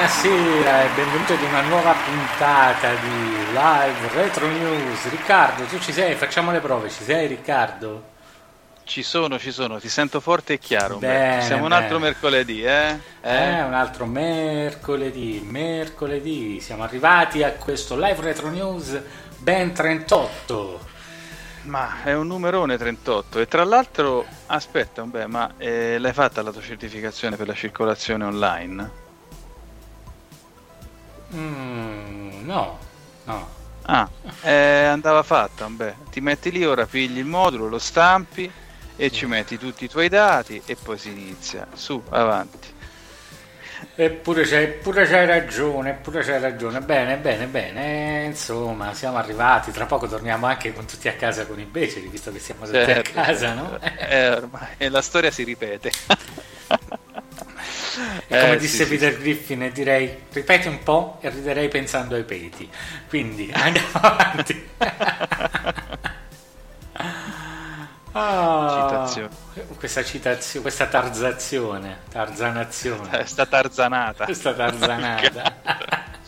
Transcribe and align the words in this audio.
Buonasera 0.00 0.84
e 0.84 0.88
benvenuti 0.94 1.32
ad 1.34 1.42
una 1.42 1.60
nuova 1.60 1.92
puntata 1.92 2.94
di 2.94 3.52
Live 3.52 4.08
Retro 4.14 4.46
News. 4.46 5.10
Riccardo, 5.10 5.64
tu 5.64 5.78
ci 5.78 5.92
sei? 5.92 6.14
Facciamo 6.14 6.50
le 6.52 6.60
prove. 6.60 6.88
Ci 6.88 7.02
sei, 7.02 7.26
Riccardo? 7.26 8.04
Ci 8.82 9.02
sono, 9.02 9.38
ci 9.38 9.52
sono, 9.52 9.78
ti 9.78 9.90
sento 9.90 10.20
forte 10.20 10.54
e 10.54 10.58
chiaro. 10.58 10.96
Bene, 10.96 11.42
Siamo 11.42 11.66
un 11.66 11.72
altro 11.72 11.98
mercoledì, 11.98 12.64
eh? 12.64 12.98
Eh, 13.20 13.60
un 13.60 13.74
altro 13.74 14.06
mercoledì. 14.06 15.46
Mercoledì 15.46 16.60
siamo 16.60 16.82
arrivati 16.82 17.42
a 17.42 17.52
questo 17.52 17.94
Live 17.94 18.22
Retro 18.22 18.48
News 18.48 18.98
ben 19.36 19.74
38. 19.74 20.80
Ma 21.64 22.02
è 22.04 22.14
un 22.14 22.26
numerone 22.26 22.78
38 22.78 23.40
e 23.40 23.46
tra 23.46 23.64
l'altro, 23.64 24.24
aspetta, 24.46 25.02
beh, 25.02 25.26
ma 25.26 25.52
eh, 25.58 25.98
l'hai 25.98 26.14
fatta 26.14 26.40
la 26.40 26.52
tua 26.52 26.62
certificazione 26.62 27.36
per 27.36 27.46
la 27.46 27.54
circolazione 27.54 28.24
online? 28.24 28.99
Mm, 31.34 32.44
no, 32.44 32.78
no. 33.24 33.48
Ah, 33.82 34.08
eh, 34.42 34.84
andava 34.84 35.22
fatta, 35.22 35.66
beh, 35.66 35.94
ti 36.10 36.20
metti 36.20 36.50
lì, 36.50 36.64
ora 36.64 36.86
pigli 36.86 37.18
il 37.18 37.24
modulo, 37.24 37.68
lo 37.68 37.78
stampi 37.78 38.50
e 38.96 39.10
ci 39.10 39.26
metti 39.26 39.58
tutti 39.58 39.84
i 39.84 39.88
tuoi 39.88 40.08
dati 40.08 40.60
e 40.64 40.76
poi 40.76 40.98
si 40.98 41.10
inizia. 41.10 41.66
Su, 41.74 42.02
avanti. 42.10 42.78
Eppure 43.94 44.44
c'hai, 44.44 44.64
eppure 44.64 45.06
c'hai 45.06 45.26
ragione, 45.26 45.90
eppure 45.90 46.22
c'hai 46.22 46.40
ragione. 46.40 46.80
Bene, 46.80 47.16
bene, 47.16 47.46
bene. 47.46 48.24
Insomma, 48.24 48.92
siamo 48.92 49.16
arrivati. 49.16 49.70
Tra 49.72 49.86
poco 49.86 50.06
torniamo 50.06 50.46
anche 50.46 50.74
con 50.74 50.84
tutti 50.86 51.08
a 51.08 51.14
casa 51.14 51.46
con 51.46 51.58
i 51.58 51.64
beceri, 51.64 52.06
visto 52.08 52.30
che 52.30 52.38
siamo 52.38 52.66
tutti 52.66 52.76
Certo, 52.76 53.18
a 53.18 53.22
casa, 53.22 53.54
no? 53.54 53.78
Eh, 53.80 54.28
ormai, 54.28 54.68
e 54.76 54.88
la 54.90 55.00
storia 55.02 55.30
si 55.30 55.44
ripete. 55.44 55.90
E 58.26 58.36
come 58.36 58.54
Eh, 58.54 58.56
disse 58.56 58.84
sì, 58.84 58.84
sì, 58.84 58.88
Peter 58.88 59.18
Griffin, 59.18 59.70
direi 59.72 60.26
ripeti 60.32 60.68
un 60.68 60.82
po' 60.82 61.18
e 61.20 61.28
riderei 61.30 61.68
pensando 61.68 62.14
ai 62.14 62.24
peti. 62.24 62.70
Quindi 63.08 63.50
andiamo 63.54 63.88
avanti. 63.92 64.68
Ah, 68.12 68.66
Citazione. 68.66 69.36
Questa 69.76 70.02
citazione, 70.04 70.62
questa 70.62 70.86
tarzazione, 70.88 72.02
tarzanazione, 72.08 73.20
Eh, 73.20 73.24
sta 73.26 73.46
tarzanata. 73.46 74.24
questa 74.24 74.52
tarzanata. 74.54 75.60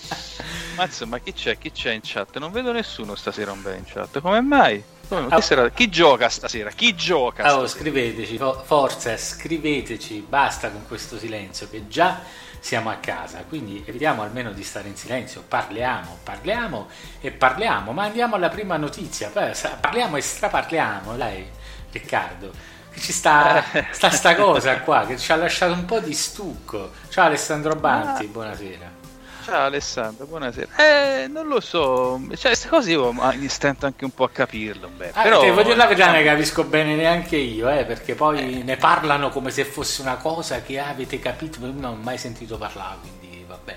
Ma 0.75 0.85
insomma, 0.85 1.19
chi 1.19 1.33
c'è? 1.33 1.59
Chi 1.59 1.71
c'è 1.71 1.93
in 1.93 2.01
chat? 2.03 2.39
Non 2.39 2.51
vedo 2.53 2.73
nessuno 2.73 3.15
stasera 3.15 3.53
un 3.53 3.63
bel 3.63 3.77
in 3.79 3.85
chat. 3.85 4.21
Come 4.21 4.41
mai? 4.41 4.83
Come- 5.15 5.27
Ah. 5.31 5.37
chi, 5.37 5.43
sarà- 5.43 5.69
chi 5.71 5.89
gioca 5.91 6.29
stasera? 6.31 6.71
Chi 6.71 6.95
gioca? 6.95 7.43
Oh, 7.43 7.67
stasera? 7.67 7.69
scriveteci, 7.69 8.37
fo- 8.39 8.63
forza, 8.65 9.15
scriveteci, 9.19 10.25
basta 10.27 10.71
con 10.71 10.87
questo 10.87 11.19
silenzio 11.19 11.69
che 11.69 11.87
già 11.87 12.21
siamo 12.61 12.89
a 12.89 12.95
casa, 12.95 13.45
quindi 13.47 13.83
evitiamo 13.87 14.23
almeno 14.23 14.53
di 14.53 14.63
stare 14.65 14.89
in 14.89 14.97
silenzio, 14.97 15.43
parliamo, 15.47 16.17
parliamo 16.23 16.89
e 17.21 17.31
parliamo, 17.31 17.93
ma 17.93 18.05
andiamo 18.05 18.37
alla 18.37 18.49
prima 18.49 18.79
notizia, 18.79 19.29
parliamo 19.31 20.17
e 20.17 20.21
straparliamo, 20.23 21.15
dai 21.17 21.47
Riccardo, 21.91 22.51
che 22.91 23.01
ci 23.01 23.13
sta, 23.13 23.63
sta 23.91 24.09
sta 24.09 24.35
cosa 24.35 24.79
qua 24.81 25.05
che 25.05 25.19
ci 25.19 25.31
ha 25.31 25.37
lasciato 25.37 25.75
un 25.75 25.85
po' 25.85 25.99
di 26.01 26.15
stucco. 26.15 26.91
Ciao 27.11 27.27
Alessandro 27.27 27.75
Banti, 27.75 28.27
buonasera. 28.29 29.02
Ciao 29.45 29.65
Alessandro, 29.65 30.27
buonasera. 30.27 30.77
Eh, 30.77 31.27
non 31.27 31.49
lo 31.49 31.61
so. 31.61 32.21
Cioè, 32.29 32.51
queste 32.53 32.69
cose 32.69 32.93
io 32.93 33.13
stento 33.49 33.87
anche 33.87 34.05
un 34.05 34.13
po' 34.13 34.25
a 34.25 34.31
capirlo. 34.31 34.89
Beh, 34.89 35.11
Ah, 35.15 35.23
però... 35.23 35.41
devo 35.41 35.63
dire 35.63 35.75
la 35.75 35.87
verità, 35.87 36.13
ne 36.13 36.23
capisco 36.23 36.65
bene 36.65 36.95
neanche 36.95 37.37
io, 37.37 37.69
eh, 37.69 37.85
perché 37.85 38.15
poi 38.15 38.63
ne 38.63 38.77
parlano 38.77 39.31
come 39.31 39.51
se 39.51 39.65
fosse 39.65 40.01
una 40.01 40.17
cosa 40.17 40.63
che 40.63 40.79
avete 40.79 41.19
capito, 41.19 41.59
ma 41.61 41.67
io 41.67 41.73
non 41.73 41.85
ho 41.85 41.95
mai 41.97 42.19
sentito 42.19 42.57
parlare, 42.57 42.99
quindi 43.01 43.45
vabbè. 43.47 43.77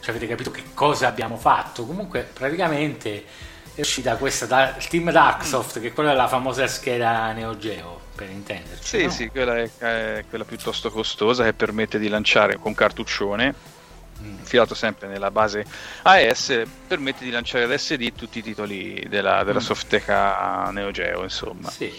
Cioè, 0.00 0.10
avete 0.10 0.26
capito 0.26 0.50
che 0.50 0.62
cosa 0.72 1.06
abbiamo 1.06 1.36
fatto. 1.36 1.84
Comunque, 1.84 2.20
praticamente 2.32 3.24
è 3.74 3.80
uscita 3.80 4.16
questa 4.16 4.46
dal 4.46 4.74
team 4.88 5.10
Darksoft, 5.10 5.80
che 5.80 5.88
è 5.88 5.92
quella 5.92 6.10
della 6.10 6.28
famosa 6.28 6.66
scheda 6.66 7.30
Neo 7.32 7.58
Geo, 7.58 8.00
per 8.14 8.30
intenderci. 8.30 8.98
Sì, 8.98 9.04
no? 9.04 9.10
sì, 9.10 9.28
quella 9.28 9.56
è, 9.58 9.70
è 9.78 10.24
quella 10.28 10.44
piuttosto 10.44 10.90
costosa 10.90 11.44
che 11.44 11.52
permette 11.52 11.98
di 11.98 12.08
lanciare 12.08 12.58
con 12.58 12.74
cartuccione 12.74 13.48
mm. 13.48 13.73
Infilato 14.24 14.74
sempre 14.74 15.08
nella 15.08 15.30
base 15.30 15.64
AES, 16.02 16.62
permette 16.86 17.24
di 17.24 17.30
lanciare 17.30 17.66
l'SD 17.66 18.12
tutti 18.14 18.38
i 18.38 18.42
titoli 18.42 19.04
della, 19.08 19.44
della 19.44 19.60
mm. 19.60 19.62
Softeca 19.62 20.70
Neo 20.70 20.90
Geo, 20.90 21.22
insomma. 21.22 21.70
Sì. 21.70 21.92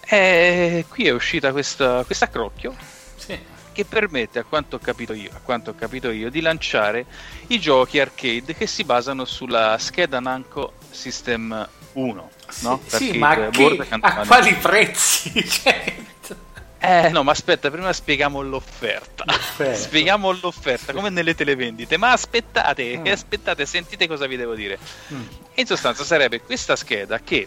E 0.00 0.84
qui 0.88 1.06
è 1.06 1.10
uscita 1.10 1.52
questa, 1.52 2.02
questa 2.04 2.28
crocchio 2.28 2.74
sì. 3.14 3.38
che 3.72 3.84
permette, 3.84 4.40
a 4.40 4.44
quanto, 4.44 4.76
ho 4.76 4.78
capito 4.80 5.12
io, 5.12 5.30
a 5.32 5.40
quanto 5.40 5.70
ho 5.70 5.74
capito 5.74 6.10
io, 6.10 6.30
di 6.30 6.40
lanciare 6.40 7.06
i 7.48 7.60
giochi 7.60 8.00
arcade 8.00 8.54
che 8.54 8.66
si 8.66 8.82
basano 8.84 9.24
sulla 9.24 9.76
scheda 9.78 10.18
Namco 10.18 10.72
System 10.90 11.68
1. 11.92 12.30
No? 12.62 12.80
Sì, 12.86 12.96
sì 12.96 13.18
ma 13.18 13.48
che, 13.50 13.86
a 13.88 14.26
quali 14.26 14.54
prezzi? 14.54 15.30
Certo. 15.46 16.19
Eh 16.82 17.10
no, 17.10 17.22
ma 17.22 17.32
aspetta, 17.32 17.70
prima 17.70 17.92
spieghiamo 17.92 18.40
l'offerta. 18.40 19.24
L'offerta. 19.26 19.76
Spieghiamo 19.78 20.30
l'offerta, 20.40 20.94
come 20.94 21.10
nelle 21.10 21.34
televendite. 21.34 21.98
Ma 21.98 22.12
aspettate, 22.12 22.98
mm. 22.98 23.06
aspettate, 23.06 23.66
sentite 23.66 24.08
cosa 24.08 24.26
vi 24.26 24.36
devo 24.36 24.54
dire. 24.54 24.78
Mm. 25.12 25.22
In 25.54 25.66
sostanza 25.66 26.04
sarebbe 26.04 26.40
questa 26.40 26.76
scheda 26.76 27.20
che 27.20 27.46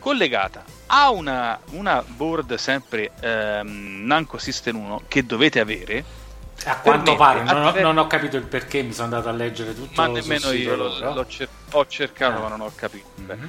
collegata 0.00 0.64
a 0.86 1.10
una, 1.10 1.58
una 1.70 2.02
board 2.04 2.56
sempre 2.56 3.12
ehm, 3.20 4.02
Namco 4.04 4.38
System 4.38 4.76
1 4.78 5.02
che 5.06 5.24
dovete 5.24 5.60
avere. 5.60 6.24
A 6.64 6.78
quanto 6.80 7.14
pare, 7.14 7.44
non 7.44 7.66
ho, 7.66 7.80
non 7.80 7.98
ho, 7.98 8.06
capito 8.06 8.36
il 8.36 8.44
perché, 8.44 8.82
mi 8.82 8.92
sono 8.92 9.04
andato 9.04 9.28
a 9.28 9.32
leggere 9.32 9.74
tutto. 9.74 10.00
Ma 10.00 10.08
nemmeno 10.08 10.50
io 10.50 10.74
l'ho, 10.74 11.26
cer- 11.26 11.48
ho 11.70 11.86
cercato, 11.86 12.38
ah. 12.38 12.40
ma 12.40 12.48
non 12.48 12.62
ho 12.62 12.72
capito. 12.74 13.06
Mm-hmm 13.20 13.48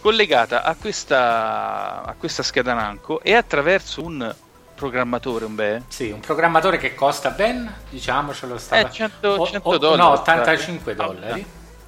collegata 0.00 0.62
a 0.62 0.74
questa, 0.74 2.04
a 2.04 2.14
questa 2.18 2.42
scheda 2.42 2.74
Namco 2.74 3.20
e 3.22 3.34
attraverso 3.34 4.04
un 4.04 4.34
programmatore 4.74 5.44
un 5.44 5.54
beh 5.56 5.82
sì 5.88 6.10
un 6.10 6.20
programmatore 6.20 6.78
che 6.78 6.94
costa 6.94 7.30
ben 7.30 7.72
diciamocelo 7.90 8.56
sta 8.58 8.78
eh, 8.78 8.88
100, 8.88 9.46
100 9.46 9.68
o, 9.68 9.76
dollari 9.76 10.00
no 10.00 10.10
85 10.10 10.94
dollari 10.94 11.46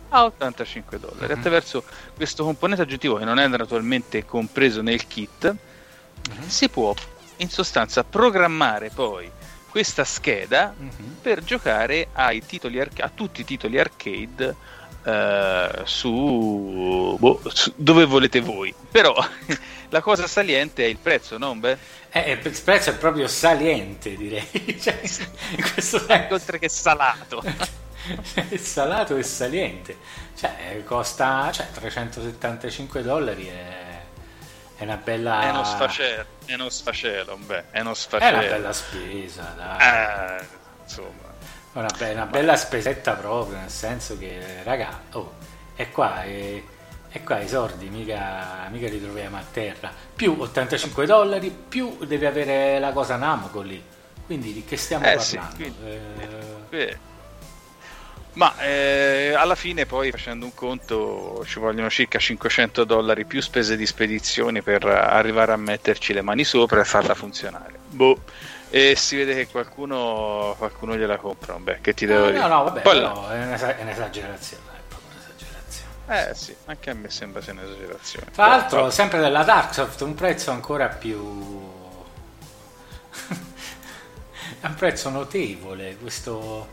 a 0.08 0.24
85 0.24 0.98
dollari 0.98 1.26
mm-hmm. 1.26 1.38
attraverso 1.38 1.84
questo 2.16 2.42
componente 2.42 2.82
aggiuntivo 2.82 3.16
che 3.16 3.24
non 3.24 3.38
è 3.38 3.46
naturalmente 3.46 4.24
compreso 4.24 4.82
nel 4.82 5.06
kit 5.06 5.54
mm-hmm. 5.54 6.48
si 6.48 6.68
può 6.68 6.92
in 7.36 7.48
sostanza 7.48 8.02
programmare 8.02 8.90
poi 8.92 9.30
questa 9.70 10.02
scheda 10.02 10.74
mm-hmm. 10.76 11.12
per 11.22 11.44
giocare 11.44 12.08
ai 12.12 12.44
titoli 12.44 12.80
arca- 12.80 13.04
a 13.04 13.10
tutti 13.14 13.42
i 13.42 13.44
titoli 13.44 13.78
arcade 13.78 14.56
Uh, 15.02 15.84
su, 15.84 17.16
boh, 17.18 17.40
su, 17.46 17.72
dove 17.76 18.04
volete 18.04 18.40
voi. 18.40 18.74
Però 18.90 19.14
la 19.88 20.00
cosa 20.00 20.26
saliente 20.26 20.84
è 20.84 20.88
il 20.88 20.98
prezzo, 20.98 21.38
no? 21.38 21.54
Beh? 21.54 21.76
Eh, 22.10 22.32
il 22.32 22.60
prezzo 22.62 22.90
è 22.90 22.96
proprio 22.96 23.26
saliente, 23.28 24.16
direi. 24.16 24.46
cioè, 24.80 25.00
questo 25.00 25.98
senso. 25.98 26.34
Oltre 26.34 26.58
che 26.58 26.68
salato. 26.68 27.42
salato 28.58 29.16
e 29.16 29.22
saliente. 29.22 29.96
Cioè, 30.36 30.82
costa 30.84 31.50
cioè, 31.52 31.70
375 31.70 33.02
dollari 33.02 33.46
è, 33.46 34.02
è 34.76 34.82
una 34.82 34.96
bella... 34.96 35.42
È 35.42 35.50
uno 35.50 35.64
sfacelo, 35.64 36.24
è 36.44 36.54
uno 36.54 36.68
sfacelo, 36.68 37.36
beh, 37.36 37.70
è 37.70 37.80
uno 37.80 37.94
sfacelo. 37.94 38.38
È 38.38 38.46
una 38.46 38.48
bella 38.48 38.72
spesa, 38.72 39.54
dai. 39.56 40.40
Eh, 40.40 40.46
insomma 40.82 41.29
una, 41.72 41.90
be- 41.96 42.12
una 42.12 42.26
bella 42.26 42.56
spesetta 42.56 43.14
proprio, 43.14 43.58
nel 43.58 43.70
senso 43.70 44.18
che, 44.18 44.62
raga, 44.64 45.02
oh, 45.12 45.34
è 45.74 45.90
qua, 45.90 46.24
è, 46.24 46.62
è 47.08 47.22
qua 47.22 47.40
i 47.40 47.48
soldi, 47.48 47.88
mica, 47.88 48.68
mica 48.70 48.88
li 48.88 49.00
troviamo 49.00 49.36
a 49.36 49.44
terra. 49.50 49.92
Più 50.14 50.34
85 50.38 51.06
dollari, 51.06 51.50
più 51.50 52.04
devi 52.04 52.26
avere 52.26 52.78
la 52.78 52.92
cosa 52.92 53.16
Namco 53.16 53.60
lì. 53.60 53.82
Quindi 54.26 54.52
di 54.52 54.64
che 54.64 54.76
stiamo 54.76 55.04
eh, 55.06 55.16
parlando? 55.16 55.56
Sì, 55.56 55.56
quindi, 55.56 55.78
eh... 56.70 56.78
Eh. 56.78 56.98
Ma 58.32 58.56
eh, 58.60 59.34
alla 59.36 59.56
fine 59.56 59.86
poi 59.86 60.12
facendo 60.12 60.44
un 60.44 60.54
conto 60.54 61.44
ci 61.46 61.58
vogliono 61.58 61.90
circa 61.90 62.20
500 62.20 62.84
dollari 62.84 63.24
più 63.24 63.42
spese 63.42 63.76
di 63.76 63.84
spedizione 63.86 64.62
per 64.62 64.84
arrivare 64.84 65.50
a 65.50 65.56
metterci 65.56 66.12
le 66.12 66.22
mani 66.22 66.44
sopra 66.44 66.80
e 66.80 66.84
farla 66.84 67.14
funzionare. 67.14 67.78
Boh 67.88 68.20
e 68.70 68.94
si 68.94 69.16
vede 69.16 69.34
che 69.34 69.48
qualcuno, 69.48 70.54
qualcuno 70.56 70.96
gliela 70.96 71.16
compra. 71.16 71.54
Beh, 71.54 71.80
che 71.80 71.92
ti 71.92 72.06
devo 72.06 72.26
no, 72.26 72.30
dire? 72.30 72.38
No, 72.40 72.46
no, 72.46 72.64
vabbè, 72.64 72.82
Poi, 72.82 73.00
no, 73.00 73.28
è, 73.28 73.42
un'esagerazione. 73.42 74.62
È 74.62 74.80
proprio 74.86 75.10
un'esagerazione. 75.10 76.30
Eh 76.30 76.34
sì, 76.34 76.54
anche 76.66 76.90
a 76.90 76.94
me 76.94 77.10
sembra 77.10 77.42
sia 77.42 77.52
un'esagerazione. 77.52 78.30
Tra 78.30 78.46
l'altro, 78.46 78.76
però... 78.76 78.90
sempre 78.90 79.18
della 79.18 79.42
Darksoft, 79.42 80.00
un 80.02 80.14
prezzo 80.14 80.52
ancora 80.52 80.86
più. 80.86 81.68
è 84.60 84.66
un 84.66 84.74
prezzo 84.76 85.10
notevole 85.10 85.96
questo, 85.96 86.68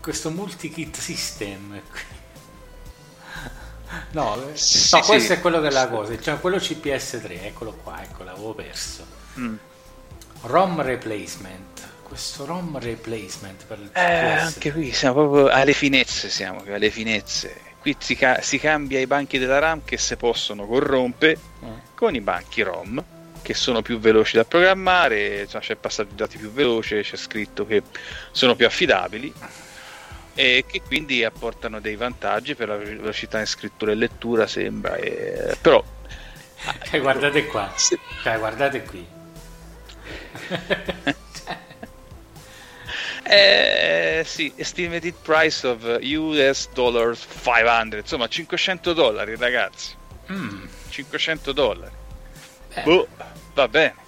questo 0.00 0.30
multi-kit 0.30 0.96
system. 0.96 1.82
No, 4.12 4.50
sì, 4.54 4.96
no 4.96 5.02
questo 5.02 5.32
sì. 5.34 5.38
è 5.38 5.40
quello 5.40 5.60
che 5.60 5.68
è 5.68 5.70
la 5.70 5.88
cosa, 5.88 6.18
cioè 6.18 6.40
quello 6.40 6.56
CPS3, 6.56 7.44
eccolo 7.44 7.72
qua, 7.82 8.02
ecco, 8.02 8.24
l'avevo 8.24 8.54
perso. 8.54 9.06
Mm. 9.38 9.56
ROM 10.46 10.82
replacement. 10.82 12.02
Questo 12.02 12.44
ROM 12.44 12.78
replacement 12.78 13.64
per 13.66 13.78
il 13.78 13.90
eh, 13.92 14.00
anche 14.00 14.72
qui 14.72 14.92
siamo 14.92 15.14
proprio 15.14 15.48
alle 15.48 15.72
finezze, 15.72 16.28
siamo 16.28 16.62
alle 16.68 16.90
finezze. 16.90 17.72
Qui 17.80 17.96
si, 17.98 18.14
ca- 18.14 18.40
si 18.40 18.58
cambia 18.58 19.00
i 19.00 19.06
banchi 19.06 19.38
della 19.38 19.58
RAM 19.58 19.82
che 19.84 19.96
si 19.96 20.16
possono 20.16 20.66
corrompere 20.66 21.38
mm. 21.64 21.72
con 21.94 22.14
i 22.14 22.20
banchi 22.20 22.62
ROM 22.62 23.02
che 23.42 23.54
sono 23.54 23.82
più 23.82 23.98
veloci 23.98 24.36
da 24.36 24.44
programmare, 24.44 25.46
cioè 25.48 25.60
c'è 25.60 25.76
passato 25.76 26.12
i 26.12 26.14
dati 26.14 26.38
più 26.38 26.50
veloci, 26.50 27.00
c'è 27.02 27.16
scritto 27.16 27.66
che 27.66 27.82
sono 28.30 28.54
più 28.54 28.64
affidabili 28.64 29.32
e 30.34 30.64
che 30.66 30.82
quindi 30.82 31.24
apportano 31.24 31.80
dei 31.80 31.96
vantaggi 31.96 32.54
per 32.54 32.68
la 32.68 32.76
velocità 32.76 33.38
in 33.38 33.46
scrittura 33.46 33.92
e 33.92 33.94
lettura 33.94 34.46
sembra 34.46 34.96
e... 34.96 35.56
però 35.60 35.82
cioè, 36.90 37.00
guardate 37.00 37.46
qua 37.46 37.72
cioè, 38.22 38.38
guardate 38.38 38.82
qui 38.82 39.06
eh, 43.24 44.22
sì, 44.24 44.52
estimated 44.56 45.14
price 45.22 45.66
of 45.66 45.98
US 46.00 46.68
dollars 46.72 47.26
500, 47.42 47.96
insomma 47.96 48.28
500 48.28 48.92
dollari 48.92 49.36
ragazzi. 49.36 49.94
Mm. 50.30 50.64
500 50.88 51.52
dollari. 51.52 51.94
Eh. 52.74 52.82
Boh, 52.82 53.06
va 53.54 53.68
bene. 53.68 54.02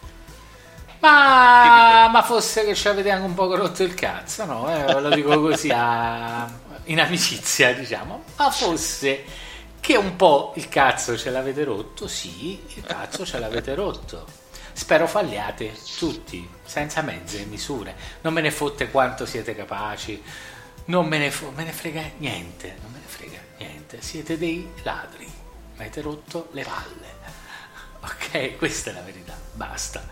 Ma, 1.00 2.08
ma, 2.08 2.22
fosse 2.22 2.64
che 2.64 2.74
ci 2.74 2.88
avete 2.88 3.10
anche 3.10 3.26
un 3.26 3.34
po' 3.34 3.54
rotto 3.54 3.82
il 3.82 3.94
cazzo, 3.94 4.44
no? 4.44 4.68
Eh, 4.74 5.00
lo 5.00 5.10
dico 5.10 5.40
così 5.40 5.70
a, 5.72 6.50
in 6.84 7.00
amicizia, 7.00 7.72
diciamo. 7.74 8.24
Ma 8.36 8.50
fosse 8.50 9.24
che 9.80 9.96
un 9.96 10.16
po' 10.16 10.52
il 10.56 10.68
cazzo 10.68 11.16
ce 11.16 11.30
l'avete 11.30 11.64
rotto, 11.64 12.08
sì, 12.08 12.60
il 12.74 12.82
cazzo 12.82 13.24
ce 13.24 13.38
l'avete 13.38 13.74
rotto. 13.74 14.26
Spero 14.76 15.06
falliate 15.06 15.72
tutti, 15.98 16.46
senza 16.62 17.00
mezze 17.00 17.46
misure. 17.46 17.96
Non 18.20 18.34
me 18.34 18.42
ne 18.42 18.50
fotte 18.50 18.90
quanto 18.90 19.24
siete 19.24 19.54
capaci, 19.56 20.22
non 20.86 21.06
me 21.08 21.16
ne, 21.16 21.30
fo- 21.30 21.50
me 21.56 21.64
ne 21.64 21.72
frega 21.72 22.02
niente, 22.18 22.76
non 22.82 22.92
me 22.92 22.98
ne 22.98 23.06
frega 23.06 23.38
niente. 23.56 24.02
Siete 24.02 24.36
dei 24.36 24.68
ladri, 24.82 25.24
mi 25.24 25.80
avete 25.80 26.02
rotto 26.02 26.48
le 26.52 26.62
palle. 26.62 27.14
Ok, 28.06 28.56
questa 28.58 28.90
è 28.90 28.92
la 28.92 29.00
verità, 29.00 29.36
basta. 29.54 30.06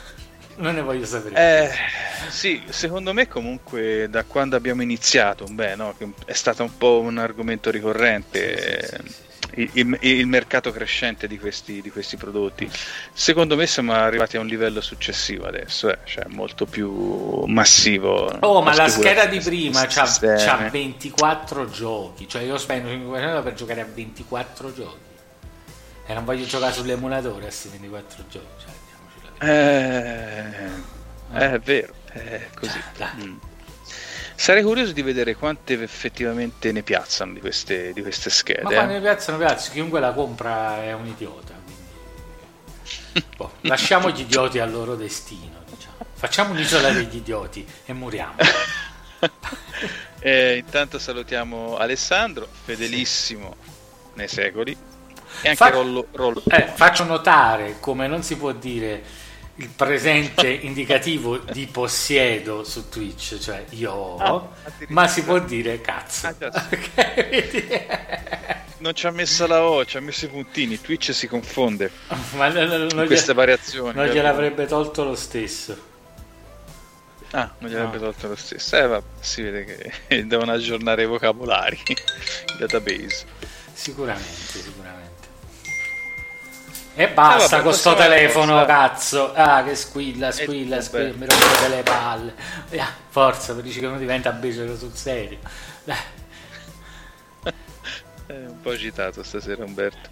non 0.56 0.74
ne 0.74 0.80
voglio 0.80 1.04
sapere. 1.04 1.36
Eh, 1.36 1.70
sì, 2.30 2.64
secondo 2.70 3.12
me 3.12 3.28
comunque 3.28 4.08
da 4.08 4.24
quando 4.24 4.56
abbiamo 4.56 4.82
iniziato, 4.82 5.44
beh, 5.44 5.76
no, 5.76 5.94
è 6.24 6.32
stato 6.32 6.62
un 6.64 6.76
po' 6.76 7.00
un 7.00 7.18
argomento 7.18 7.70
ricorrente. 7.70 8.88
Sì, 8.88 8.96
sì, 8.96 9.12
sì, 9.12 9.25
il, 9.56 9.98
il, 10.00 10.26
mercato 10.26 10.70
crescente 10.70 11.26
di 11.26 11.38
questi, 11.38 11.80
di 11.80 11.90
questi, 11.90 12.16
prodotti. 12.16 12.68
Secondo 13.12 13.56
me 13.56 13.66
siamo 13.66 13.92
arrivati 13.92 14.36
a 14.36 14.40
un 14.40 14.46
livello 14.46 14.80
successivo 14.80 15.46
adesso, 15.46 15.90
eh, 15.90 15.98
cioè 16.04 16.24
molto 16.28 16.66
più 16.66 17.44
massivo. 17.46 18.26
Oh, 18.40 18.62
ma 18.62 18.74
la 18.74 18.88
scheda 18.88 19.26
di 19.26 19.40
prima 19.40 19.86
c'ha, 19.86 20.04
c'ha, 20.04 20.68
24 20.70 21.70
giochi, 21.70 22.28
cioè 22.28 22.42
io 22.42 22.58
spendo 22.58 22.88
500 22.88 23.28
euro 23.28 23.42
per 23.42 23.54
giocare 23.54 23.80
a 23.80 23.86
24 23.92 24.74
giochi. 24.74 25.04
E 26.08 26.14
non 26.14 26.24
voglio 26.24 26.46
giocare 26.46 26.72
sull'emulatore 26.72 27.38
a 27.38 27.48
questi 27.48 27.68
24 27.68 28.24
giochi. 28.28 28.46
Cioè, 28.58 29.48
eh, 29.48 30.44
eh, 31.32 31.52
è 31.52 31.58
vero, 31.58 31.94
è 32.12 32.48
così. 32.54 32.80
Cioè, 32.96 33.08
mm. 33.16 33.36
Sarei 34.36 34.62
curioso 34.62 34.92
di 34.92 35.00
vedere 35.00 35.34
quante 35.34 35.80
effettivamente 35.82 36.70
ne 36.70 36.82
piazzano 36.82 37.32
di 37.32 37.40
queste, 37.40 37.94
di 37.94 38.02
queste 38.02 38.28
schede. 38.28 38.62
Ma 38.62 38.70
quando 38.70 38.92
eh? 38.92 38.96
ne 38.96 39.00
piazzano, 39.00 39.38
piazzano. 39.38 39.72
Chiunque 39.72 39.98
la 39.98 40.12
compra 40.12 40.82
è 40.82 40.92
un 40.92 41.06
idiota. 41.06 41.54
boh, 43.36 43.52
lasciamo 43.62 44.10
gli 44.10 44.20
idioti 44.20 44.58
al 44.58 44.70
loro 44.70 44.94
destino. 44.94 45.64
Diciamo. 45.68 45.94
Facciamo 46.12 46.52
un'isola 46.52 46.90
degli 46.90 47.16
idioti 47.16 47.66
e 47.86 47.92
muriamo. 47.94 48.34
eh, 50.20 50.56
intanto 50.56 50.98
salutiamo 50.98 51.78
Alessandro, 51.78 52.46
fedelissimo 52.64 53.56
sì. 53.58 53.70
nei 54.14 54.28
secoli. 54.28 54.76
E 55.40 55.48
anche 55.48 55.56
Fa- 55.56 55.70
Rollo. 55.70 56.08
Rollo. 56.12 56.42
Eh, 56.46 56.70
faccio 56.74 57.04
notare 57.04 57.76
come 57.80 58.06
non 58.06 58.22
si 58.22 58.36
può 58.36 58.52
dire 58.52 59.02
il 59.56 59.68
presente 59.68 60.48
indicativo 60.48 61.38
di 61.38 61.66
possiedo 61.66 62.64
su 62.64 62.88
Twitch, 62.88 63.38
cioè 63.38 63.64
io 63.70 64.16
ah, 64.16 64.48
ma 64.88 65.08
si 65.08 65.22
può 65.22 65.38
dire 65.38 65.80
cazzo. 65.80 66.26
Ah, 66.26 66.34
non 68.78 68.94
ci 68.94 69.06
ha 69.06 69.10
messo 69.10 69.46
la 69.46 69.62
O, 69.62 69.84
ci 69.84 69.96
ha 69.96 70.00
messo 70.00 70.26
i 70.26 70.28
puntini. 70.28 70.80
Twitch 70.80 71.12
si 71.12 71.26
confonde. 71.26 71.90
ma 72.34 72.48
non, 72.48 72.68
non, 72.68 72.88
non 72.94 73.06
queste 73.06 73.32
variazioni. 73.32 73.94
Non 73.94 74.06
gliel'avrebbe 74.06 74.66
tolto 74.66 75.04
lo 75.04 75.14
stesso. 75.14 75.94
Ah, 77.32 77.52
non 77.58 77.70
gliel'avrebbe 77.70 78.04
no. 78.04 78.10
tolto 78.10 78.28
lo 78.28 78.36
stesso. 78.36 78.76
Eh, 78.76 78.86
va, 78.86 79.02
si 79.20 79.42
vede 79.42 79.92
che 80.08 80.26
devono 80.26 80.52
aggiornare 80.52 81.02
i 81.02 81.06
vocabolari, 81.06 81.80
il 81.86 82.56
database. 82.58 83.24
Sicuramente, 83.72 84.58
sicuramente. 84.58 84.85
E 86.98 87.08
basta 87.10 87.58
eh, 87.58 87.62
con 87.62 87.74
sto 87.74 87.94
telefono, 87.94 88.56
forza. 88.56 88.66
cazzo. 88.66 89.34
Ah, 89.34 89.62
che 89.62 89.74
squilla, 89.74 90.32
squilla, 90.32 90.80
squilla, 90.80 91.12
mi 91.14 91.26
rompe 91.26 91.68
le 91.68 91.82
palle. 91.82 92.34
Eh, 92.70 92.82
forza, 93.10 93.52
per 93.52 93.62
dici 93.62 93.80
che 93.80 93.86
uno 93.86 93.98
diventa 93.98 94.32
becero 94.32 94.74
sul 94.78 94.94
serio. 94.94 95.36
È 95.84 95.92
eh, 98.28 98.46
un 98.46 98.60
po' 98.62 98.70
agitato 98.70 99.22
stasera 99.22 99.62
Umberto. 99.62 100.08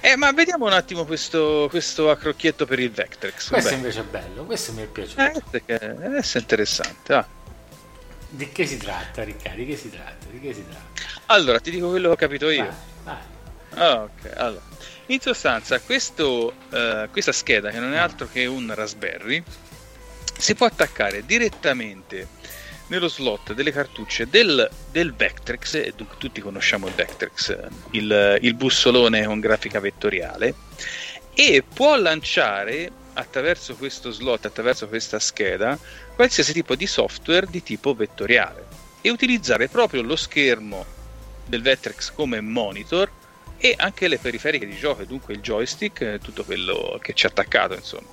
Eh, 0.00 0.16
ma 0.16 0.32
vediamo 0.32 0.66
un 0.66 0.72
attimo 0.74 1.06
questo, 1.06 1.68
questo 1.70 2.10
accrocchietto 2.10 2.66
per 2.66 2.78
il 2.78 2.90
Vectrex. 2.90 3.48
Questo 3.48 3.72
invece 3.72 4.00
è 4.00 4.04
bello, 4.04 4.44
questo 4.44 4.74
mi 4.74 4.82
è 4.82 4.86
piaciuto. 4.86 5.42
Eh, 5.64 5.74
adesso 5.78 6.36
è 6.36 6.40
interessante. 6.42 7.14
Ah. 7.14 7.26
Di 8.28 8.52
che 8.52 8.66
si 8.66 8.76
tratta, 8.76 9.24
Riccardo? 9.24 9.56
Di 9.56 9.66
che 9.66 9.76
si 9.78 9.88
tratta? 9.88 10.26
Di 10.30 10.40
che 10.40 10.52
si 10.52 10.64
tratta? 10.68 11.22
Allora, 11.26 11.58
ti 11.58 11.70
dico 11.70 11.88
quello 11.88 12.08
che 12.08 12.14
ho 12.14 12.18
capito 12.18 12.50
io. 12.50 12.64
Vai, 12.64 13.14
vai. 13.70 13.82
Ah, 13.82 14.02
ok, 14.02 14.32
allora. 14.36 14.69
In 15.10 15.20
sostanza, 15.20 15.80
questo, 15.80 16.54
uh, 16.70 17.10
questa 17.10 17.32
scheda, 17.32 17.70
che 17.70 17.80
non 17.80 17.94
è 17.94 17.96
altro 17.96 18.28
che 18.30 18.46
un 18.46 18.72
Raspberry, 18.72 19.42
si 20.38 20.54
può 20.54 20.66
attaccare 20.66 21.26
direttamente 21.26 22.28
nello 22.86 23.08
slot 23.08 23.52
delle 23.52 23.72
cartucce 23.72 24.28
del, 24.28 24.70
del 24.92 25.12
Vectrex, 25.12 25.74
e 25.74 25.94
tutti 25.96 26.40
conosciamo 26.40 26.86
il 26.86 26.94
Vectrex, 26.94 27.58
il, 27.90 28.38
il 28.40 28.54
bussolone 28.54 29.24
con 29.24 29.40
grafica 29.40 29.80
vettoriale, 29.80 30.54
e 31.34 31.64
può 31.64 31.96
lanciare 31.96 32.88
attraverso 33.14 33.74
questo 33.74 34.12
slot, 34.12 34.44
attraverso 34.44 34.86
questa 34.86 35.18
scheda, 35.18 35.76
qualsiasi 36.14 36.52
tipo 36.52 36.76
di 36.76 36.86
software 36.86 37.48
di 37.50 37.64
tipo 37.64 37.94
vettoriale 37.94 38.64
e 39.00 39.10
utilizzare 39.10 39.66
proprio 39.66 40.02
lo 40.02 40.14
schermo 40.14 40.86
del 41.46 41.62
Vectrex 41.62 42.12
come 42.12 42.40
monitor 42.40 43.10
e 43.62 43.74
anche 43.76 44.08
le 44.08 44.16
periferiche 44.16 44.66
di 44.66 44.74
gioco, 44.74 45.04
dunque 45.04 45.34
il 45.34 45.40
joystick, 45.40 46.18
tutto 46.18 46.44
quello 46.44 46.98
che 47.02 47.12
ci 47.12 47.26
è 47.26 47.28
attaccato, 47.28 47.74
insomma. 47.74 48.08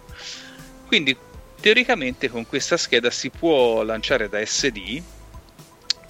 Quindi 0.85 1.15
teoricamente 1.59 2.29
con 2.29 2.45
questa 2.45 2.75
scheda 2.75 3.09
si 3.09 3.29
può 3.29 3.81
lanciare 3.83 4.27
da 4.27 4.45
SD 4.45 5.01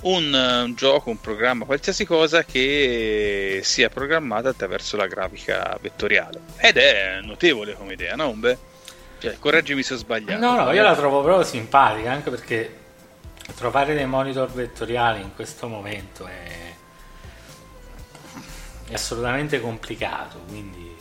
un, 0.01 0.33
un, 0.33 0.73
gioco, 0.75 1.11
un 1.11 1.21
programma, 1.21 1.65
qualsiasi 1.65 2.03
cosa 2.03 2.43
che 2.43 3.61
sia 3.63 3.89
programmata 3.89 4.49
attraverso 4.49 4.97
la 4.97 5.05
grafica 5.05 5.77
vettoriale. 5.79 6.41
Ed 6.57 6.77
è 6.77 7.19
notevole 7.21 7.73
come 7.73 7.93
idea, 7.93 8.15
no? 8.15 8.31
Beh, 8.33 8.57
cioè, 9.19 9.37
correggimi 9.37 9.83
se 9.83 9.93
ho 9.93 9.97
sbagliato. 9.97 10.39
No, 10.43 10.63
no, 10.63 10.71
io 10.71 10.81
la 10.81 10.95
trovo 10.95 11.21
proprio 11.21 11.45
simpatica, 11.45 12.11
anche 12.11 12.31
perché 12.31 12.75
trovare 13.55 13.93
dei 13.93 14.07
monitor 14.07 14.51
vettoriali 14.51 15.21
in 15.21 15.33
questo 15.35 15.67
momento 15.67 16.25
è 16.25 16.73
è 18.89 18.93
assolutamente 18.93 19.59
complicato, 19.59 20.39
quindi, 20.47 20.95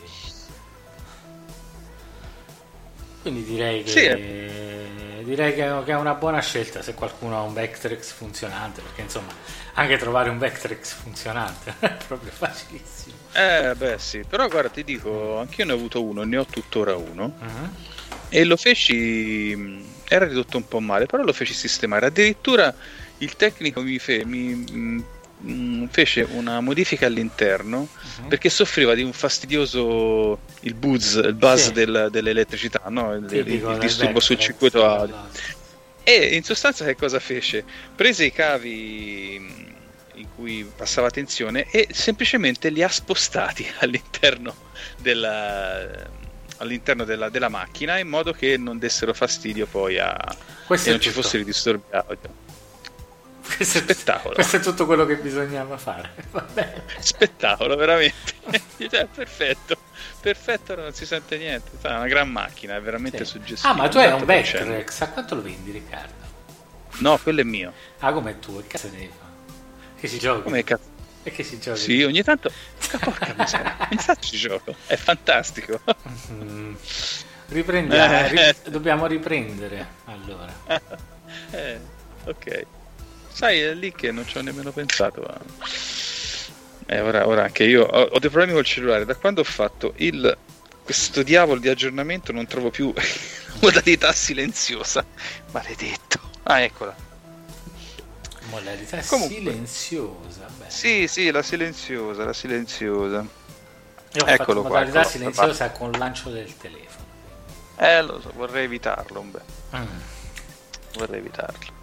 quindi 3.21 3.43
direi 3.45 3.83
che... 3.83 3.89
Sì, 3.89 4.03
eh. 4.05 5.21
direi 5.23 5.53
che, 5.53 5.63
è 5.63 5.95
una 5.95 6.13
buona 6.13 6.41
scelta 6.41 6.81
se 6.81 6.93
qualcuno 6.93 7.37
ha 7.37 7.41
un 7.41 7.53
Vectrex 7.53 8.11
funzionante, 8.11 8.81
perché 8.81 9.01
insomma 9.01 9.31
anche 9.73 9.97
trovare 9.97 10.29
un 10.29 10.37
Vectrex 10.37 10.93
funzionante 10.93 11.75
è 11.79 11.95
proprio 12.07 12.31
facilissimo. 12.31 13.15
Eh 13.33 13.73
beh 13.75 13.97
sì, 13.99 14.23
però 14.27 14.47
guarda 14.47 14.69
ti 14.69 14.83
dico, 14.83 15.37
anch'io 15.39 15.63
ne 15.63 15.71
ho 15.71 15.75
avuto 15.75 16.03
uno, 16.03 16.23
ne 16.23 16.37
ho 16.37 16.45
tuttora 16.45 16.95
uno 16.95 17.35
uh-huh. 17.39 17.69
e 18.27 18.43
lo 18.43 18.57
feci, 18.57 19.85
era 20.07 20.25
ridotto 20.25 20.57
un 20.57 20.67
po' 20.67 20.81
male, 20.81 21.05
però 21.05 21.23
lo 21.23 21.33
feci 21.33 21.53
sistemare, 21.53 22.07
addirittura 22.07 22.73
il 23.19 23.35
tecnico 23.35 23.81
mi, 23.81 23.97
fe, 23.97 24.25
mi 24.25 25.15
mh, 25.39 25.51
mm, 25.51 25.85
fece 25.87 26.27
una 26.29 26.59
modifica 26.61 27.05
all'interno 27.05 27.87
uh-huh. 27.89 28.27
perché 28.27 28.49
soffriva 28.49 28.93
di 28.93 29.03
un 29.03 29.13
fastidioso 29.13 30.39
il 30.61 30.73
buzz, 30.73 31.15
il 31.15 31.33
buzz 31.33 31.65
sì. 31.65 31.71
del, 31.73 32.09
dell'elettricità, 32.11 32.83
no? 32.89 33.13
il, 33.13 33.25
il, 33.31 33.47
il 33.47 33.77
disturbo 33.79 34.19
sul 34.19 34.37
circuito 34.37 34.85
audio. 34.85 35.15
E 36.03 36.35
in 36.35 36.43
sostanza 36.43 36.85
che 36.85 36.95
cosa 36.95 37.19
fece? 37.19 37.65
Prese 37.95 38.25
i 38.25 38.31
cavi 38.31 39.37
mm, 39.39 39.67
in 40.15 40.27
cui 40.35 40.69
passava 40.75 41.09
tensione 41.09 41.69
e 41.69 41.89
semplicemente 41.91 42.69
li 42.69 42.81
ha 42.81 42.89
spostati 42.89 43.67
all'interno 43.79 44.55
della, 44.97 45.85
all'interno 46.57 47.03
della, 47.03 47.29
della 47.29 47.49
macchina 47.49 47.97
in 47.97 48.07
modo 48.07 48.31
che 48.31 48.57
non 48.57 48.77
dessero 48.77 49.13
fastidio 49.13 49.65
poi 49.65 49.99
a 49.99 50.17
Questo 50.65 50.89
e 50.89 50.91
non 50.91 51.01
ci 51.01 51.09
fossero 51.09 51.43
i 51.43 51.45
disturbi 51.45 51.83
audio. 51.91 52.45
Questo 53.55 53.79
spettacolo. 53.79 54.33
questo 54.35 54.57
è 54.57 54.59
tutto 54.59 54.85
quello 54.85 55.05
che 55.05 55.17
bisognava 55.17 55.77
fare. 55.77 56.11
Vabbè. 56.31 56.83
Spettacolo, 56.99 57.75
veramente. 57.75 58.33
cioè, 58.89 59.05
perfetto. 59.05 59.77
Perfetto, 60.19 60.75
non 60.75 60.93
si 60.93 61.05
sente 61.05 61.37
niente. 61.37 61.71
È 61.81 61.87
una 61.87 62.07
gran 62.07 62.29
macchina, 62.29 62.75
è 62.75 62.81
veramente 62.81 63.25
sì. 63.25 63.31
suggestiva. 63.31 63.73
Ah, 63.73 63.75
ma 63.75 63.87
tu 63.87 63.97
hai 63.97 64.11
un 64.11 64.25
Vectrex. 64.25 65.01
A 65.01 65.09
quanto 65.09 65.35
lo 65.35 65.41
vendi, 65.41 65.71
Riccardo? 65.71 66.25
No, 66.99 67.17
quello 67.19 67.41
è 67.41 67.43
mio. 67.43 67.73
Ah, 67.99 68.11
come 68.11 68.39
tu? 68.39 68.57
Che 68.61 68.67
cazzo 68.67 68.87
devi 68.87 69.05
fare? 69.07 69.31
Che 69.99 70.07
si 70.07 70.19
gioca? 70.19 70.41
Come 70.41 70.63
cazzo? 70.63 70.95
E 71.23 71.31
che 71.31 71.43
si 71.43 71.59
gioca? 71.59 71.77
Sì, 71.77 72.03
ogni 72.03 72.23
tanto. 72.23 72.51
Porca 72.99 73.33
miseria. 73.37 73.75
ogni 73.79 73.97
tanto 74.03 74.21
ci 74.21 74.37
gioco. 74.37 74.75
È 74.85 74.95
fantastico. 74.95 75.79
Mm. 76.31 76.75
Riprendiamo. 77.49 78.39
Eh. 78.39 78.55
Dobbiamo 78.69 79.05
riprendere 79.05 79.87
allora. 80.05 80.53
eh, 81.51 81.79
ok. 82.25 82.65
Sai, 83.37 83.61
è 83.61 83.71
lì 83.75 83.91
che 83.91 84.11
non 84.11 84.27
ci 84.27 84.39
ho 84.39 84.41
nemmeno 84.41 84.71
pensato. 84.71 85.21
A... 85.21 85.39
Eh, 86.87 87.01
ora, 87.01 87.27
ora, 87.27 87.43
anche 87.43 87.65
io 87.65 87.83
ho, 87.83 88.01
ho, 88.05 88.17
dei 88.17 88.31
problemi 88.31 88.53
col 88.53 88.65
cellulare. 88.65 89.05
Da 89.05 89.13
quando 89.13 89.41
ho 89.41 89.43
fatto 89.43 89.93
il, 89.97 90.35
questo 90.83 91.21
diavolo 91.21 91.59
di 91.59 91.69
aggiornamento 91.69 92.31
non 92.31 92.47
trovo 92.47 92.71
più 92.71 92.91
modalità 93.61 94.11
silenziosa. 94.11 95.05
Maledetto. 95.51 96.19
Ah, 96.41 96.61
eccola. 96.61 96.95
Modalità 98.49 99.03
Comunque. 99.05 99.35
silenziosa. 99.35 100.47
Beh. 100.57 100.69
Sì, 100.69 101.07
sì, 101.07 101.29
la 101.29 101.43
silenziosa, 101.43 102.25
la 102.25 102.33
silenziosa. 102.33 103.23
Io 104.13 104.23
ho 104.23 104.27
Eccolo 104.27 104.63
fatto 104.63 104.73
modalità 104.73 105.01
qua, 105.01 105.09
silenziosa 105.11 105.69
con 105.69 105.91
il 105.91 105.99
lancio 105.99 106.31
del 106.31 106.57
telefono. 106.57 107.05
Eh, 107.77 108.01
lo 108.01 108.19
so, 108.19 108.31
vorrei 108.33 108.63
evitarlo. 108.63 109.21
Mm. 109.21 109.85
Vorrei 110.95 111.19
evitarlo. 111.19 111.76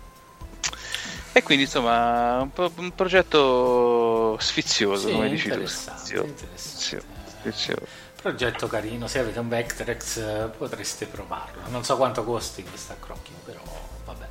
E 1.37 1.43
quindi 1.43 1.65
insomma 1.65 2.41
un, 2.43 2.53
pro- 2.53 2.71
un 2.77 2.95
progetto 2.95 4.39
sfizioso, 4.39 5.09
sì, 5.09 5.13
come 5.13 5.29
dici 5.29 5.49
tu. 5.49 5.67
Sfizioso. 5.67 6.33
sfizioso. 6.55 7.87
Progetto 8.23 8.69
carino, 8.69 9.09
se 9.09 9.19
avete 9.19 9.41
un 9.41 9.49
Vectrex 9.49 10.17
eh, 10.19 10.51
potreste 10.57 11.07
provarlo. 11.07 11.63
Non 11.71 11.83
so 11.85 11.97
quanto 11.97 12.23
costi 12.23 12.63
questo 12.63 12.93
accrocchio, 12.93 13.35
però 13.45 13.61
vabbè. 14.05 14.29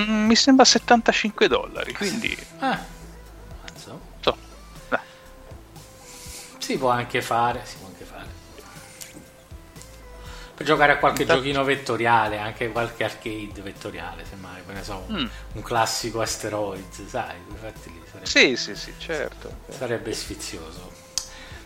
Mm, 0.00 0.26
mi 0.26 0.36
sembra 0.36 0.66
75 0.66 1.48
dollari, 1.48 1.94
quindi... 1.94 2.36
Ah, 2.58 2.78
so. 3.74 4.00
so. 4.20 4.36
Si 6.58 6.76
può 6.76 6.90
anche 6.90 7.22
fare, 7.22 7.62
si 7.64 7.76
può 7.76 7.83
anche 7.83 7.83
fare 7.83 7.83
per 10.54 10.64
giocare 10.64 10.92
a 10.92 10.98
qualche 10.98 11.22
Infatti... 11.22 11.40
giochino 11.40 11.64
vettoriale, 11.64 12.38
anche 12.38 12.70
qualche 12.70 13.04
arcade 13.04 13.60
vettoriale, 13.60 14.24
semmai, 14.24 14.62
ne 14.66 14.84
so, 14.84 15.04
un, 15.08 15.22
mm. 15.22 15.26
un 15.54 15.62
classico 15.62 16.20
Asteroids, 16.20 17.06
sai, 17.06 17.36
infatti 17.48 17.92
lì 17.92 18.02
sarebbe, 18.06 18.26
sì, 18.26 18.56
sì, 18.56 18.76
sì, 18.76 18.94
certo. 18.98 19.62
Sarebbe 19.68 20.12
sfizioso. 20.12 20.92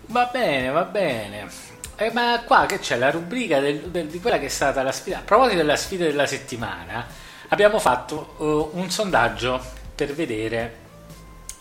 Va 0.06 0.24
bene, 0.32 0.70
va 0.70 0.84
bene. 0.84 1.48
Eh, 1.96 2.10
ma 2.12 2.42
qua 2.46 2.64
che 2.64 2.78
c'è 2.78 2.96
la 2.96 3.10
rubrica 3.10 3.60
del, 3.60 3.90
del, 3.90 4.06
di 4.06 4.20
quella 4.20 4.38
che 4.38 4.46
è 4.46 4.50
stata 4.50 4.82
la 4.82 4.92
sfida. 4.92 5.18
A 5.18 5.22
proposito 5.22 5.56
della 5.56 5.76
sfida 5.76 6.04
della 6.04 6.26
settimana, 6.26 7.06
abbiamo 7.48 7.78
fatto 7.78 8.34
uh, 8.38 8.78
un 8.78 8.88
sondaggio 8.90 9.60
per 9.94 10.14
vedere 10.14 10.76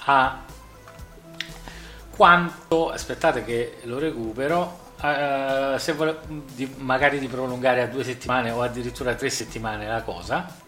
a 0.06 0.44
quanto. 2.12 2.90
Aspettate 2.90 3.44
che 3.44 3.80
lo 3.84 4.00
recupero 4.00 4.86
uh, 5.01 5.77
se 5.77 5.94
vuole 5.94 6.20
di, 6.27 6.74
magari 6.77 7.20
di 7.20 7.27
prolungare 7.27 7.82
a 7.82 7.88
due 7.88 8.04
settimane 8.04 8.51
o 8.51 8.62
addirittura 8.62 9.12
a 9.12 9.16
tre 9.16 9.30
settimane 9.30 9.88
la 9.88 10.01
cosa. 10.01 10.66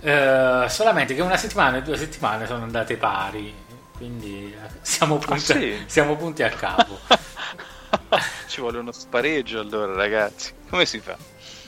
Uh, 0.00 0.68
solamente 0.68 1.14
che 1.14 1.22
una 1.22 1.36
settimana 1.36 1.78
e 1.78 1.82
due 1.82 1.96
settimane 1.96 2.46
sono 2.46 2.62
andate 2.62 2.96
pari, 2.96 3.52
quindi 3.96 4.54
siamo 4.80 5.16
punti, 5.18 5.52
ah, 5.52 5.56
sì? 5.56 5.84
siamo 5.86 6.16
punti 6.16 6.42
a 6.42 6.50
capo. 6.50 6.98
Ci 8.46 8.60
vuole 8.60 8.78
uno 8.78 8.92
spareggio 8.92 9.60
allora, 9.60 9.92
ragazzi. 9.94 10.52
Come 10.70 10.86
si 10.86 11.00
fa? 11.00 11.16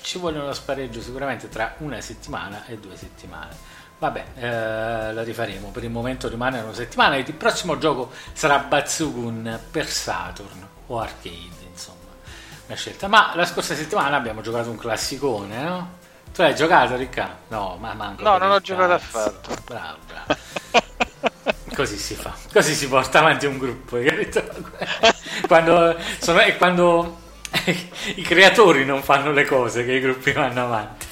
Ci 0.01 0.19
vuole 0.19 0.39
uno 0.39 0.53
spareggio 0.53 1.01
sicuramente 1.01 1.49
tra 1.49 1.75
una 1.79 2.01
settimana 2.01 2.65
e 2.67 2.79
due 2.79 2.97
settimane. 2.97 3.79
Vabbè, 3.99 4.25
eh, 4.37 5.13
la 5.13 5.23
rifaremo. 5.23 5.69
Per 5.69 5.85
il 5.85 5.91
momento 5.91 6.29
rimane 6.29 6.61
una 6.61 6.73
settimana. 6.73 7.17
Il 7.17 7.33
prossimo 7.35 7.77
gioco 7.77 8.11
sarà 8.33 8.59
Batsugun 8.61 9.61
per 9.71 9.87
Saturn 9.87 10.70
o 10.93 10.99
Arcade, 10.99 11.67
insomma. 11.71 11.99
Una 12.67 12.77
scelta. 12.77 13.09
Ma 13.09 13.33
la 13.35 13.47
scorsa 13.47 13.75
settimana 13.75 14.17
abbiamo 14.17 14.41
giocato 14.41 14.71
un 14.71 14.77
classicone, 14.77 15.63
no? 15.63 15.99
Tu 16.35 16.43
hai 16.43 16.55
giocato, 16.55 16.97
Riccardo? 16.97 17.37
No, 17.49 17.77
ma 17.81 17.95
manco. 17.95 18.23
No, 18.23 18.39
non 18.39 18.51
ho 18.51 18.61
giocato 18.61 18.93
affatto. 18.93 19.55
Bravo, 19.65 19.99
bravo. 20.07 20.39
Così 21.75 21.97
si 21.97 22.15
fa, 22.15 22.35
così 22.53 22.75
si 22.75 22.89
porta 22.89 23.21
avanti 23.21 23.47
un 23.47 23.57
gruppo? 23.57 23.97
Quando, 25.47 25.97
sono, 26.19 26.41
è 26.41 26.57
quando 26.59 27.19
i 28.17 28.23
creatori 28.23 28.85
non 28.85 29.03
fanno 29.03 29.31
le 29.33 29.47
cose 29.47 29.85
che 29.85 29.93
i 29.93 30.01
gruppi 30.01 30.33
vanno 30.33 30.65
avanti. 30.65 31.07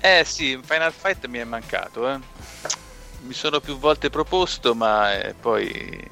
eh 0.00 0.22
sì, 0.24 0.58
Final 0.64 0.92
Fight 0.92 1.26
mi 1.26 1.38
è 1.38 1.44
mancato, 1.44 2.08
eh. 2.08 2.18
Mi 3.22 3.34
sono 3.34 3.60
più 3.60 3.78
volte 3.78 4.08
proposto, 4.08 4.74
ma 4.74 5.12
eh, 5.12 5.34
poi 5.34 6.08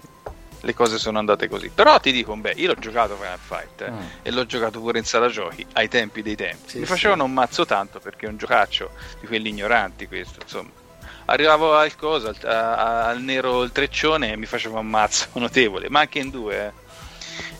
le 0.61 0.75
cose 0.75 0.99
sono 0.99 1.19
andate 1.19 1.49
così. 1.49 1.71
Però 1.71 1.99
ti 2.01 2.13
dico, 2.13 2.35
beh, 2.37 2.55
io 2.57 2.69
l'ho 2.69 2.79
giocato 2.79 3.17
Final 3.17 3.39
Fight 3.39 3.81
eh, 3.83 3.91
mm. 3.91 3.99
e 4.23 4.31
l'ho 4.31 4.47
giocato 4.47 4.81
pure 4.81 4.99
in 4.99 5.05
sala 5.05 5.29
giochi 5.29 5.65
ai 5.75 5.89
tempi 5.89 6.23
dei 6.23 6.37
tempi. 6.37 6.71
Sì, 6.71 6.79
Mi 6.79 6.87
facevano 6.87 7.23
sì. 7.23 7.29
un 7.29 7.35
mazzo 7.35 7.67
tanto 7.67 8.01
perché 8.01 8.27
è 8.27 8.29
un 8.29 8.37
giocaccio 8.37 8.91
di 9.21 9.27
quelli 9.27 9.49
ignoranti 9.51 10.07
questo, 10.07 10.41
insomma. 10.43 10.71
Arrivavo 11.27 11.77
al 11.77 11.95
coso, 11.97 12.29
al, 12.29 12.37
a, 12.49 13.07
al 13.07 13.21
nero 13.21 13.63
il 13.63 13.73
treccione 13.73 14.33
e 14.33 14.37
mi 14.37 14.47
faceva 14.47 14.81
un 14.81 14.89
mazzo 14.89 15.29
notevole, 15.39 15.89
ma 15.89 16.01
anche 16.01 16.19
in 16.19 16.31
due, 16.31 16.67
eh. 16.67 16.89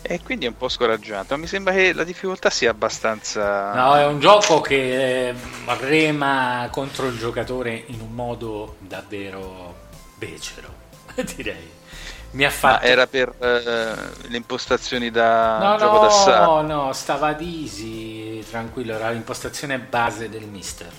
E 0.03 0.19
quindi 0.23 0.45
è 0.45 0.49
un 0.49 0.57
po' 0.57 0.67
scoraggiato. 0.67 1.37
Mi 1.37 1.47
sembra 1.47 1.73
che 1.73 1.93
la 1.93 2.03
difficoltà 2.03 2.49
sia 2.49 2.71
abbastanza. 2.71 3.73
No, 3.73 3.95
è 3.95 4.05
un 4.05 4.19
gioco 4.19 4.59
che 4.59 5.29
eh, 5.29 5.35
rema 5.79 6.67
contro 6.71 7.07
il 7.07 7.17
giocatore 7.17 7.83
in 7.87 8.01
un 8.01 8.11
modo 8.11 8.75
davvero 8.79 9.75
becero, 10.17 10.73
direi 11.35 11.79
mi 12.31 12.45
ha 12.45 12.49
fatto... 12.49 12.85
Ma 12.85 12.89
era 12.91 13.07
per 13.07 13.29
uh, 13.29 14.27
le 14.29 14.37
impostazioni 14.37 15.11
da 15.11 15.57
no, 15.59 15.77
gioco 15.77 15.95
no, 15.95 16.01
d'assalto? 16.01 16.61
No, 16.61 16.83
no, 16.85 16.93
stava 16.93 17.27
ad 17.27 17.41
easy, 17.41 18.43
tranquillo, 18.47 18.95
era 18.95 19.09
l'impostazione 19.09 19.79
base 19.79 20.29
del 20.29 20.45
mister. 20.45 20.91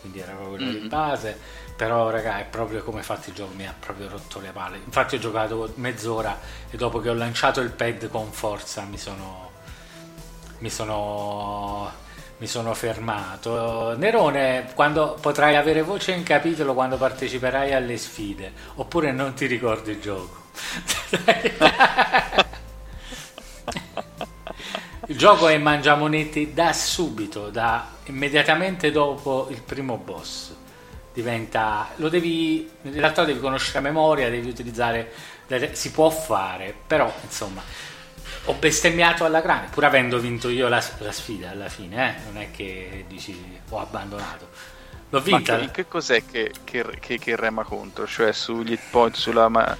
Quindi 0.00 0.20
era 0.20 0.32
proprio 0.32 0.56
quella 0.56 0.70
mm-hmm. 0.72 0.80
di 0.80 0.88
base. 0.88 1.38
Però, 1.76 2.08
raga, 2.08 2.38
è 2.38 2.44
proprio 2.44 2.82
come 2.82 3.02
fatto 3.02 3.28
il 3.28 3.34
gioco, 3.34 3.52
mi 3.54 3.66
ha 3.66 3.74
proprio 3.78 4.08
rotto 4.08 4.40
le 4.40 4.50
palle. 4.50 4.80
Infatti 4.82 5.16
ho 5.16 5.18
giocato 5.18 5.72
mezz'ora 5.74 6.38
e 6.70 6.76
dopo 6.76 7.00
che 7.00 7.10
ho 7.10 7.14
lanciato 7.14 7.60
il 7.60 7.70
pad 7.70 8.08
con 8.08 8.32
forza 8.32 8.82
mi 8.82 8.98
sono... 8.98 9.50
Mi 10.58 10.70
sono 10.70 12.04
mi 12.38 12.46
sono 12.46 12.74
fermato. 12.74 13.96
Nerone, 13.96 14.70
quando 14.74 15.16
potrai 15.20 15.56
avere 15.56 15.82
voce 15.82 16.12
in 16.12 16.22
capitolo 16.22 16.74
quando 16.74 16.96
parteciperai 16.96 17.72
alle 17.72 17.96
sfide, 17.96 18.52
oppure 18.74 19.10
non 19.12 19.34
ti 19.34 19.46
ricordi 19.46 19.92
il 19.92 20.00
gioco? 20.00 20.44
il 25.08 25.16
gioco 25.16 25.48
è 25.48 25.58
mangiamonete 25.58 26.52
da 26.52 26.72
subito, 26.72 27.50
da 27.50 27.88
immediatamente 28.04 28.90
dopo 28.90 29.48
il 29.50 29.62
primo 29.62 29.96
boss. 29.96 30.54
Diventa, 31.12 31.88
lo 31.96 32.08
devi, 32.08 32.68
in 32.82 32.92
realtà 32.92 33.24
devi 33.24 33.40
conoscere 33.40 33.78
a 33.78 33.80
memoria, 33.80 34.28
devi 34.28 34.48
utilizzare, 34.48 35.12
si 35.72 35.90
può 35.90 36.10
fare, 36.10 36.74
però 36.86 37.12
insomma 37.22 37.62
ho 38.48 38.54
bestemmiato 38.54 39.24
alla 39.24 39.40
grande, 39.40 39.68
pur 39.70 39.84
avendo 39.84 40.18
vinto 40.18 40.48
io 40.48 40.68
la, 40.68 40.82
la 40.98 41.12
sfida 41.12 41.50
alla 41.50 41.68
fine, 41.68 42.08
eh? 42.08 42.22
non 42.26 42.40
è 42.40 42.50
che 42.50 43.04
dici 43.08 43.60
ho 43.68 43.78
abbandonato. 43.78 44.48
L'ho 45.10 45.20
vinta. 45.20 45.56
Ma 45.56 45.60
che, 45.60 45.70
che 45.70 45.88
cos'è 45.88 46.24
che, 46.24 46.52
che, 46.64 46.84
che, 47.00 47.18
che, 47.18 47.36
rema 47.36 47.62
contro? 47.62 48.06
Cioè 48.06 48.32
sugli 48.32 48.72
hit 48.72 48.80
point, 48.90 49.14
sulla, 49.14 49.48
ma, 49.48 49.76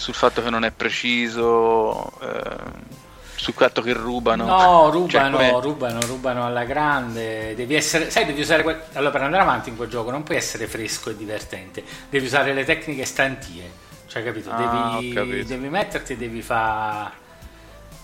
sul 0.00 0.14
fatto 0.14 0.42
che 0.42 0.48
non 0.48 0.64
è 0.64 0.70
preciso, 0.70 2.10
eh, 2.22 2.98
sul 3.34 3.52
fatto 3.52 3.82
che 3.82 3.92
rubano? 3.92 4.46
No, 4.46 4.88
rubano, 4.88 5.36
cioè, 5.36 5.60
rubano, 5.60 6.00
rubano 6.06 6.46
alla 6.46 6.64
grande. 6.64 7.54
Devi 7.54 7.74
essere, 7.74 8.10
sai, 8.10 8.24
devi 8.24 8.40
usare. 8.40 8.62
Que- 8.62 8.84
allora, 8.94 9.10
per 9.10 9.22
andare 9.22 9.42
avanti 9.42 9.68
in 9.68 9.76
quel 9.76 9.90
gioco 9.90 10.10
non 10.10 10.22
puoi 10.22 10.38
essere 10.38 10.66
fresco 10.68 11.10
e 11.10 11.16
divertente, 11.16 11.84
devi 12.08 12.24
usare 12.24 12.54
le 12.54 12.64
tecniche 12.64 13.04
stantie. 13.04 13.70
Cioè, 14.06 14.24
capito? 14.24 14.50
Ah, 14.50 14.98
devi, 15.00 15.44
devi 15.44 15.68
metterti 15.68 16.14
e 16.14 16.16
devi 16.16 16.40
fare 16.40 17.19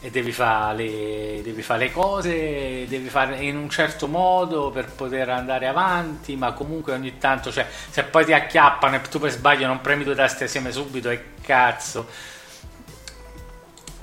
e 0.01 0.11
devi 0.11 0.33
fare 0.33 0.77
le, 0.77 1.41
devi 1.43 1.63
fare 1.63 1.87
le 1.87 1.93
cose, 1.93 2.87
devi 2.87 3.09
fare 3.09 3.37
in 3.37 3.57
un 3.57 3.69
certo 3.71 4.07
modo 4.07 4.71
per 4.71 4.93
poter 4.93 5.29
andare 5.31 5.67
avanti, 5.67 6.37
ma 6.37 6.53
comunque 6.53 6.93
ogni 6.93 7.19
tanto, 7.19 7.51
cioè, 7.51 7.67
se 7.91 8.05
poi 8.05 8.25
ti 8.25 8.33
acchiappano 8.33 8.97
e 8.97 9.01
tu 9.03 9.19
per 9.19 9.31
sbaglio 9.31 9.67
non 9.67 9.81
premi 9.81 10.05
due 10.05 10.15
tasti 10.15 10.45
assieme 10.45 10.71
subito 10.73 11.11
e 11.11 11.33
cazzo 11.43 12.35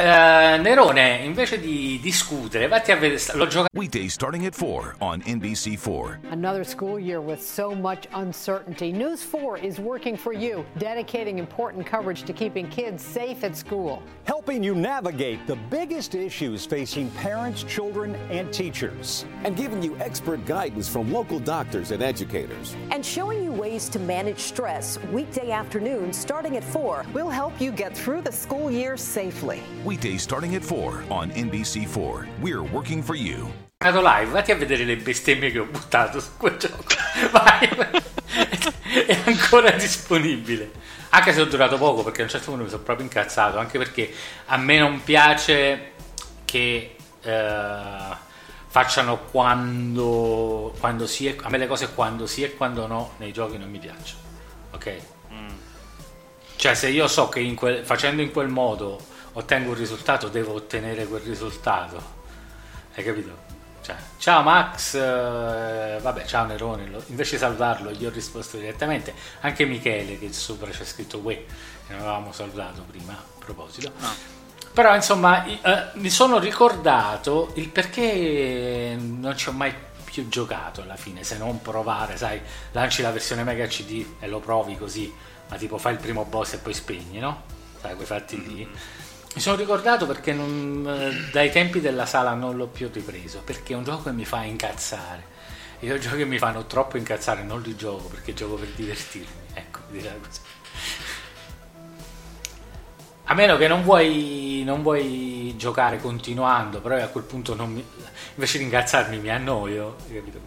Uh, 0.04 0.58
Nerone, 0.58 1.24
invece 1.24 1.62
di 1.62 1.98
discutere, 2.02 2.68
vatti 2.68 2.92
a 2.92 2.98
vedere. 2.98 3.22
L'ho 3.36 3.48
giocato. 3.48 3.68
Weekdays 3.74 4.12
starting 4.12 4.46
at 4.46 4.54
4 4.54 4.96
on 5.00 5.22
NBC4. 5.22 6.32
Another 6.32 6.66
school 6.66 7.00
year 7.00 7.22
with 7.22 7.42
so 7.42 7.74
much 7.74 8.08
uncertainty. 8.14 8.92
News 8.92 9.24
4 9.24 9.58
is 9.60 9.80
working 9.80 10.18
for 10.18 10.34
you, 10.34 10.66
dedicating 10.78 11.40
important 11.40 11.86
coverage 11.86 12.24
to 12.24 12.34
keeping 12.34 12.68
kids 12.68 13.02
safe 13.02 13.46
at 13.46 13.56
school. 13.56 14.04
Helping 14.26 14.62
you 14.62 14.76
navigate 14.76 15.48
the 15.48 15.56
biggest 15.70 16.16
issues 16.16 16.66
facing 16.66 17.10
parents, 17.12 17.64
children, 17.64 18.16
and 18.30 18.52
teachers. 18.52 19.26
And 19.46 19.56
giving 19.56 19.82
you 19.82 19.96
expert 20.00 20.46
guidance 20.46 20.90
from 20.90 21.14
local 21.14 21.40
doctors 21.40 21.92
and 21.92 22.04
educators. 22.04 22.76
And 22.92 23.06
showing 23.06 23.42
you 23.42 23.54
ways 23.54 23.88
to 23.90 24.00
manage 24.00 24.40
stress 24.40 25.00
weekday 25.14 25.52
afternoons 25.52 26.18
starting 26.18 26.58
at 26.58 26.64
4. 26.66 27.06
We'll 27.14 27.30
help 27.30 27.62
you 27.62 27.72
get 27.72 27.96
through 27.96 28.22
the 28.22 28.32
school 28.34 28.70
year 28.70 28.98
safely. 28.98 29.62
Weekdays 29.94 30.24
starting 30.24 30.56
at 30.56 30.64
4 30.64 31.04
on 31.10 31.30
NBC4. 31.30 32.26
We're 32.42 32.64
working 32.64 33.04
for 33.04 33.16
you. 33.16 33.54
live, 33.80 34.32
vatti 34.32 34.52
a 34.52 34.56
vedere 34.56 34.86
le 34.86 34.96
bestemmie 34.96 35.52
che 35.52 35.60
ho 35.60 35.66
buttato 35.66 36.20
su 36.20 36.30
quel 36.36 36.58
gioco. 36.58 36.84
Vai, 37.30 37.70
è 39.06 39.22
ancora 39.26 39.70
disponibile. 39.70 40.72
Anche 41.10 41.32
se 41.32 41.42
ho 41.42 41.46
durato 41.46 41.78
poco, 41.78 42.02
perché 42.02 42.22
a 42.22 42.24
un 42.24 42.32
certo 42.32 42.48
punto 42.50 42.64
mi 42.64 42.72
sono 42.72 42.82
proprio 42.82 43.06
incazzato. 43.06 43.60
Anche 43.60 43.78
perché 43.78 44.12
a 44.46 44.58
me 44.58 44.80
non 44.80 45.04
piace 45.04 45.92
che 46.44 46.96
uh, 47.22 48.16
facciano 48.66 49.20
quando, 49.30 50.74
quando 50.80 51.06
sì. 51.06 51.28
E, 51.28 51.38
a 51.40 51.50
me 51.50 51.60
le 51.60 51.68
cose 51.68 51.94
quando 51.94 52.26
sì 52.26 52.42
e 52.42 52.56
quando 52.56 52.88
no 52.88 53.12
nei 53.18 53.32
giochi 53.32 53.60
non 53.60 53.70
mi 53.70 53.78
piacciono. 53.78 54.22
Ok? 54.72 54.96
Mm. 55.32 55.48
Cioè, 56.56 56.74
se 56.74 56.90
io 56.90 57.08
so 57.08 57.30
che 57.30 57.42
in 57.42 57.54
quel, 57.54 57.86
facendo 57.86 58.24
in 58.24 58.32
quel 58.32 58.48
modo 58.48 59.12
ottengo 59.34 59.70
un 59.70 59.76
risultato, 59.76 60.28
devo 60.28 60.54
ottenere 60.54 61.06
quel 61.06 61.22
risultato. 61.22 62.22
Hai 62.96 63.04
capito? 63.04 63.52
Cioè, 63.82 63.96
ciao 64.18 64.44
Max, 64.44 64.94
eh, 64.94 66.00
vabbè, 66.02 66.24
ciao 66.26 66.46
Nerone, 66.46 66.90
invece 67.08 67.32
di 67.32 67.38
salvarlo 67.40 67.92
gli 67.92 68.06
ho 68.06 68.10
risposto 68.10 68.58
direttamente. 68.58 69.14
Anche 69.42 69.66
Michele, 69.66 70.18
che 70.18 70.32
sopra 70.32 70.70
c'è 70.70 70.86
scritto 70.86 71.18
Uè, 71.18 71.36
che 71.36 71.92
non 71.92 72.00
avevamo 72.00 72.32
salutato 72.32 72.84
prima, 72.84 73.12
a 73.12 73.24
proposito. 73.40 73.92
No. 73.98 74.10
Però 74.72 74.96
insomma, 74.96 75.46
eh, 75.46 75.90
mi 75.96 76.10
sono 76.10 76.40
ricordato 76.40 77.52
il 77.56 77.70
perché 77.70 78.96
non 78.98 79.36
ci 79.36 79.50
ho 79.50 79.52
mai 79.52 79.74
più 80.06 80.30
giocato 80.30 80.82
alla 80.82 80.96
fine, 80.96 81.24
se 81.24 81.38
non 81.38 81.62
provare, 81.62 82.16
sai, 82.16 82.40
lanci 82.72 83.02
la 83.02 83.12
versione 83.12 83.44
Mega 83.44 83.66
CD 83.66 84.06
e 84.20 84.28
lo 84.28 84.40
provi 84.40 84.78
così, 84.78 85.14
ma 85.50 85.58
tipo 85.58 85.78
fai 85.78 85.94
il 85.94 86.00
primo 86.00 86.24
boss 86.24 86.54
e 86.54 86.58
poi 86.60 86.74
spegni, 86.74 87.20
no? 87.20 87.44
Sai, 87.82 87.96
quei 87.96 88.08
fatti 88.08 88.38
lì. 88.42 88.66
Mm-hmm 88.66 89.02
mi 89.34 89.42
sono 89.42 89.56
ricordato 89.56 90.06
perché 90.06 90.32
non, 90.32 90.86
eh, 90.88 91.32
dai 91.32 91.50
tempi 91.52 91.82
della 91.82 92.06
sala 92.06 92.34
non 92.34 92.56
l'ho 92.56 92.68
più 92.68 92.90
ripreso, 92.94 93.42
perché 93.44 93.74
è 93.74 93.76
un 93.76 93.84
gioco 93.84 94.04
che 94.04 94.12
mi 94.12 94.26
fa 94.26 94.44
incazzare. 94.44 95.32
Io 95.80 95.98
giochi 95.98 96.18
che 96.18 96.26
mi 96.26 96.38
fanno 96.38 96.66
troppo 96.66 96.98
incazzare 96.98 97.44
non 97.44 97.62
li 97.62 97.76
gioco 97.76 98.08
perché 98.08 98.34
gioco 98.34 98.56
per 98.56 98.70
divertirmi. 98.70 99.42
Ecco, 99.54 99.80
direi 99.90 100.20
così. 100.20 100.40
A 103.26 103.34
meno 103.34 103.58
che 103.58 103.68
non 103.68 103.84
vuoi, 103.84 104.64
non 104.66 104.82
vuoi 104.82 105.56
giocare 105.58 106.00
continuando, 106.00 106.80
però 106.80 107.02
a 107.02 107.08
quel 107.08 107.24
punto 107.24 107.56
mi, 107.66 107.84
invece 108.36 108.58
di 108.60 108.66
incazzarmi 108.66 109.18
mi 109.18 109.30
annoio, 109.30 109.96
capito? 110.12 110.40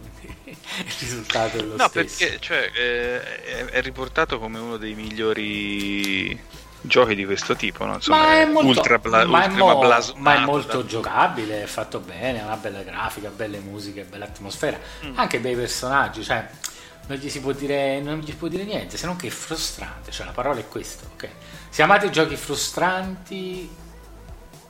il 0.45 0.95
risultato 0.99 1.57
è 1.57 1.61
lo 1.61 1.75
no, 1.75 1.87
stesso. 1.87 2.17
perché 2.17 2.39
cioè, 2.39 2.71
eh, 2.73 3.43
è, 3.43 3.65
è 3.65 3.81
riportato 3.81 4.39
come 4.39 4.59
uno 4.59 4.77
dei 4.77 4.93
migliori 4.93 6.39
giochi 6.81 7.15
di 7.15 7.25
questo 7.25 7.55
tipo, 7.55 7.85
no? 7.85 7.95
Insomma, 7.95 8.21
ma 8.21 8.41
è 8.41 8.45
molto, 8.45 8.67
ultra, 8.67 8.99
bla, 8.99 9.25
ma 9.25 9.43
è 9.43 9.47
mo, 9.49 9.81
ma 10.15 10.35
è 10.35 10.39
molto 10.39 10.85
giocabile, 10.85 11.63
è 11.63 11.65
fatto 11.65 11.99
bene, 11.99 12.41
ha 12.41 12.45
una 12.45 12.57
bella 12.57 12.81
grafica, 12.81 13.29
belle 13.29 13.59
musiche, 13.59 14.03
bella 14.03 14.25
atmosfera, 14.25 14.79
mm. 15.05 15.17
anche 15.17 15.39
bei 15.39 15.55
personaggi, 15.55 16.23
cioè 16.23 16.47
non 17.07 17.17
gli 17.17 17.29
si 17.29 17.39
può 17.39 17.51
dire, 17.51 17.99
non 18.01 18.19
gli 18.19 18.33
può 18.33 18.47
dire 18.47 18.63
niente, 18.63 18.97
se 18.97 19.05
non 19.05 19.15
che 19.15 19.27
è 19.27 19.31
frustrante, 19.31 20.11
cioè 20.11 20.25
la 20.25 20.33
parola 20.33 20.59
è 20.59 20.67
questa, 20.67 21.05
ok? 21.13 21.29
Se 21.69 21.81
amate 21.81 22.07
i 22.07 22.11
giochi 22.11 22.35
frustranti 22.35 23.85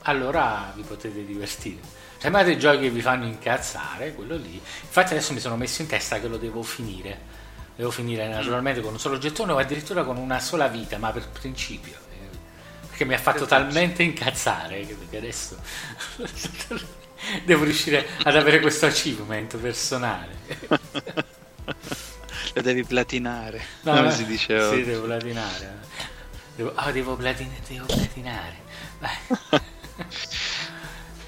allora 0.07 0.71
vi 0.75 0.83
potete 0.83 1.25
divertire. 1.25 1.95
Se 2.17 2.29
mai 2.29 2.43
dei 2.43 2.57
giochi 2.57 2.79
che 2.79 2.89
vi 2.89 3.01
fanno 3.01 3.25
incazzare, 3.25 4.13
quello 4.13 4.35
lì. 4.35 4.53
Infatti 4.55 5.13
adesso 5.13 5.33
mi 5.33 5.39
sono 5.39 5.55
messo 5.55 5.81
in 5.81 5.87
testa 5.87 6.19
che 6.19 6.27
lo 6.27 6.37
devo 6.37 6.63
finire. 6.63 7.35
Devo 7.77 7.91
finire 7.91 8.27
naturalmente 8.27 8.81
con 8.81 8.93
un 8.93 8.99
solo 8.99 9.19
gettone 9.19 9.51
o 9.51 9.57
addirittura 9.59 10.03
con 10.03 10.17
una 10.17 10.39
sola 10.39 10.67
vita, 10.67 10.97
ma 10.97 11.11
per 11.11 11.29
principio. 11.29 11.93
eh, 12.11 12.37
Perché 12.89 13.05
mi 13.05 13.13
ha 13.13 13.19
fatto 13.19 13.45
talmente 13.45 14.01
incazzare 14.03 14.85
che 15.09 15.17
adesso 15.17 15.55
devo 17.45 17.63
riuscire 17.63 18.05
ad 18.23 18.35
avere 18.35 18.59
questo 18.59 18.87
achievement 18.87 19.55
personale. 19.57 20.35
Lo 22.53 22.61
devi 22.63 22.83
platinare. 22.83 23.61
No, 23.81 23.93
come 23.93 24.11
si 24.11 24.25
dice 24.25 24.59
Sì, 24.73 24.83
devo 24.83 25.03
platinare. 25.03 25.75
Devo, 26.55 26.71
ah, 26.73 26.91
devo, 26.91 27.15
platin- 27.15 27.53
devo 27.67 27.85
platinare. 27.85 28.55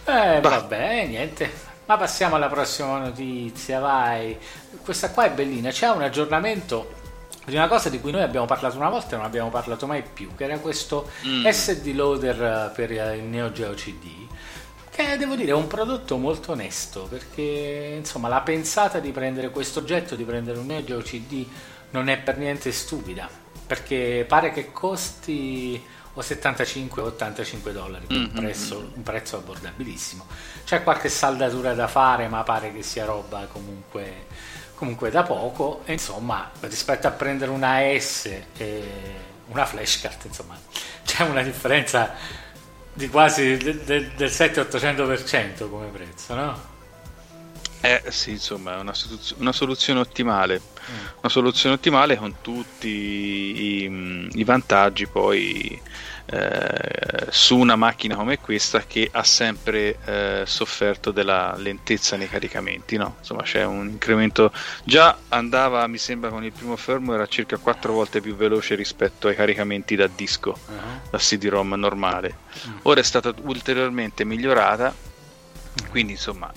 Eh, 0.05 0.39
vabbè, 0.41 1.05
niente. 1.05 1.67
Ma 1.85 1.97
passiamo 1.97 2.35
alla 2.35 2.47
prossima 2.47 2.97
notizia, 2.97 3.79
vai. 3.79 4.35
Questa 4.83 5.11
qua 5.11 5.25
è 5.25 5.31
bellina. 5.31 5.69
C'è 5.71 5.89
un 5.89 6.01
aggiornamento 6.01 6.97
di 7.45 7.55
una 7.55 7.67
cosa 7.67 7.89
di 7.89 7.99
cui 7.99 8.11
noi 8.11 8.21
abbiamo 8.21 8.45
parlato 8.45 8.77
una 8.77 8.89
volta 8.89 9.13
e 9.13 9.17
non 9.17 9.25
abbiamo 9.25 9.49
parlato 9.49 9.87
mai 9.87 10.03
più, 10.03 10.35
che 10.35 10.43
era 10.43 10.57
questo 10.59 11.09
Mm. 11.25 11.47
SD 11.47 11.87
loader 11.93 12.41
eh, 12.41 12.71
per 12.75 12.91
il 12.91 13.23
Neo 13.23 13.51
Geo 13.51 13.73
CD. 13.73 14.07
Che 14.89 15.17
devo 15.17 15.35
dire 15.35 15.51
è 15.51 15.53
un 15.53 15.67
prodotto 15.67 16.17
molto 16.17 16.51
onesto 16.51 17.07
perché 17.09 17.95
insomma 17.97 18.27
la 18.27 18.41
pensata 18.41 18.99
di 18.99 19.11
prendere 19.11 19.49
questo 19.49 19.79
oggetto, 19.79 20.15
di 20.15 20.23
prendere 20.23 20.59
un 20.59 20.65
Neo 20.65 20.83
Geo 20.83 20.99
CD 20.99 21.45
non 21.91 22.09
è 22.09 22.17
per 22.17 22.37
niente 22.37 22.71
stupida 22.71 23.29
perché 23.65 24.25
pare 24.27 24.51
che 24.51 24.71
costi 24.71 25.81
o 26.13 26.21
75 26.21 27.01
o 27.01 27.05
85 27.05 27.71
dollari, 27.71 28.05
quindi 28.07 28.31
un, 28.33 28.41
prezzo, 28.41 28.91
un 28.95 29.03
prezzo 29.03 29.37
abbordabilissimo. 29.37 30.25
C'è 30.65 30.83
qualche 30.83 31.07
saldatura 31.07 31.73
da 31.73 31.87
fare 31.87 32.27
ma 32.27 32.43
pare 32.43 32.73
che 32.73 32.81
sia 32.83 33.05
roba 33.05 33.47
comunque, 33.51 34.25
comunque 34.79 35.11
da 35.11 35.23
poco 35.23 35.81
e 35.83 35.91
insomma 35.91 36.49
rispetto 36.61 37.05
a 37.05 37.11
prendere 37.11 37.51
una 37.51 37.79
S 37.99 38.33
e 38.57 38.83
una 39.47 39.65
flashcard 39.65 40.23
insomma 40.23 40.57
c'è 41.03 41.23
una 41.23 41.43
differenza 41.43 42.15
di 42.93 43.09
quasi 43.09 43.57
de- 43.57 43.83
de- 43.83 44.11
del 44.15 44.29
7-800% 44.29 45.69
come 45.69 45.87
prezzo, 45.87 46.33
no? 46.33 46.77
Eh 47.81 48.03
sì, 48.09 48.31
insomma, 48.31 48.75
è 48.75 48.79
una, 48.79 48.93
una 49.37 49.51
soluzione 49.53 49.99
ottimale. 50.01 50.61
Una 51.21 51.29
soluzione 51.29 51.75
ottimale 51.75 52.17
con 52.17 52.35
tutti 52.41 52.87
i, 52.89 54.29
i 54.33 54.43
vantaggi 54.43 55.07
poi 55.07 55.79
eh, 56.31 57.25
su 57.29 57.57
una 57.57 57.75
macchina 57.75 58.15
come 58.15 58.37
questa 58.39 58.81
che 58.81 59.09
ha 59.11 59.23
sempre 59.23 59.97
eh, 60.05 60.43
sofferto 60.45 61.11
della 61.11 61.55
lentezza 61.57 62.17
nei 62.17 62.29
caricamenti, 62.29 62.97
no? 62.97 63.15
Insomma, 63.17 63.41
c'è 63.43 63.63
un 63.65 63.87
incremento. 63.87 64.51
Già 64.83 65.17
andava, 65.29 65.85
mi 65.87 65.97
sembra, 65.97 66.29
con 66.29 66.43
il 66.43 66.51
primo 66.51 66.75
firmware 66.75 67.23
a 67.23 67.27
circa 67.27 67.57
4 67.57 67.93
volte 67.93 68.21
più 68.21 68.35
veloce 68.35 68.75
rispetto 68.75 69.27
ai 69.27 69.35
caricamenti 69.35 69.95
da 69.95 70.07
disco, 70.07 70.57
da 71.09 71.17
CD-ROM 71.17 71.73
normale. 71.73 72.35
Ora 72.83 72.99
è 72.99 73.03
stata 73.03 73.33
ulteriormente 73.41 74.23
migliorata 74.23 74.93
quindi 75.89 76.13
insomma 76.13 76.51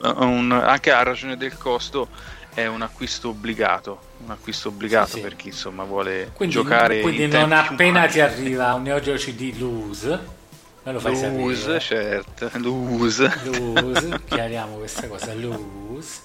un- 0.00 0.52
anche 0.52 0.92
a 0.92 1.02
ragione 1.02 1.36
del 1.36 1.56
costo 1.58 2.08
è 2.56 2.66
un 2.66 2.80
acquisto 2.82 3.28
obbligato 3.28 4.00
un 4.24 4.30
acquisto 4.30 4.68
obbligato 4.68 5.08
Sì, 5.08 5.12
sì. 5.16 5.20
per 5.20 5.36
chi 5.36 5.48
insomma 5.48 5.84
vuole 5.84 6.30
Quindi, 6.34 6.54
giocare 6.54 7.00
quindi 7.00 7.24
in 7.24 7.30
non 7.30 7.52
appena 7.52 7.98
umani. 7.98 8.12
ti 8.12 8.20
arriva 8.20 8.72
un 8.74 8.82
Neo 8.82 8.98
Geo 9.00 9.16
CD 9.16 9.54
loose, 9.58 10.08
me 10.82 10.92
lo 10.92 10.98
fai 11.00 11.12
Lose, 11.12 11.78
sapere. 11.78 11.80
certo, 11.80 12.50
lose. 12.54 13.30
Loose, 13.44 14.20
chiariamo 14.26 14.76
questa 14.76 15.06
cosa, 15.06 15.34
loose. 15.34 16.20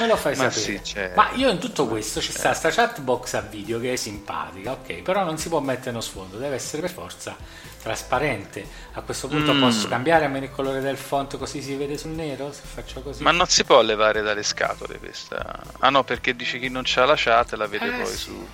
Me 0.00 0.06
lo 0.06 0.16
fai 0.16 0.34
Ma 0.36 0.50
sapere. 0.50 0.60
sì, 0.78 0.80
certo. 0.82 1.20
Ma 1.20 1.30
io 1.34 1.50
in 1.50 1.58
tutto 1.58 1.86
questo 1.86 2.20
ci 2.22 2.32
sta 2.32 2.54
sta 2.54 2.70
chatbox 2.70 3.34
a 3.34 3.40
video 3.42 3.78
che 3.78 3.92
è 3.92 3.96
simpatica, 3.96 4.72
ok, 4.72 5.02
però 5.02 5.22
non 5.24 5.36
si 5.36 5.48
può 5.50 5.60
mettere 5.60 5.90
uno 5.90 6.00
sfondo, 6.00 6.38
deve 6.38 6.54
essere 6.54 6.80
per 6.80 6.90
forza 6.90 7.36
trasparente. 7.82 8.66
A 8.92 9.02
questo 9.02 9.28
punto 9.28 9.52
Mm. 9.54 9.60
posso 9.60 9.88
cambiare 9.88 10.24
almeno 10.24 10.44
il 10.44 10.50
colore 10.50 10.80
del 10.80 10.96
font 10.96 11.36
così 11.38 11.62
si 11.62 11.74
vede 11.76 11.96
sul 11.96 12.10
nero? 12.10 12.52
Se 12.52 12.62
faccio 12.64 13.00
così. 13.02 13.22
Ma 13.22 13.30
non 13.30 13.46
si 13.46 13.64
può 13.64 13.80
levare 13.82 14.22
dalle 14.22 14.42
scatole 14.42 14.98
questa. 14.98 15.62
Ah 15.78 15.90
no, 15.90 16.04
perché 16.04 16.34
dice 16.36 16.58
chi 16.58 16.68
non 16.68 16.82
c'ha 16.84 17.04
la 17.04 17.14
chat 17.16 17.52
la 17.54 17.66
vede 17.66 17.86
Eh, 17.86 18.02
poi 18.02 18.06
sì. 18.06 18.16
su. 18.16 18.48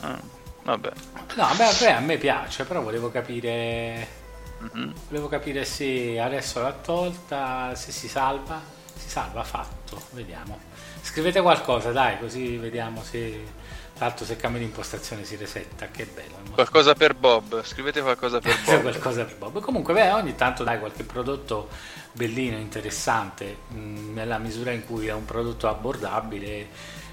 Ah, 0.00 0.18
vabbè. 0.64 0.90
No, 1.36 1.46
beh, 1.56 1.76
beh, 1.78 1.92
a 1.92 2.00
me 2.00 2.16
piace, 2.16 2.64
però 2.64 2.82
volevo 2.82 3.10
capire. 3.10 4.18
Mhm. 4.58 4.92
Volevo 5.08 5.28
capire 5.28 5.64
se 5.64 6.18
adesso 6.20 6.60
l'ha 6.60 6.72
tolta, 6.72 7.74
se 7.74 7.92
si 7.92 8.08
salva. 8.08 8.60
Si 8.94 9.08
salva, 9.08 9.42
fatto, 9.44 10.00
vediamo. 10.10 10.58
Scrivete 11.02 11.40
qualcosa, 11.40 11.92
dai, 11.92 12.18
così 12.18 12.56
vediamo 12.58 13.02
se. 13.02 13.68
L'altro, 14.00 14.24
se 14.24 14.36
cambio 14.36 14.60
di 14.60 14.64
impostazione 14.66 15.24
si 15.24 15.36
resetta, 15.36 15.88
che 15.90 16.06
bello. 16.06 16.36
Qualcosa 16.52 16.94
per 16.94 17.14
Bob, 17.14 17.62
scrivete 17.62 18.00
qualcosa 18.00 18.38
per 18.40 18.56
Bob. 18.64 18.80
qualcosa 18.80 19.24
per 19.24 19.36
Bob. 19.36 19.60
Comunque, 19.60 19.92
beh, 19.92 20.10
ogni 20.12 20.34
tanto 20.34 20.64
dai 20.64 20.78
qualche 20.78 21.04
prodotto 21.04 21.68
bellino, 22.12 22.56
interessante, 22.56 23.58
mh, 23.68 24.14
nella 24.14 24.38
misura 24.38 24.70
in 24.72 24.86
cui 24.86 25.06
è 25.08 25.12
un 25.12 25.26
prodotto 25.26 25.68
abbordabile 25.68 26.68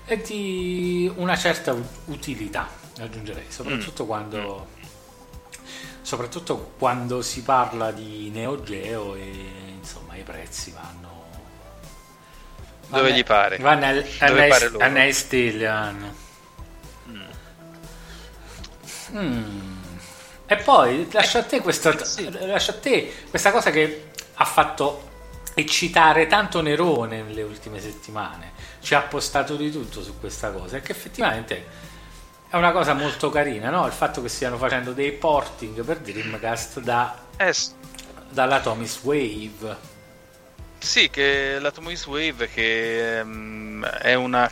e 0.06 0.22
di 0.22 1.12
una 1.18 1.36
certa 1.36 1.76
utilità, 2.06 2.70
aggiungerei, 3.00 3.46
soprattutto 3.50 4.06
quando 4.06 4.68
soprattutto 6.02 6.72
quando 6.78 7.22
si 7.22 7.42
parla 7.44 7.92
di 7.92 8.30
Neo 8.30 8.64
Geo 8.64 9.16
e 9.16 9.74
insomma 9.78 10.16
i 10.16 10.24
prezzi 10.24 10.72
vanno 10.72 11.26
Dove 12.88 13.12
gli 13.14 13.24
pare. 13.24 13.58
vanno 13.58 13.86
al, 13.86 14.06
Dove 14.20 14.44
al, 14.44 14.48
pare 14.48 14.70
loro. 14.70 14.86
Mm. 19.14 19.76
E 20.46 20.56
poi 20.58 21.08
lascio 21.12 21.40
a 21.40 21.44
te 21.44 21.60
questa, 21.62 21.94
lascio 22.46 22.72
a 22.72 22.76
te 22.76 23.14
questa 23.30 23.52
cosa 23.52 23.70
che 23.70 24.12
ha 24.36 24.46
fatto 24.46 25.06
eccitare 25.54 26.28
tanto 26.28 26.62
Nerone 26.62 27.22
nelle 27.24 27.42
ultime 27.44 27.80
settimane. 27.82 28.52
Ci 28.80 28.96
ha 28.96 29.02
postato 29.02 29.56
di 29.56 29.72
tutto 29.72 30.02
su 30.02 30.20
questa 30.20 30.52
cosa 30.52 30.78
e 30.78 30.82
che 30.82 30.92
effettivamente 30.92 31.66
è 32.50 32.56
una 32.56 32.72
cosa 32.72 32.94
molto 32.94 33.30
carina, 33.30 33.70
no? 33.70 33.86
Il 33.86 33.92
fatto 33.92 34.22
che 34.22 34.30
stiano 34.30 34.58
facendo 34.58 34.94
dei 34.94 35.12
porting 35.12 35.84
per 35.84 35.98
Dreamcast 35.98 36.80
da, 36.80 37.14
Eh, 37.36 37.52
s- 37.52 37.74
dalla 38.30 38.62
Tommy's 38.62 39.00
Wave. 39.04 39.96
Sì, 40.80 41.10
che 41.10 41.58
la 41.60 41.72
Tomois 41.72 42.06
Wave 42.06 42.48
che 42.50 43.20
ehm, 43.20 43.84
è 43.86 44.14
una, 44.14 44.50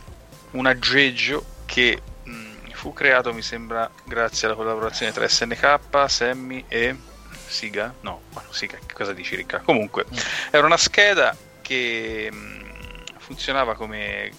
un 0.52 0.66
aggeggio 0.66 1.44
che 1.64 2.02
fu 2.76 2.92
creato, 2.92 3.32
mi 3.32 3.42
sembra, 3.42 3.90
grazie 4.04 4.46
alla 4.46 4.56
collaborazione 4.56 5.10
tra 5.12 5.26
SNK, 5.26 5.78
Sammy 6.06 6.64
e 6.68 6.94
Siga. 7.48 7.94
No, 8.00 8.20
Siga, 8.50 8.78
che 8.84 8.94
cosa 8.94 9.12
dici 9.12 9.34
Ricca? 9.34 9.62
Comunque, 9.64 10.04
era 10.50 10.66
una 10.66 10.76
scheda 10.76 11.34
che 11.62 12.28
mh, 12.30 13.18
funzionava 13.18 13.74
come 13.74 14.30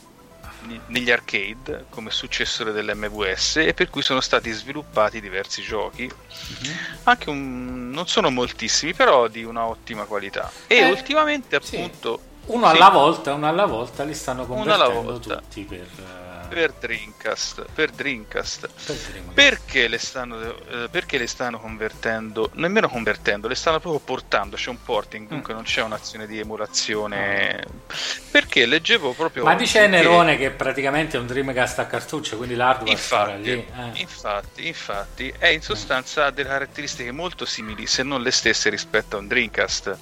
ne- 0.59 0.81
negli 0.87 1.11
arcade 1.11 1.85
come 1.89 2.09
successore 2.09 2.71
dell'MVS 2.71 3.57
e 3.57 3.73
per 3.73 3.89
cui 3.89 4.01
sono 4.01 4.21
stati 4.21 4.51
sviluppati 4.51 5.19
diversi 5.19 5.61
giochi 5.61 6.09
anche 7.03 7.29
un, 7.29 7.89
non 7.89 8.07
sono 8.07 8.29
moltissimi 8.29 8.93
però 8.93 9.27
di 9.27 9.43
una 9.43 9.65
ottima 9.65 10.05
qualità 10.05 10.49
e 10.67 10.77
Eh, 10.77 10.89
ultimamente 10.89 11.59
sì. 11.61 11.75
appunto 11.75 12.21
Uno 12.47 12.69
sì, 12.69 12.75
alla 12.75 12.89
volta, 12.89 13.33
uno 13.33 13.47
alla 13.47 13.65
volta 13.65 14.03
li 14.03 14.13
stanno 14.13 14.45
convertendo 14.45 15.19
tutti 15.19 15.63
per, 15.63 15.79
eh, 15.79 16.26
per 16.47 16.71
Dreamcast 16.73 17.65
per 17.73 17.91
Dreamcast 17.91 18.69
per 18.85 18.95
Dreamcast. 18.95 19.33
perché 19.33 19.87
le 19.87 19.97
stanno 19.97 20.55
eh, 20.67 20.87
perché 20.89 21.17
le 21.17 21.27
stanno 21.27 21.59
convertendo 21.59 22.49
nemmeno 22.53 22.87
convertendo 22.89 23.47
le 23.47 23.55
stanno 23.55 23.79
proprio 23.79 23.99
portando 24.01 24.55
c'è 24.55 24.69
un 24.69 24.81
porting 24.81 25.25
Mm. 25.25 25.27
comunque 25.27 25.53
non 25.53 25.63
c'è 25.63 25.81
un'azione 25.81 26.25
di 26.27 26.39
emulazione 26.39 27.63
perché 28.31 28.65
leggevo 28.65 29.13
proprio 29.13 29.43
Ma 29.43 29.55
dice 29.55 29.81
che- 29.81 29.87
Nerone 29.87 30.37
che 30.37 30.51
praticamente 30.51 31.17
è 31.17 31.19
un 31.19 31.25
Dreamcast 31.27 31.79
a 31.79 31.85
cartuccio, 31.87 32.37
quindi 32.37 32.55
l'hardware 32.55 32.91
Infatti, 32.91 33.41
lì. 33.41 33.51
eh. 33.51 33.99
infatti, 34.01 34.67
infatti, 34.67 35.33
è 35.37 35.47
in 35.47 35.61
sostanza 35.61 36.25
ha 36.25 36.31
delle 36.31 36.49
caratteristiche 36.49 37.11
molto 37.11 37.45
simili, 37.45 37.87
se 37.87 38.03
non 38.03 38.21
le 38.21 38.31
stesse 38.31 38.69
rispetto 38.69 39.15
a 39.15 39.19
un 39.19 39.27
Dreamcast. 39.27 39.97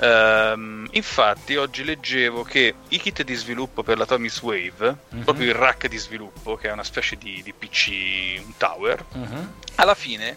Ehm, 0.00 0.88
infatti, 0.92 1.56
oggi 1.56 1.84
leggevo 1.84 2.42
che 2.42 2.74
i 2.88 2.98
kit 3.00 3.22
di 3.22 3.34
sviluppo 3.34 3.82
per 3.82 3.98
la 3.98 4.06
Tommy's 4.06 4.40
Wave, 4.42 4.96
Mhm. 5.10 5.22
proprio 5.24 5.48
il 5.48 5.54
rack 5.54 5.79
di 5.88 5.98
sviluppo, 5.98 6.56
che 6.56 6.68
è 6.68 6.72
una 6.72 6.84
specie 6.84 7.16
di, 7.16 7.42
di 7.42 7.52
PC, 7.52 8.40
un 8.44 8.56
tower, 8.56 9.04
Mhm. 9.12 9.52
alla 9.76 9.94
fine 9.94 10.36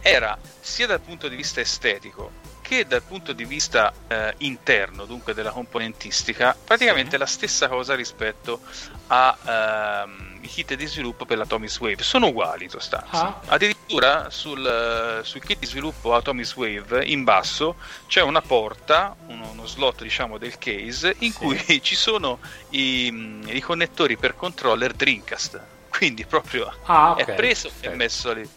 era 0.00 0.38
sia 0.60 0.86
dal 0.86 1.00
punto 1.00 1.28
di 1.28 1.36
vista 1.36 1.60
estetico 1.60 2.30
che 2.68 2.86
dal 2.86 3.02
punto 3.02 3.32
di 3.32 3.44
vista 3.46 3.92
eh, 4.08 4.34
interno, 4.38 5.06
dunque 5.06 5.32
della 5.32 5.50
componentistica, 5.50 6.54
praticamente 6.62 7.16
è 7.16 7.18
la 7.18 7.24
stessa 7.26 7.66
cosa 7.66 7.94
rispetto 7.94 8.60
ai 9.06 9.34
ehm, 10.04 10.40
kit 10.42 10.74
di 10.74 10.86
sviluppo 10.86 11.24
per 11.24 11.38
l'Atomic 11.38 11.76
Wave. 11.80 12.02
Sono 12.02 12.26
uguali 12.28 12.64
in 12.64 12.70
sostanza. 12.70 13.26
Ah. 13.26 13.40
Addirittura 13.46 14.28
sul, 14.30 15.20
sul 15.24 15.42
kit 15.42 15.58
di 15.60 15.66
sviluppo 15.66 16.14
Atomic 16.14 16.52
Wave 16.56 17.04
in 17.06 17.24
basso 17.24 17.76
c'è 18.06 18.20
una 18.20 18.42
porta, 18.42 19.16
uno, 19.28 19.48
uno 19.50 19.66
slot 19.66 20.02
diciamo 20.02 20.36
del 20.36 20.58
case, 20.58 21.14
in 21.20 21.32
Sì. 21.32 21.38
cui 21.38 21.58
ci 21.82 21.94
sono 21.94 22.38
i, 22.70 23.40
i 23.46 23.60
connettori 23.60 24.16
per 24.18 24.36
controller 24.36 24.92
Dreamcast. 24.92 25.60
Quindi 25.98 26.26
proprio 26.26 26.70
Ah, 26.84 27.12
ok. 27.12 27.24
è 27.24 27.34
preso 27.34 27.70
e 27.80 27.88
messo 27.88 28.32
lì. 28.32 28.48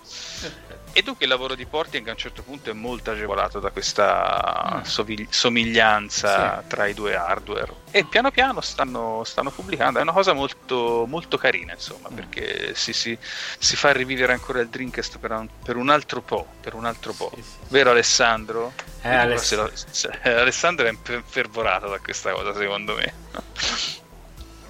E 0.94 1.02
dunque 1.04 1.24
il 1.26 1.32
lavoro 1.32 1.56
di 1.56 1.66
porting 1.66 2.06
a 2.08 2.12
un 2.12 2.18
certo 2.18 2.42
punto 2.44 2.70
è 2.70 2.74
molto 2.74 3.12
agevolato 3.12 3.60
da 3.60 3.70
questa 3.72 4.80
Mm. 4.80 4.82
sovi- 4.82 5.28
somiglianza 5.30 6.62
Sì. 6.62 6.68
tra 6.68 6.86
i 6.88 6.94
due 6.94 7.16
hardware. 7.16 7.74
E 7.92 8.04
piano 8.04 8.30
piano 8.32 8.60
stanno, 8.62 9.24
stanno 9.24 9.52
pubblicando, 9.52 10.00
è 10.00 10.02
una 10.02 10.12
cosa 10.12 10.34
molto, 10.34 11.06
molto 11.08 11.38
carina, 11.38 11.74
insomma, 11.74 12.10
Mm. 12.12 12.16
perché 12.16 12.76
si, 12.76 12.92
si- 12.94 13.18
si 13.58 13.76
fa 13.78 13.92
rivivere 13.94 14.34
ancora 14.34 14.60
il 14.60 14.68
Dreamcast 14.68 15.18
per 15.18 15.32
un, 15.32 15.48
per 15.64 15.78
un 15.78 15.90
altro 15.90 16.22
po', 16.22 16.46
per 16.60 16.74
un 16.74 16.86
altro 16.86 17.14
po'. 17.14 17.32
Sì, 17.36 17.42
sì. 17.42 17.50
Vero 17.70 17.92
Alessandro? 17.92 18.74
Eh, 19.02 19.16
Aless- 19.16 19.56
lo- 19.56 19.72
se- 19.74 20.10
Alessandro 20.24 20.86
è 20.86 20.90
infer- 20.90 21.20
infervorato 21.24 21.88
da 21.88 22.00
questa 22.00 22.32
cosa, 22.34 22.54
secondo 22.54 22.96
me. 22.96 23.14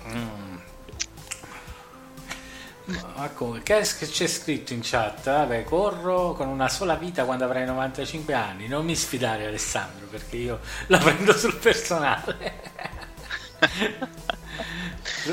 Mm. 0.07 0.40
Ma 3.15 3.29
come? 3.29 3.61
Che 3.63 3.81
c'è 3.81 4.27
scritto 4.27 4.73
in 4.73 4.79
chat? 4.83 5.23
Vabbè, 5.25 5.63
corro 5.63 6.33
con 6.33 6.47
una 6.47 6.67
sola 6.69 6.95
vita 6.95 7.23
quando 7.25 7.43
avrai 7.45 7.65
95 7.65 8.33
anni. 8.33 8.67
Non 8.67 8.85
mi 8.85 8.95
sfidare, 8.95 9.45
Alessandro, 9.47 10.07
perché 10.07 10.37
io 10.37 10.59
la 10.87 10.97
prendo 10.97 11.33
sul 11.37 11.55
personale. 11.55 12.69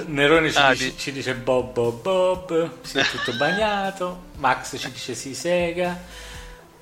Nerone 0.07 0.51
ci, 0.51 0.59
Ah, 0.59 0.73
dice, 0.73 0.85
di- 0.91 0.99
ci 0.99 1.13
dice 1.13 1.35
Bob 1.35 1.73
Bob 1.73 2.01
Bob, 2.03 2.71
si 2.83 2.99
è 2.99 3.05
tutto 3.05 3.35
bagnato. 3.37 4.25
Max 4.37 4.79
ci 4.79 4.91
dice 4.91 5.15
si 5.15 5.35
sega. 5.35 5.97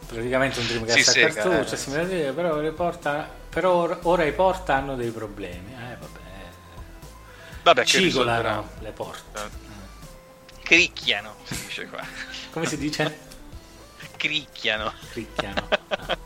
Praticamente 0.06 0.60
un 0.60 0.66
Dreamcast 0.66 0.98
Si 0.98 1.08
a 1.08 1.12
sega, 1.12 1.32
cartuccio, 1.32 1.74
eh. 1.74 1.78
si 1.78 1.90
dire, 2.06 2.32
però, 2.32 2.56
le 2.60 2.70
porta, 2.72 3.28
però 3.48 3.72
or- 3.72 3.98
ora 4.02 4.24
i 4.24 4.32
porta 4.32 4.74
hanno 4.74 4.94
dei 4.96 5.10
problemi. 5.10 5.72
Eh, 5.72 5.96
vabbè. 5.98 6.20
Vabbè. 7.62 7.84
Cigolano 7.84 8.68
le 8.80 8.90
porte. 8.90 9.64
Cricchiano, 10.66 11.37
si 11.44 11.64
dice 11.64 11.87
qua. 11.87 12.05
Come 12.50 12.66
si 12.66 12.76
dice? 12.76 13.18
Cricchiano. 14.16 14.92
Cricchiano. 15.12 15.68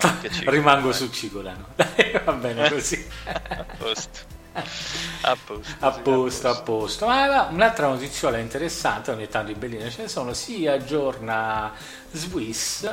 No, 0.00 0.18
che 0.20 0.30
cigolano, 0.30 0.50
Rimango 0.50 0.90
eh. 0.90 0.92
su 0.92 1.10
cigolano. 1.10 1.68
Dai, 1.76 2.20
va 2.24 2.32
bene 2.32 2.70
così. 2.70 3.06
A 3.24 3.64
posto. 3.76 4.18
A 4.52 5.36
posto. 5.36 5.74
A 5.78 5.90
posto, 5.90 6.48
a 6.48 6.60
posto. 6.62 7.06
Ma 7.06 7.48
un'altra 7.50 7.88
notiziola 7.88 8.38
interessante, 8.38 9.10
ogni 9.10 9.28
tanto 9.28 9.52
in 9.52 9.58
belline 9.58 9.90
ce 9.90 10.02
ne 10.02 10.08
sono, 10.08 10.32
si 10.32 10.66
aggiorna 10.66 11.72
Swiss 12.10 12.90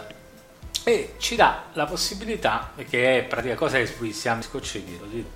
e 0.84 1.16
ci 1.18 1.36
dà 1.36 1.64
la 1.74 1.86
possibilità, 1.86 2.74
che 2.88 3.20
è 3.20 3.24
pratica 3.24 3.56
cosa 3.56 3.78
è 3.80 3.86
Swiss? 3.86 4.20
Siamo 4.20 4.42
lo 4.52 5.06
dico. 5.06 5.30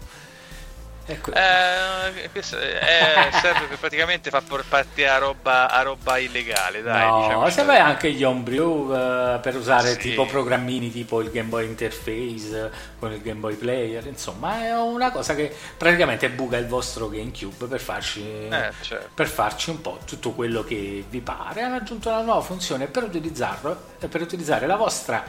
Ecco. 1.08 1.32
Eh, 1.34 2.30
questo 2.32 2.58
è- 2.58 3.30
serve 3.40 3.66
per 3.68 3.78
praticamente 3.78 4.32
far 4.32 4.44
por- 4.44 4.66
partire 4.68 5.10
a 5.10 5.18
roba, 5.20 5.70
a 5.70 5.82
roba 5.84 6.18
illegale, 6.18 6.82
dai. 6.82 7.08
no, 7.08 7.22
diciamo 7.22 7.50
se 7.50 7.64
vai 7.64 7.78
anche 7.78 8.12
gli 8.12 8.24
homebrew 8.24 8.92
eh, 8.94 9.40
per 9.40 9.56
usare 9.56 9.92
Sì. 9.94 9.98
tipo 10.00 10.26
programmini 10.26 10.92
tipo 10.92 11.22
il 11.22 11.30
Game 11.30 11.50
Boy 11.50 11.66
Interface 11.68 12.66
eh, 12.66 12.70
con 12.98 13.12
il 13.12 13.22
Game 13.22 13.40
Boy 13.40 13.54
Player, 13.54 14.04
insomma 14.08 14.64
è 14.66 14.76
una 14.76 15.12
cosa 15.12 15.36
che 15.36 15.56
praticamente 15.78 16.28
buca 16.30 16.58
il 16.58 16.66
vostro 16.68 17.08
GameCube 17.08 17.68
per 17.68 17.80
farci, 17.80 18.22
Eh, 18.50 18.72
certo. 18.82 19.10
per 19.14 19.28
farci 19.28 19.70
un 19.70 19.82
po' 19.82 20.00
tutto 20.06 20.32
quello 20.32 20.64
che 20.64 21.06
vi 21.08 21.20
pare. 21.22 21.62
Hanno 21.62 21.76
aggiunto 21.76 22.10
una 22.10 22.22
nuova 22.22 22.42
funzione 22.42 22.88
per 22.88 23.04
utilizzarlo, 23.04 23.78
eh, 24.00 24.08
per 24.08 24.22
utilizzare 24.22 24.66
la 24.66 24.76
vostra 24.76 25.24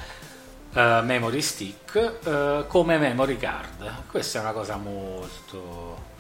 eh, 0.77 1.01
memory 1.03 1.41
stick 1.41 2.19
eh, 2.23 2.65
come 2.69 2.99
memory 2.99 3.39
card. 3.39 4.09
Questa 4.09 4.39
è 4.39 4.43
una 4.43 4.53
cosa 4.53 4.77
molto 4.77 6.15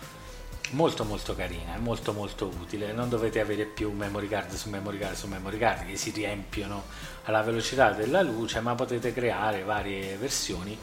molto 0.70 1.04
molto 1.04 1.36
carina, 1.36 1.76
molto 1.78 2.12
molto 2.12 2.46
utile. 2.46 2.92
Non 2.92 3.08
dovete 3.08 3.38
avere 3.40 3.66
più 3.66 3.92
memory 3.92 4.28
card 4.28 4.52
su 4.54 4.70
memory 4.70 4.98
card 4.98 5.14
su 5.14 5.26
memory 5.28 5.58
card 5.58 5.86
che 5.86 5.96
si 5.96 6.10
riempiono 6.10 6.84
alla 7.24 7.42
velocità 7.42 7.90
della 7.90 8.22
luce, 8.22 8.60
ma 8.60 8.74
potete 8.74 9.12
creare 9.12 9.62
varie 9.62 10.16
versioni. 10.16 10.76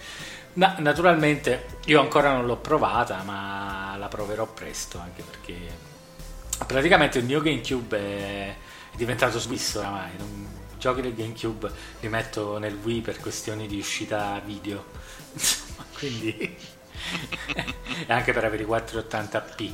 Na- 0.54 0.76
naturalmente 0.78 1.80
io 1.86 2.00
ancora 2.00 2.32
non 2.32 2.46
l'ho 2.46 2.58
provata, 2.58 3.24
ma 3.24 3.96
la 3.98 4.08
proverò 4.08 4.46
presto 4.46 5.00
anche 5.00 5.24
perché 5.24 5.56
praticamente 6.68 7.18
il 7.18 7.26
mio 7.26 7.42
GameCube 7.42 7.98
è 7.98 8.56
diventato 8.96 9.40
swiss 9.40 9.76
oramai. 9.76 10.12
Non- 10.18 10.62
giochi 10.84 11.00
del 11.00 11.16
GameCube 11.16 11.72
li 12.02 12.10
metto 12.10 12.58
nel 12.58 12.76
Wii 12.76 13.00
per 13.00 13.18
questioni 13.22 13.68
di 13.68 13.80
uscita 13.80 14.42
video. 14.44 14.84
Insomma, 15.32 15.86
quindi 15.94 16.34
e 18.06 18.12
anche 18.12 18.34
per 18.34 18.44
avere 18.44 18.64
i 18.64 18.66
480p 18.66 19.62
eh, 19.62 19.72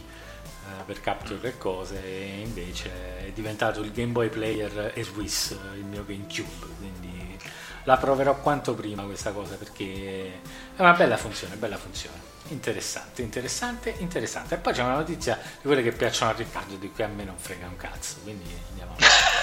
per 0.86 1.02
capture 1.02 1.48
e 1.48 1.58
cose 1.58 2.04
e 2.04 2.42
invece 2.44 3.26
è 3.26 3.32
diventato 3.32 3.82
il 3.82 3.92
Game 3.92 4.12
Boy 4.12 4.30
Player 4.30 4.92
e 4.94 5.04
Swiss 5.04 5.58
il 5.74 5.84
mio 5.84 6.06
GameCube 6.06 6.68
quindi 6.78 7.38
la 7.86 7.98
proverò 7.98 8.40
quanto 8.40 8.76
prima 8.76 9.02
questa 9.04 9.32
cosa 9.32 9.56
perché 9.56 10.42
è 10.76 10.82
una 10.82 10.94
bella 10.94 11.18
funzione 11.18 11.56
bella 11.56 11.78
funzione. 11.78 12.38
Interessante 12.50 13.24
interessante 13.24 13.96
interessante. 13.98 14.56
E 14.56 14.58
poi 14.60 14.74
c'è 14.74 14.84
una 14.84 14.96
notizia 14.96 15.40
di 15.42 15.66
quelle 15.66 15.82
che 15.82 15.92
piacciono 15.92 16.32
a 16.32 16.36
Riccardo 16.36 16.76
di 16.76 16.92
cui 16.92 17.04
a 17.04 17.08
me 17.08 17.24
non 17.24 17.38
frega 17.38 17.66
un 17.66 17.78
cazzo 17.78 18.18
quindi 18.24 18.46
andiamo 18.70 18.94
avanti 18.94 19.06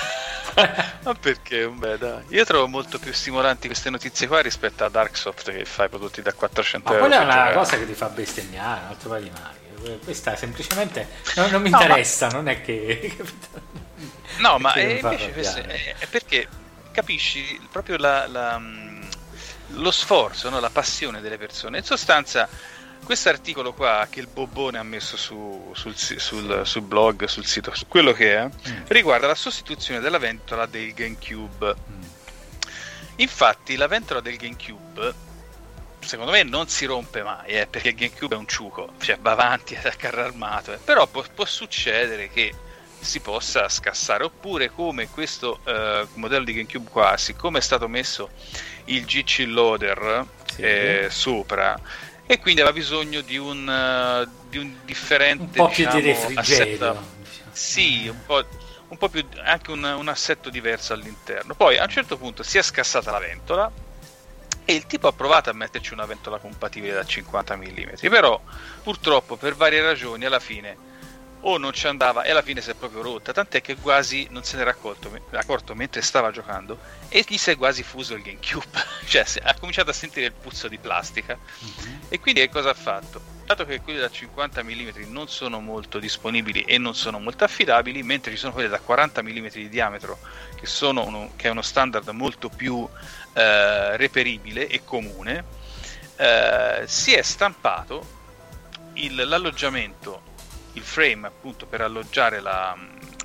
Ma 1.02 1.14
perché? 1.14 1.66
Beh, 1.68 1.98
dai. 1.98 2.22
Io 2.28 2.44
trovo 2.44 2.66
molto 2.68 2.98
più 2.98 3.12
stimolanti 3.12 3.66
queste 3.66 3.90
notizie 3.90 4.26
qua 4.26 4.40
rispetto 4.40 4.84
a 4.84 4.88
Darksoft 4.88 5.50
che 5.50 5.64
fa 5.64 5.84
i 5.84 5.88
prodotti 5.88 6.22
da 6.22 6.32
400 6.32 6.88
Ma 6.88 6.94
euro. 6.96 7.06
quella 7.08 7.22
è 7.22 7.24
una 7.48 7.52
cosa 7.52 7.76
che 7.78 7.86
ti 7.86 7.94
fa 7.94 8.08
bestemmiare, 8.08 8.80
un 8.82 8.88
altro 8.88 9.08
paio 9.10 9.22
di 9.24 9.30
maniche. 9.30 9.98
Questa 10.02 10.34
semplicemente 10.36 11.06
non, 11.36 11.50
non 11.50 11.62
mi 11.62 11.70
No, 11.70 11.76
ma- 11.78 11.84
interessa, 11.84 12.28
non 12.28 12.48
è 12.48 12.60
che. 12.62 13.16
No, 14.38 14.58
ma 14.60 14.72
è, 14.74 15.00
invece 15.00 15.62
è, 15.98 16.06
perché 16.08 16.46
capisci 16.92 17.58
proprio 17.70 17.96
la- 17.96 18.26
la, 18.26 18.58
mh, 18.58 19.08
lo 19.68 19.90
sforzo, 19.90 20.50
no? 20.50 20.60
la 20.60 20.70
passione 20.70 21.20
delle 21.20 21.38
persone. 21.38 21.78
In 21.78 21.84
sostanza, 21.84 22.48
questo 23.06 23.28
articolo 23.30 23.72
qua 23.72 24.06
che 24.10 24.20
il 24.20 24.26
Bobone 24.26 24.76
ha 24.78 24.82
messo 24.82 25.16
su- 25.16 25.72
sul, 25.74 25.96
sul- 25.96 26.60
sul 26.64 26.82
blog, 26.82 27.24
sul 27.24 27.46
sito, 27.46 27.74
su 27.74 27.86
quello 27.88 28.12
che 28.12 28.36
è, 28.36 28.44
Mm. 28.44 28.82
riguarda 28.88 29.26
la 29.26 29.34
sostituzione 29.34 30.00
della 30.00 30.18
ventola 30.18 30.66
del 30.66 30.92
GameCube. 30.92 31.74
Mm. 31.90 32.02
Infatti, 33.16 33.76
la 33.76 33.86
ventola 33.86 34.20
del 34.20 34.36
GameCube. 34.36 35.24
Secondo 36.00 36.30
me 36.32 36.42
non 36.44 36.68
si 36.68 36.84
rompe 36.84 37.22
mai, 37.22 37.46
eh, 37.52 37.66
perché 37.66 37.88
il 37.88 37.94
GameCube 37.94 38.34
è 38.34 38.38
un 38.38 38.46
ciuco, 38.46 38.92
cioè 39.00 39.18
va 39.18 39.32
avanti 39.32 39.74
a 39.82 39.90
carro 39.96 40.22
armato, 40.22 40.72
eh. 40.72 40.76
però 40.78 41.06
può, 41.06 41.24
può 41.34 41.44
succedere 41.44 42.28
che 42.28 42.52
si 42.98 43.20
possa 43.20 43.68
scassare 43.68 44.24
oppure 44.24 44.70
come 44.70 45.08
questo 45.08 45.60
eh, 45.64 46.06
modello 46.14 46.44
di 46.44 46.52
GameCube 46.54 46.88
qua 46.90 47.16
siccome 47.18 47.58
è 47.58 47.60
stato 47.60 47.88
messo 47.88 48.30
il 48.86 49.04
GC 49.04 49.44
loader 49.46 50.26
Sì. 50.54 50.62
eh, 50.62 51.06
sopra 51.10 51.78
e 52.26 52.38
quindi 52.38 52.60
aveva 52.60 52.76
bisogno 52.76 53.20
di 53.22 53.36
un, 53.36 53.68
eh, 53.68 54.26
di 54.48 54.58
un 54.58 54.84
differente 54.84 55.42
Un 55.42 55.50
po' 55.54 55.68
più 55.68 55.86
di 55.86 56.00
diciamo, 56.00 56.00
refrigerio. 56.00 56.40
assetto- 56.40 57.04
sì 57.50 58.08
un 58.08 58.22
po', 58.24 58.44
un 58.88 58.96
po' 58.96 59.08
più 59.08 59.26
anche 59.44 59.70
un, 59.70 59.82
un 59.84 60.08
assetto 60.08 60.50
diverso 60.50 60.92
all'interno. 60.92 61.54
Poi 61.54 61.78
a 61.78 61.82
un 61.84 61.88
certo 61.88 62.16
punto 62.18 62.42
si 62.42 62.58
è 62.58 62.62
scassata 62.62 63.10
la 63.10 63.18
ventola 63.18 63.72
e 64.64 64.74
il 64.74 64.86
tipo 64.86 65.06
ha 65.08 65.12
provato 65.12 65.50
a 65.50 65.52
metterci 65.52 65.92
una 65.92 66.06
ventola 66.06 66.38
compatibile 66.40 66.92
da 66.92 67.04
50 67.04 67.56
mm 67.56 68.08
però 68.10 68.42
purtroppo 68.82 69.36
per 69.36 69.54
varie 69.54 69.80
ragioni 69.80 70.24
alla 70.24 70.40
fine 70.40 70.80
o 71.48 71.58
non 71.58 71.72
ci 71.72 71.86
andava 71.86 72.22
e 72.22 72.30
alla 72.30 72.42
fine 72.42 72.60
si 72.60 72.70
è 72.70 72.74
proprio 72.74 73.02
rotta, 73.02 73.32
tant'è 73.32 73.60
che 73.60 73.76
quasi 73.76 74.26
non 74.30 74.42
se 74.42 74.56
n'era 74.56 74.70
accorto, 74.70 75.16
accorto 75.32 75.74
mentre 75.76 76.02
stava 76.02 76.32
giocando 76.32 76.78
e 77.08 77.24
gli 77.26 77.36
si 77.38 77.50
è 77.50 77.56
quasi 77.56 77.84
fuso 77.84 78.14
il 78.14 78.22
GameCube, 78.22 78.66
cioè 79.06 79.24
ha 79.42 79.54
cominciato 79.54 79.90
a 79.90 79.92
sentire 79.92 80.26
il 80.26 80.32
puzzo 80.32 80.66
di 80.66 80.78
plastica. 80.78 81.38
E 82.08 82.18
quindi 82.18 82.40
che 82.40 82.48
cosa 82.48 82.70
ha 82.70 82.74
fatto? 82.74 83.20
Dato 83.44 83.64
che 83.64 83.80
quelli 83.80 84.00
da 84.00 84.10
50 84.10 84.64
mm 84.64 84.88
non 85.12 85.28
sono 85.28 85.60
molto 85.60 86.00
disponibili 86.00 86.62
e 86.62 86.78
non 86.78 86.96
sono 86.96 87.20
molto 87.20 87.44
affidabili, 87.44 88.02
mentre 88.02 88.32
ci 88.32 88.38
sono 88.38 88.52
quelli 88.52 88.68
da 88.68 88.80
40 88.80 89.22
mm 89.22 89.46
di 89.52 89.68
diametro 89.68 90.18
che, 90.56 90.66
sono 90.66 91.04
uno, 91.04 91.30
che 91.36 91.46
è 91.46 91.50
uno 91.50 91.62
standard 91.62 92.08
molto 92.08 92.48
più 92.48 92.88
eh, 93.34 93.96
reperibile 93.96 94.66
e 94.66 94.82
comune, 94.82 95.44
eh, 96.16 96.82
si 96.86 97.12
è 97.14 97.22
stampato 97.22 98.04
il- 98.94 99.28
l'alloggiamento 99.28 100.25
il 100.76 100.82
frame 100.82 101.26
appunto 101.26 101.66
per 101.66 101.80
alloggiare 101.80 102.40
la, 102.40 102.76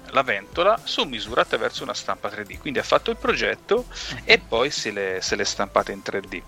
la 0.09 0.23
ventola 0.23 0.79
su 0.83 1.03
misura 1.03 1.41
attraverso 1.41 1.83
una 1.83 1.93
stampa 1.93 2.29
3D. 2.29 2.57
Quindi 2.59 2.79
ha 2.79 2.83
fatto 2.83 3.11
il 3.11 3.17
progetto 3.17 3.85
e 4.23 4.39
poi 4.39 4.71
se 4.71 4.91
le, 4.91 5.19
se 5.21 5.35
le 5.35 5.45
stampate 5.45 5.91
in 5.91 6.01
3D. 6.03 6.41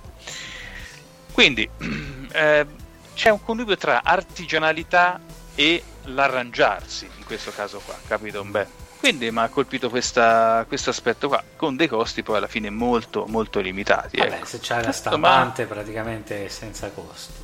Quindi 1.32 1.70
eh, 2.32 2.66
c'è 3.14 3.30
un 3.30 3.44
connubio 3.44 3.78
tra 3.78 4.02
artigianalità 4.04 5.20
e 5.56 5.84
l'arrangiarsi 6.06 7.10
in 7.18 7.26
questo 7.26 7.52
caso 7.52 7.80
qua, 7.80 7.96
capito? 8.08 8.44
Beh, 8.44 8.68
quindi 9.00 9.30
mi 9.32 9.40
ha 9.40 9.50
colpito 9.50 9.90
questo 9.90 10.22
aspetto 10.68 11.28
qua, 11.28 11.44
con 11.56 11.76
dei 11.76 11.88
costi 11.88 12.24
poi 12.24 12.38
alla 12.38 12.48
fine 12.48 12.70
molto 12.70 13.26
molto 13.28 13.60
limitati. 13.60 14.18
Vabbè, 14.18 14.36
ecco. 14.36 14.46
se 14.46 14.60
c'hai 14.62 14.84
la 14.84 14.92
stampante 14.92 15.64
ma... 15.64 15.74
praticamente 15.74 16.48
senza 16.50 16.90
costi. 16.90 17.42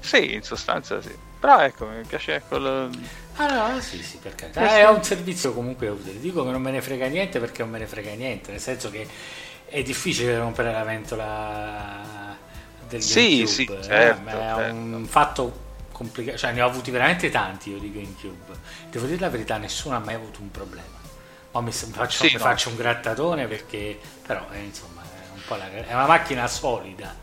Sì, 0.00 0.34
in 0.34 0.42
sostanza 0.42 1.02
sì. 1.02 1.26
Però 1.40 1.60
ecco, 1.60 1.86
mi 1.86 2.02
piace 2.04 2.42
quello... 2.48 2.90
Ah 3.36 3.68
no, 3.70 3.80
sì, 3.80 4.02
sì, 4.02 4.18
per 4.18 4.34
carità. 4.34 4.62
Eh, 4.62 4.80
è 4.80 4.88
un 4.88 5.02
servizio 5.04 5.52
comunque 5.54 5.88
utile. 5.88 6.18
Dico 6.18 6.44
che 6.44 6.50
non 6.50 6.60
me 6.60 6.72
ne 6.72 6.82
frega 6.82 7.06
niente 7.06 7.38
perché 7.38 7.62
non 7.62 7.70
me 7.70 7.78
ne 7.78 7.86
frega 7.86 8.12
niente, 8.14 8.50
nel 8.50 8.60
senso 8.60 8.90
che 8.90 9.06
è 9.66 9.82
difficile 9.82 10.36
rompere 10.36 10.72
la 10.72 10.82
ventola 10.82 12.36
del 12.88 13.02
sì, 13.02 13.44
GameCube. 13.44 13.46
Sì, 13.46 13.62
eh? 13.64 13.82
certo, 13.82 14.28
è 14.28 14.32
certo. 14.32 14.74
un 14.74 15.06
fatto 15.08 15.66
complicato, 15.92 16.38
cioè 16.38 16.52
ne 16.52 16.62
ho 16.62 16.66
avuti 16.66 16.90
veramente 16.90 17.30
tanti 17.30 17.70
io 17.70 17.78
di 17.78 17.92
GameCube. 17.92 18.58
Devo 18.90 19.06
dire 19.06 19.20
la 19.20 19.28
verità, 19.28 19.56
nessuno 19.58 19.94
ha 19.94 20.00
mai 20.00 20.14
avuto 20.14 20.40
un 20.40 20.50
problema. 20.50 20.96
O 21.52 21.60
mi 21.60 21.70
faccio, 21.72 22.24
Sì, 22.24 22.32
mi 22.32 22.32
no. 22.32 22.38
faccio 22.40 22.70
un 22.70 22.76
grattatone 22.76 23.46
perché, 23.46 23.98
però, 24.26 24.46
eh, 24.52 24.58
insomma, 24.60 25.02
è, 25.02 25.34
un 25.34 25.40
po 25.46 25.54
la- 25.54 25.70
è 25.70 25.94
una 25.94 26.06
macchina 26.06 26.46
solida, 26.48 27.14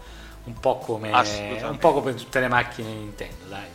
un 0.46 0.54
po' 0.60 0.78
come, 0.78 1.10
un 1.12 1.78
po' 1.78 1.94
come 1.94 2.14
tutte 2.16 2.40
le 2.40 2.48
macchine 2.48 2.90
Nintendo, 2.90 3.46
dai. 3.50 3.75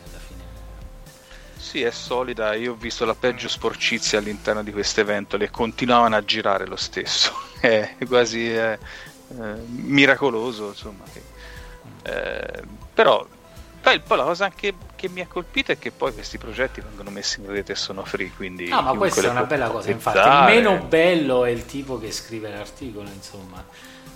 Sì, 1.60 1.82
è 1.82 1.90
solida. 1.90 2.54
Io 2.54 2.72
ho 2.72 2.74
visto 2.74 3.04
la 3.04 3.14
peggio 3.14 3.46
sporcizia 3.46 4.18
all'interno 4.18 4.62
di 4.62 4.72
queste 4.72 5.04
ventole 5.04 5.44
e 5.44 5.50
continuavano 5.50 6.16
a 6.16 6.24
girare 6.24 6.66
lo 6.66 6.76
stesso. 6.76 7.32
È 7.60 7.96
quasi 8.08 8.50
eh, 8.50 8.78
eh, 9.28 9.54
miracoloso, 9.66 10.68
insomma. 10.68 11.04
eh, 12.02 12.62
però, 12.94 13.24
poi, 13.82 14.00
poi 14.00 14.16
la 14.16 14.24
cosa 14.24 14.46
anche 14.46 14.74
che 14.96 15.08
mi 15.10 15.20
ha 15.20 15.26
colpito 15.26 15.70
è 15.70 15.78
che 15.78 15.90
poi 15.90 16.14
questi 16.14 16.38
progetti 16.38 16.80
vengono 16.80 17.10
messi 17.10 17.40
in 17.40 17.46
rete 17.46 17.72
e 17.72 17.76
sono 17.76 18.04
free. 18.06 18.32
Quindi 18.34 18.68
No, 18.68 18.80
ma 18.80 18.94
questa 18.94 19.20
è 19.20 19.28
una 19.28 19.44
bella 19.44 19.68
cosa. 19.68 19.90
Infatti, 19.90 20.28
il 20.28 20.56
meno 20.56 20.78
bello 20.86 21.44
è 21.44 21.50
il 21.50 21.66
tipo 21.66 21.98
che 21.98 22.10
scrive 22.10 22.50
l'articolo, 22.50 23.08
insomma. 23.10 23.62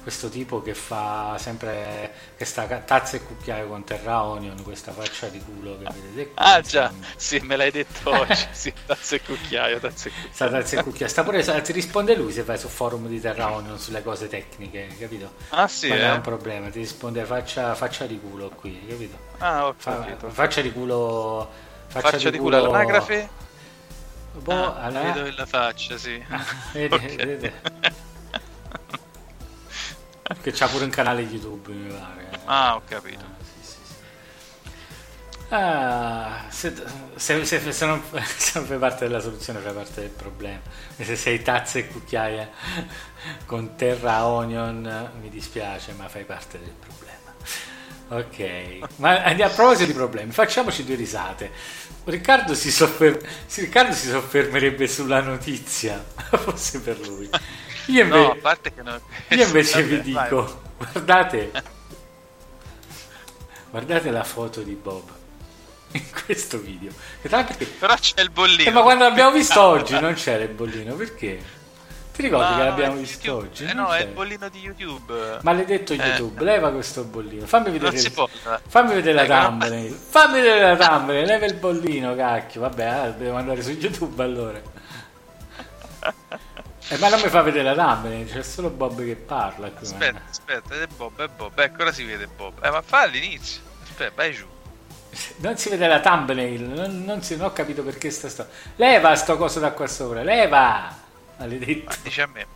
Questo 0.05 0.29
tipo 0.29 0.63
che 0.63 0.75
fa 0.75 1.37
sempre 1.39 2.15
che 2.37 2.45
sta 2.45 2.67
tazza 2.81 3.17
e 3.17 3.25
cucchiaio 3.25 3.67
con 3.69 3.85
Terra 3.85 4.23
Onion, 4.23 4.63
questa 4.63 4.93
faccia 4.93 5.29
di 5.29 5.43
culo 5.43 5.79
che 5.79 5.89
vedete 5.89 6.35
qui. 6.37 6.37
Ah 6.37 6.61
già, 6.61 6.95
sì, 7.17 7.39
me 7.41 7.57
l'hai 7.57 7.71
detto 7.73 8.11
oggi. 8.15 8.47
Sì, 8.53 8.73
tazza 8.85 9.17
e 9.17 9.23
cucchiaio, 9.23 9.79
tazza 9.81 10.09
e 10.09 10.15
cucchiaio. 10.15 10.33
Sta 10.33 10.49
tazza 10.51 10.77
e 10.77 10.81
cucchiaio. 10.81 11.11
Sta 11.11 11.23
pure, 11.23 11.63
ti 11.63 11.73
risponde 11.73 12.15
lui 12.15 12.33
se 12.33 12.43
vai 12.43 12.59
sul 12.59 12.71
forum 12.71 13.07
di 13.09 13.21
Terra 13.21 13.51
Onion 13.53 13.79
sulle 13.79 14.03
cose 14.03 14.29
tecniche, 14.29 14.97
capito? 14.99 15.35
Ah 15.49 15.69
sì, 15.69 15.89
Non 15.89 16.03
è 16.03 16.11
eh? 16.11 16.13
un 16.13 16.21
problema, 16.21 16.69
ti 16.71 16.79
risponde 16.81 17.25
faccia, 17.25 17.75
faccia 17.75 18.07
di 18.07 18.19
culo 18.19 18.51
qui, 18.51 18.85
capito? 18.87 19.19
Ah, 19.39 19.67
ho 19.69 19.75
Fa- 19.77 19.97
capito. 19.97 20.31
faccia 20.31 20.61
di 20.61 20.73
culo. 20.73 21.51
Faccia, 21.87 22.09
Faccia 22.11 22.31
di 22.31 22.39
culo 22.39 22.57
all'anagrafe? 22.57 23.29
Boh, 24.33 24.75
Ah, 24.75 24.75
alla- 24.75 25.01
Vedo 25.01 25.31
la 25.37 25.47
faccia, 25.47 25.97
sì. 25.99 26.23
Vede, 26.73 26.97
Ok. 26.97 27.17
vede. 27.23 27.53
Che 30.43 30.53
c'ha 30.53 30.69
pure 30.69 30.85
un 30.85 30.91
canale 30.91 31.21
YouTube, 31.23 31.73
mi 31.73 31.89
pare. 31.93 32.29
Ah, 32.47 32.77
ho 32.77 32.83
capito. 32.87 33.25
Sì, 33.41 33.61
sì, 33.63 33.79
sì. 33.85 33.95
Ah, 35.51 36.47
se, 36.49 36.73
se- 37.17 37.45
se- 37.45 37.73
se 37.73 37.87
non, 37.87 38.03
se 38.25 38.59
non 38.59 38.67
fai 38.67 38.79
parte 38.79 39.07
della 39.07 39.21
soluzione, 39.21 39.61
fai 39.61 39.73
parte 39.75 40.01
del 40.01 40.11
problema. 40.11 40.61
Se 40.97 41.17
sei 41.17 41.43
tazza 41.43 41.79
e 41.79 41.89
cucchiaia 41.89 42.49
con 43.45 43.77
terra 43.77 44.25
onion, 44.27 45.11
mi 45.21 45.29
dispiace, 45.29 45.93
ma 45.93 46.09
fai 46.09 46.25
parte 46.25 46.59
del 46.59 46.73
problema. 46.73 47.13
Ok, 48.07 48.79
ma 48.97 49.23
andiamo 49.25 49.51
a 49.53 49.55
proposito 49.55 49.87
di 49.87 49.93
problemi, 49.95 50.31
facciamoci 50.33 50.85
due 50.85 50.95
risate. 50.95 51.51
Riccardo 52.05 52.55
si, 52.55 52.71
soffer- 52.71 53.27
Riccardo 53.55 53.95
si 53.95 54.09
soffermerebbe 54.09 54.87
sulla 54.87 55.21
notizia, 55.21 56.03
fosse 56.37 56.81
per 56.81 56.99
lui. 57.01 57.29
Io 57.87 58.05
No, 58.07 58.15
a 58.15 58.19
invece, 58.21 58.41
parte 58.41 58.75
che 58.75 58.83
no... 58.83 59.01
io 59.29 59.45
invece 59.47 59.83
Vabbè, 59.83 60.01
vi 60.01 60.13
vai. 60.13 60.23
dico, 60.25 60.63
guardate, 60.79 61.51
guardate 63.71 64.11
la 64.11 64.25
foto 64.25 64.63
di 64.63 64.75
Bob 64.75 65.03
in 65.93 66.03
questo 66.25 66.59
video. 66.59 66.93
Che 67.21 67.29
Però 67.79 67.95
c'è 67.95 68.23
il 68.23 68.31
bollino. 68.31 68.69
eh, 68.69 68.73
ma 68.73 68.83
quando 68.83 69.05
l'abbiamo 69.05 69.31
visto 69.33 69.61
oggi 69.63 69.99
non 70.01 70.15
c'era 70.15 70.43
il 70.45 70.51
bollino, 70.51 70.95
perché? 70.95 71.63
Ti 72.15 72.23
ricordi 72.23 72.53
Ma 72.53 72.59
che 72.59 72.65
l'abbiamo 72.65 72.95
visto 72.95 73.27
YouTube. 73.27 73.49
oggi? 73.49 73.65
Eh 73.65 73.73
Non 73.73 73.87
no, 73.87 73.93
è 73.95 74.03
il 74.03 74.07
bollino 74.13 74.49
di 74.49 74.61
YouTube. 74.61 75.39
Maledetto 75.43 75.95
Eh. 75.95 75.97
YouTube, 75.97 76.45
leva 76.45 76.71
questo 76.71 77.03
bollino. 77.03 77.45
Fammi 77.45 77.71
vedere, 77.73 77.91
Non 77.91 77.99
si 78.01 78.11
può. 78.13 78.29
fammi 78.69 78.95
vedere 78.95 79.27
la 79.27 79.41
no. 79.41 79.47
thumbnail. 79.49 79.93
Fammi 79.93 80.33
vedere 80.41 80.77
la 80.77 80.87
thumbnail, 80.89 81.27
leva 81.27 81.45
il 81.47 81.55
bollino, 81.55 82.15
cacchio. 82.15 82.61
Vabbè, 82.61 82.85
ah, 82.85 83.11
devo 83.11 83.37
andare 83.37 83.63
su 83.65 83.71
YouTube 83.71 84.23
allora. 84.23 84.63
Eh, 86.89 86.99
ma 86.99 87.09
non 87.09 87.21
mi 87.21 87.29
fa 87.29 87.41
vedere 87.41 87.75
la 87.75 87.75
thumbnail, 87.75 88.31
c'è 88.31 88.43
solo 88.43 88.69
Bob 88.69 89.03
che 89.03 89.17
parla 89.17 89.69
qui. 89.71 89.87
Aspetta, 89.87 90.21
aspetta, 90.29 90.75
è 90.75 90.87
Bob, 90.87 91.23
è 91.23 91.29
Bob. 91.29 91.59
Ecco, 91.59 91.83
ora 91.83 91.93
si 91.93 92.05
vede 92.05 92.27
Bob. 92.27 92.63
Eh, 92.63 92.71
ma 92.71 92.83
fa 92.83 93.01
all'inizio. 93.01 93.63
Aspetta, 93.83 94.13
vai 94.15 94.33
giù. 94.35 94.47
Non 95.37 95.57
si 95.57 95.69
vede 95.71 95.87
la 95.87 96.01
thumbnail, 96.01 96.61
non, 96.63 97.05
non, 97.05 97.23
si- 97.23 97.37
non 97.37 97.47
ho 97.47 97.53
capito 97.53 97.83
perché 97.83 98.11
sta 98.11 98.29
sto. 98.29 98.47
Leva 98.77 99.15
sto 99.17 99.37
coso 99.37 99.61
da 99.61 99.71
qua 99.73 99.87
sopra, 99.87 100.23
leva! 100.23 101.03
Maledetto. 101.37 101.97
Dice 102.03 102.23
a 102.23 102.27
me. 102.33 102.47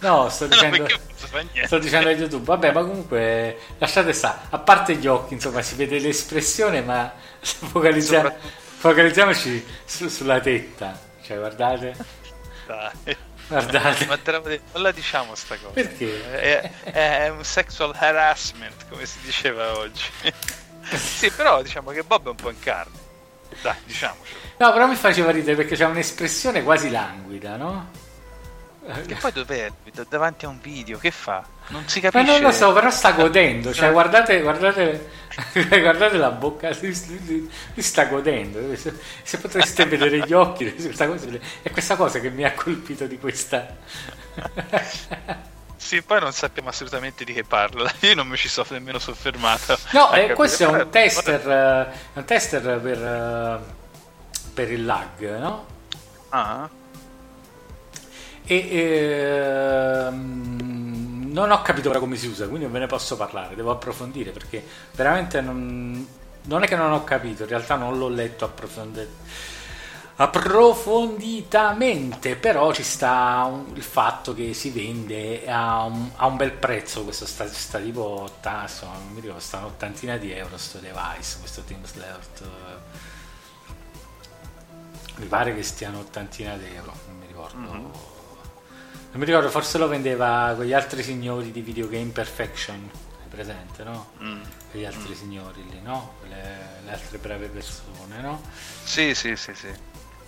No, 0.00 0.28
sto 0.28 0.44
No, 0.48 0.50
dicendo. 0.50 0.84
niente. 0.86 1.66
Sto 1.66 1.78
dicendo 1.78 2.08
a 2.08 2.12
YouTube, 2.12 2.44
vabbè, 2.44 2.72
ma 2.72 2.82
comunque 2.82 3.58
lasciate 3.78 4.12
stare. 4.12 4.38
A 4.50 4.58
parte 4.58 4.96
gli 4.96 5.06
occhi, 5.06 5.34
insomma, 5.34 5.62
si 5.62 5.74
vede 5.76 5.98
l'espressione, 5.98 6.82
ma 6.82 7.10
focalizziamo- 7.40 8.34
focalizziamoci 8.78 9.64
su- 9.84 10.08
sulla 10.08 10.40
tetta. 10.40 10.98
Cioè, 11.22 11.36
guardate, 11.38 11.96
Dai. 12.66 13.16
Guardate. 13.48 14.06
Ma 14.06 14.16
te 14.18 14.30
la, 14.30 14.40
non 14.40 14.82
la 14.82 14.92
diciamo 14.92 15.34
sta 15.34 15.56
cosa. 15.56 15.72
Perché? 15.72 16.40
È, 16.40 16.70
è 16.92 17.28
un 17.28 17.44
sexual 17.44 17.92
harassment, 17.96 18.88
come 18.88 19.06
si 19.06 19.18
diceva 19.22 19.76
oggi. 19.78 20.04
sì, 20.94 21.30
però 21.30 21.62
diciamo 21.62 21.90
che 21.90 22.02
Bob 22.02 22.26
è 22.26 22.30
un 22.30 22.36
po' 22.36 22.50
in 22.50 22.58
carne. 22.60 23.06
Dai, 23.62 23.76
diciamocelo. 23.84 24.38
No, 24.58 24.72
però 24.72 24.86
mi 24.86 24.94
faceva 24.94 25.30
ridere 25.30 25.56
perché 25.56 25.74
c'è 25.74 25.84
un'espressione 25.86 26.62
quasi 26.62 26.90
languida, 26.90 27.56
no? 27.56 27.90
Che 28.88 29.14
poi 29.16 29.32
dov'è? 29.32 29.70
Davanti 30.08 30.46
a 30.46 30.48
un 30.48 30.60
video, 30.60 30.96
che 30.98 31.10
fa? 31.10 31.44
Non 31.68 31.86
si 31.86 32.00
Ma 32.00 32.10
capisce. 32.10 32.32
non 32.32 32.48
lo 32.48 32.52
so, 32.52 32.72
però 32.72 32.90
sta 32.90 33.12
godendo. 33.12 33.72
Cioè, 33.74 33.92
guardate, 33.92 34.40
guardate, 34.40 35.10
guardate 35.68 36.16
la 36.16 36.30
bocca, 36.30 36.70
lui, 36.80 37.50
sta 37.76 38.06
godendo. 38.06 38.74
Se, 38.76 39.38
potreste 39.38 39.84
vedere 39.84 40.20
gli 40.20 40.32
occhi, 40.32 40.64
di 40.64 40.72
questa 40.82 41.06
cosa, 41.06 41.26
è 41.62 41.70
questa 41.70 41.96
cosa 41.96 42.18
che 42.18 42.30
mi 42.30 42.44
ha 42.44 42.52
colpito 42.52 43.06
di 43.06 43.18
questa. 43.18 43.76
Sì, 45.78 46.02
poi 46.02 46.20
non 46.20 46.32
sappiamo 46.32 46.68
assolutamente 46.68 47.24
di 47.24 47.32
che 47.32 47.44
parla. 47.44 47.90
Io 48.00 48.14
non 48.14 48.26
mi 48.26 48.36
ci 48.36 48.48
sono 48.48 48.66
nemmeno 48.72 48.98
soffermato. 48.98 49.78
No, 49.92 50.08
eh, 50.08 50.16
capire. 50.16 50.34
questo 50.34 50.64
è 50.64 50.66
un 50.66 50.90
tester, 50.90 51.48
eh, 51.48 51.86
un 52.14 52.24
tester 52.24 52.80
per, 52.80 53.02
eh, 53.02 53.58
per 54.52 54.72
il 54.72 54.84
lag, 54.84 55.38
no? 55.38 55.66
Ah, 56.30 56.68
E 58.50 60.06
ehm, 60.08 61.28
non 61.32 61.50
ho 61.50 61.60
capito 61.60 61.90
ora 61.90 61.98
come 61.98 62.16
si 62.16 62.26
usa, 62.28 62.46
quindi 62.46 62.64
non 62.64 62.72
ve 62.72 62.78
ne 62.78 62.86
posso 62.86 63.14
parlare, 63.16 63.54
devo 63.54 63.70
approfondire 63.70 64.30
perché 64.30 64.64
veramente 64.94 65.40
non, 65.42 66.06
non 66.44 66.62
è 66.62 66.66
che 66.66 66.76
non 66.76 66.92
ho 66.92 67.04
capito, 67.04 67.42
in 67.42 67.48
realtà 67.50 67.74
non 67.76 67.98
l'ho 67.98 68.08
letto 68.08 68.46
approfondi- 68.46 69.06
approfonditamente, 70.16 72.36
però 72.36 72.72
ci 72.72 72.82
sta 72.82 73.46
un- 73.50 73.66
il 73.74 73.82
fatto 73.82 74.32
che 74.34 74.54
si 74.54 74.70
vende 74.70 75.46
a 75.46 75.82
un, 75.82 76.08
a 76.16 76.26
un 76.26 76.36
bel 76.36 76.52
prezzo, 76.52 77.04
questo 77.04 77.26
sta, 77.26 77.46
sta 77.46 77.78
tipo, 77.78 78.02
otta- 78.22 78.62
insomma, 78.62 78.94
non 78.94 79.08
mi 79.12 79.20
ricordo, 79.20 79.42
sta 79.42 79.58
un'ottantina 79.58 80.16
di 80.16 80.32
euro 80.32 80.56
sto 80.56 80.78
device, 80.78 81.36
questo 81.38 81.60
Team 81.62 81.84
Slurt. 81.84 82.42
Mi 85.16 85.26
pare 85.26 85.54
che 85.54 85.62
stiano 85.62 85.98
ottantina 85.98 86.56
di 86.56 86.64
euro, 86.74 86.92
non 87.08 87.18
mi 87.18 87.26
ricordo. 87.26 88.16
Non 89.10 89.20
mi 89.20 89.24
ricordo, 89.24 89.48
forse 89.48 89.78
lo 89.78 89.88
vendeva 89.88 90.52
quegli 90.54 90.74
altri 90.74 91.02
signori 91.02 91.50
di 91.50 91.62
Videogame 91.62 92.10
Perfection, 92.10 92.90
hai 93.22 93.28
presente, 93.28 93.82
no? 93.82 94.10
mm. 94.22 94.42
Quegli 94.70 94.84
altri 94.84 95.14
signori 95.14 95.64
lì, 95.70 95.80
no? 95.80 96.16
Le, 96.28 96.82
le 96.84 96.92
altre 96.92 97.16
brave 97.18 97.48
persone, 97.48 98.20
no? 98.20 98.42
Sì, 98.84 99.14
sì, 99.14 99.34
sì, 99.34 99.54
sì. 99.54 99.68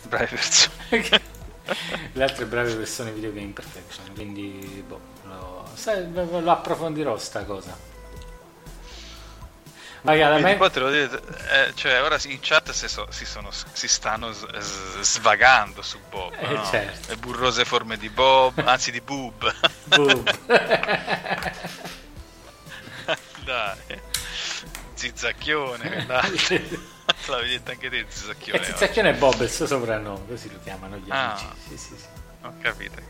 Brave 0.08 0.26
persone. 0.26 1.20
le 2.12 2.22
altre 2.22 2.46
brave 2.46 2.74
persone 2.74 3.12
Videogame 3.12 3.52
Perfection, 3.52 4.14
quindi 4.14 4.82
boh, 4.86 5.00
lo, 5.24 5.68
sai, 5.74 6.10
lo 6.12 6.50
approfondirò 6.50 7.18
sta 7.18 7.44
cosa. 7.44 7.89
Magari 10.02 10.42
me... 10.42 10.56
poi 10.56 10.70
te 10.70 10.80
lo 10.80 10.90
dite, 10.90 11.20
eh, 11.50 11.72
cioè 11.74 12.02
ora 12.02 12.16
in 12.24 12.38
chat 12.40 12.70
si, 12.70 12.88
so, 12.88 13.06
si, 13.10 13.26
sono, 13.26 13.50
si 13.50 13.86
stanno 13.86 14.32
s- 14.32 14.46
s- 14.58 15.00
svagando 15.00 15.82
su 15.82 15.98
Bob, 16.08 16.32
Eh, 16.38 16.54
no? 16.54 16.64
certo. 16.64 17.08
le 17.10 17.16
burrose 17.16 17.64
forme 17.66 17.98
di 17.98 18.08
Bob, 18.08 18.58
anzi 18.64 18.90
di 18.90 19.00
Boob. 19.02 19.52
Boom. 19.84 20.22
Dai, 23.44 23.76
zizzacchione, 24.94 26.04
dai. 26.06 26.88
La 27.26 27.36
vedete 27.40 27.72
anche 27.72 27.90
te, 27.90 28.04
zizzacchione. 28.08 28.62
Zizzacchione 28.64 29.10
è 29.10 29.14
Bob, 29.14 29.40
il 29.40 29.50
suo 29.50 29.66
soprannome, 29.66 30.26
così 30.28 30.50
lo 30.52 30.60
chiamano 30.62 30.96
gli 30.98 31.10
Ah. 31.10 31.30
amici. 31.32 31.46
Sì, 31.68 31.76
sì, 31.76 31.94
sì. 31.96 32.04
Ho 32.42 32.54
capito. 32.62 33.09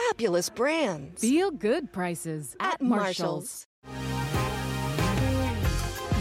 Fabulous 0.11 0.49
brands. 0.49 1.21
Feel 1.21 1.51
good 1.51 1.93
prices 1.93 2.53
at, 2.59 2.73
At 2.73 2.81
Marshall's. 2.81 3.65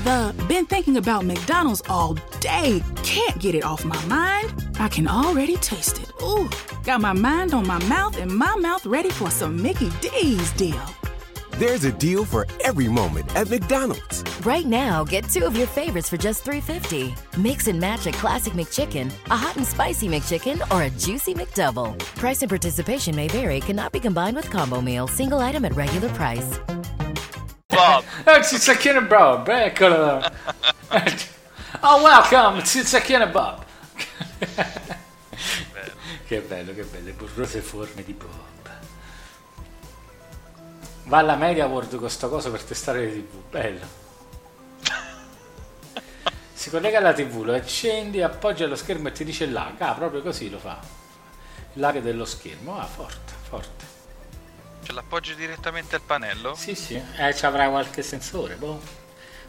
The 0.05 0.33
been 0.47 0.65
thinking 0.67 0.97
about 0.97 1.25
McDonald's 1.25 1.83
all 1.89 2.15
day. 2.39 2.85
Can't 3.03 3.41
get 3.41 3.57
it 3.57 3.65
off 3.65 3.85
my 3.85 4.01
mind. 4.07 4.77
I 4.79 4.89
can 4.89 5.09
already 5.09 5.57
taste 5.57 6.01
it. 6.01 6.09
Ooh, 6.23 6.49
got 6.85 7.01
my 7.01 7.13
mind 7.13 7.53
on 7.53 7.67
my 7.67 7.83
mouth 7.89 8.17
and 8.17 8.31
my 8.31 8.55
mouth 8.57 8.87
ready 8.87 9.11
for 9.11 9.29
some 9.29 9.61
Mickey 9.61 9.91
D's 10.01 10.53
deal. 10.53 10.81
There's 11.61 11.85
a 11.85 11.93
deal 11.93 12.25
for 12.25 12.47
every 12.65 12.89
moment 12.89 13.37
at 13.37 13.51
McDonald's. 13.51 14.25
Right 14.47 14.65
now, 14.65 15.05
get 15.05 15.29
two 15.29 15.45
of 15.45 15.55
your 15.55 15.67
favorites 15.67 16.09
for 16.09 16.17
just 16.17 16.43
$3.50. 16.43 17.15
Mix 17.37 17.67
and 17.67 17.79
match 17.79 18.07
a 18.07 18.13
classic 18.13 18.55
McChicken, 18.55 19.13
a 19.31 19.37
hot 19.37 19.59
and 19.59 19.67
spicy 19.67 20.09
McChicken, 20.09 20.63
or 20.75 20.85
a 20.85 20.91
juicy 20.99 21.35
McDouble. 21.35 21.99
Price 22.17 22.41
and 22.41 22.49
participation 22.49 23.15
may 23.15 23.29
vary, 23.29 23.61
cannot 23.61 23.93
be 23.93 24.01
combined 24.01 24.37
with 24.37 24.49
combo 24.49 24.81
meal, 24.81 25.07
single 25.07 25.41
item 25.41 25.67
at 25.67 25.77
regular 25.77 26.09
price. 26.15 26.59
Bob. 27.69 28.05
Oh, 28.27 28.41
Zizzacchione 28.41 29.07
Bob, 29.07 29.47
eccolo. 29.51 30.23
oh, 31.83 32.03
welcome, 32.03 32.63
Zizzacchione 32.63 33.31
Bob. 33.31 33.67
che 36.27 36.41
bello, 36.41 36.73
che 36.75 36.85
belle 36.85 37.13
burrose 37.13 37.61
forme 37.61 38.03
di 38.03 38.15
Bob. 38.15 38.60
Va 41.11 41.19
alla 41.19 41.35
Media 41.35 41.67
World 41.67 41.97
con 41.97 42.09
sto 42.09 42.29
coso 42.29 42.53
per 42.53 42.63
testare 42.63 43.01
le 43.01 43.11
tv, 43.11 43.43
bello. 43.51 43.87
Si 46.53 46.71
collega 46.71 46.99
alla 46.99 47.13
tv, 47.13 47.43
lo 47.43 47.53
accendi, 47.53 48.23
appoggia 48.23 48.69
lo 48.69 48.77
schermo 48.77 49.09
e 49.09 49.13
ti 49.13 49.25
dice 49.25 49.47
lag. 49.47 49.81
Ah, 49.81 49.95
proprio 49.95 50.23
così 50.23 50.49
lo 50.49 50.61
fa. 50.61 50.79
Lag 51.73 51.99
dello 51.99 52.25
schermo, 52.25 52.79
ah, 52.79 52.85
forte, 52.85 53.33
forte. 53.43 53.85
Ce 54.85 54.93
l'appoggio 54.93 55.35
direttamente 55.35 55.97
al 55.97 56.03
pannello? 56.03 56.55
Sì, 56.55 56.77
sì, 56.77 57.03
eh, 57.17 57.35
ci 57.35 57.45
avrà 57.45 57.69
qualche 57.69 58.03
sensore, 58.03 58.55
boh. 58.55 58.81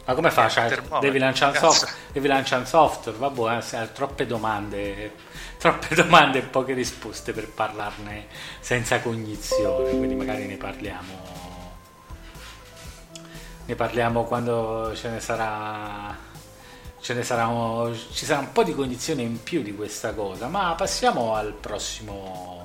Ma 0.04 0.14
come 0.14 0.32
fa? 0.32 0.48
Cioè, 0.48 0.68
devi, 0.98 1.20
lanciare 1.20 1.52
un 1.52 1.62
cazzo. 1.62 1.86
soft- 1.86 1.96
devi 2.10 2.26
lanciare 2.26 2.62
un 2.62 2.66
software, 2.66 3.18
vabbè, 3.18 3.58
eh, 3.58 3.62
se 3.62 3.76
hai 3.76 3.92
troppe 3.92 4.26
domande, 4.26 5.14
troppe 5.58 5.94
domande 5.94 6.40
e 6.40 6.42
poche 6.42 6.72
risposte 6.72 7.32
per 7.32 7.48
parlarne 7.50 8.26
senza 8.58 8.98
cognizione, 8.98 9.90
quindi 9.90 10.16
magari 10.16 10.46
ne 10.46 10.56
parliamo. 10.56 11.31
Ne 13.66 13.74
parliamo 13.74 14.24
quando 14.24 14.92
ce 14.96 15.08
ne 15.08 15.20
sarà. 15.20 16.30
Ce 17.00 17.14
ne 17.14 17.22
sarà 17.24 17.46
un- 17.48 17.96
ci 18.12 18.24
sarà 18.24 18.38
un 18.40 18.52
po' 18.52 18.62
di 18.62 18.74
cognizione 18.74 19.22
in 19.22 19.42
più 19.42 19.62
di 19.62 19.74
questa 19.74 20.12
cosa, 20.14 20.46
ma 20.46 20.72
passiamo 20.76 21.34
al 21.34 21.52
prossimo. 21.52 22.64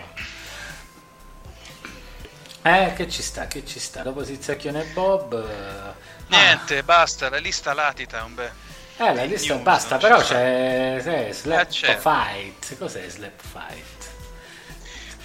Eh, 2.61 2.93
che 2.95 3.09
ci 3.09 3.21
sta, 3.23 3.47
che 3.47 3.65
ci 3.65 3.79
sta. 3.79 4.03
Dopo 4.03 4.23
Zizzacchione 4.23 4.81
e 4.81 4.85
Bob. 4.93 5.33
eh, 5.33 5.93
Niente, 6.27 6.83
basta, 6.83 7.29
la 7.29 7.37
lista 7.37 7.73
latita, 7.73 8.23
un 8.25 8.35
bel... 8.35 8.51
eh, 8.97 9.13
la 9.13 9.23
lista 9.23 9.53
news, 9.53 9.63
basta, 9.63 9.97
però 9.97 10.19
c'è, 10.19 10.99
c'è 11.01 11.31
Slap 11.31 11.71
Eh. 11.71 11.97
Fight. 11.97 12.77
Cos'è 12.77 13.09
Slap 13.09 13.39
Fight? 13.41 13.96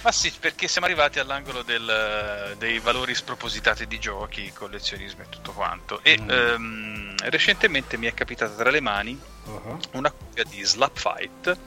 Ma 0.03 0.11
sì, 0.11 0.33
perché 0.37 0.67
siamo 0.67 0.85
arrivati 0.87 1.19
all'angolo 1.19 1.61
del- 1.63 2.55
dei 2.57 2.79
valori 2.79 3.15
spropositati 3.15 3.87
di 3.87 3.99
giochi, 3.99 4.51
collezionismo 4.51 5.23
e 5.23 5.29
tutto 5.29 5.53
quanto. 5.53 6.01
E 6.03 6.19
Mm. 6.19 6.29
ehm, 6.29 7.15
recentemente 7.29 7.97
mi 7.97 8.07
è 8.07 8.13
capitata 8.13 8.53
tra 8.53 8.69
le 8.69 8.81
mani 8.81 9.17
Uh-huh. 9.45 9.77
una 9.93 10.09
copia 10.11 10.43
di 10.45 10.61
Slap 10.63 10.97
Fight, 10.97 11.57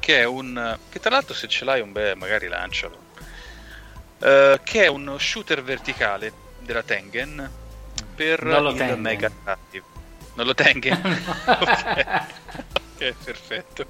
che 0.00 0.20
è 0.20 0.24
un... 0.24 0.76
che 0.88 0.98
tra 1.00 1.10
l'altro 1.10 1.34
se 1.34 1.46
ce 1.48 1.64
l'hai 1.64 1.80
un 1.80 1.92
bel, 1.92 2.16
magari 2.16 2.46
lancialo, 2.48 3.06
Eh, 4.20 4.60
che 4.64 4.82
è 4.84 4.86
uno 4.88 5.16
shooter 5.18 5.62
verticale 5.62 6.32
della 6.58 6.82
Tengen 6.82 7.48
per 8.16 8.42
Non 8.42 8.62
lo 8.64 8.70
il 8.70 8.76
Tengen. 8.76 9.00
Mega 9.00 9.30
Drive. 9.42 9.84
Non 10.34 10.46
lo 10.46 10.54
Tengen? 10.54 11.00
ok, 11.46 12.06
Ok, 12.96 13.14
perfetto. 13.24 13.86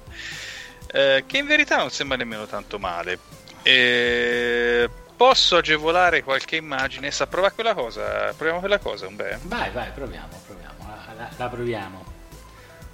Eh, 0.91 1.23
che 1.27 1.37
in 1.37 1.45
verità 1.47 1.77
non 1.77 1.89
sembra 1.89 2.17
nemmeno 2.17 2.45
tanto 2.45 2.77
male. 2.77 3.17
Eh, 3.63 4.89
posso 5.15 5.57
agevolare 5.57 6.23
qualche 6.23 6.55
immagine? 6.55 7.11
Sa 7.11 7.27
provare 7.27 7.53
quella 7.53 7.73
cosa? 7.73 8.33
Proviamo 8.33 8.59
quella 8.59 8.79
cosa, 8.79 9.07
un 9.07 9.15
bel. 9.15 9.37
Vai, 9.43 9.69
vai, 9.71 9.91
proviamo, 9.91 10.41
proviamo. 10.45 10.73
La, 10.87 11.13
la- 11.13 11.29
la 11.35 11.49
proviamo. 11.49 12.03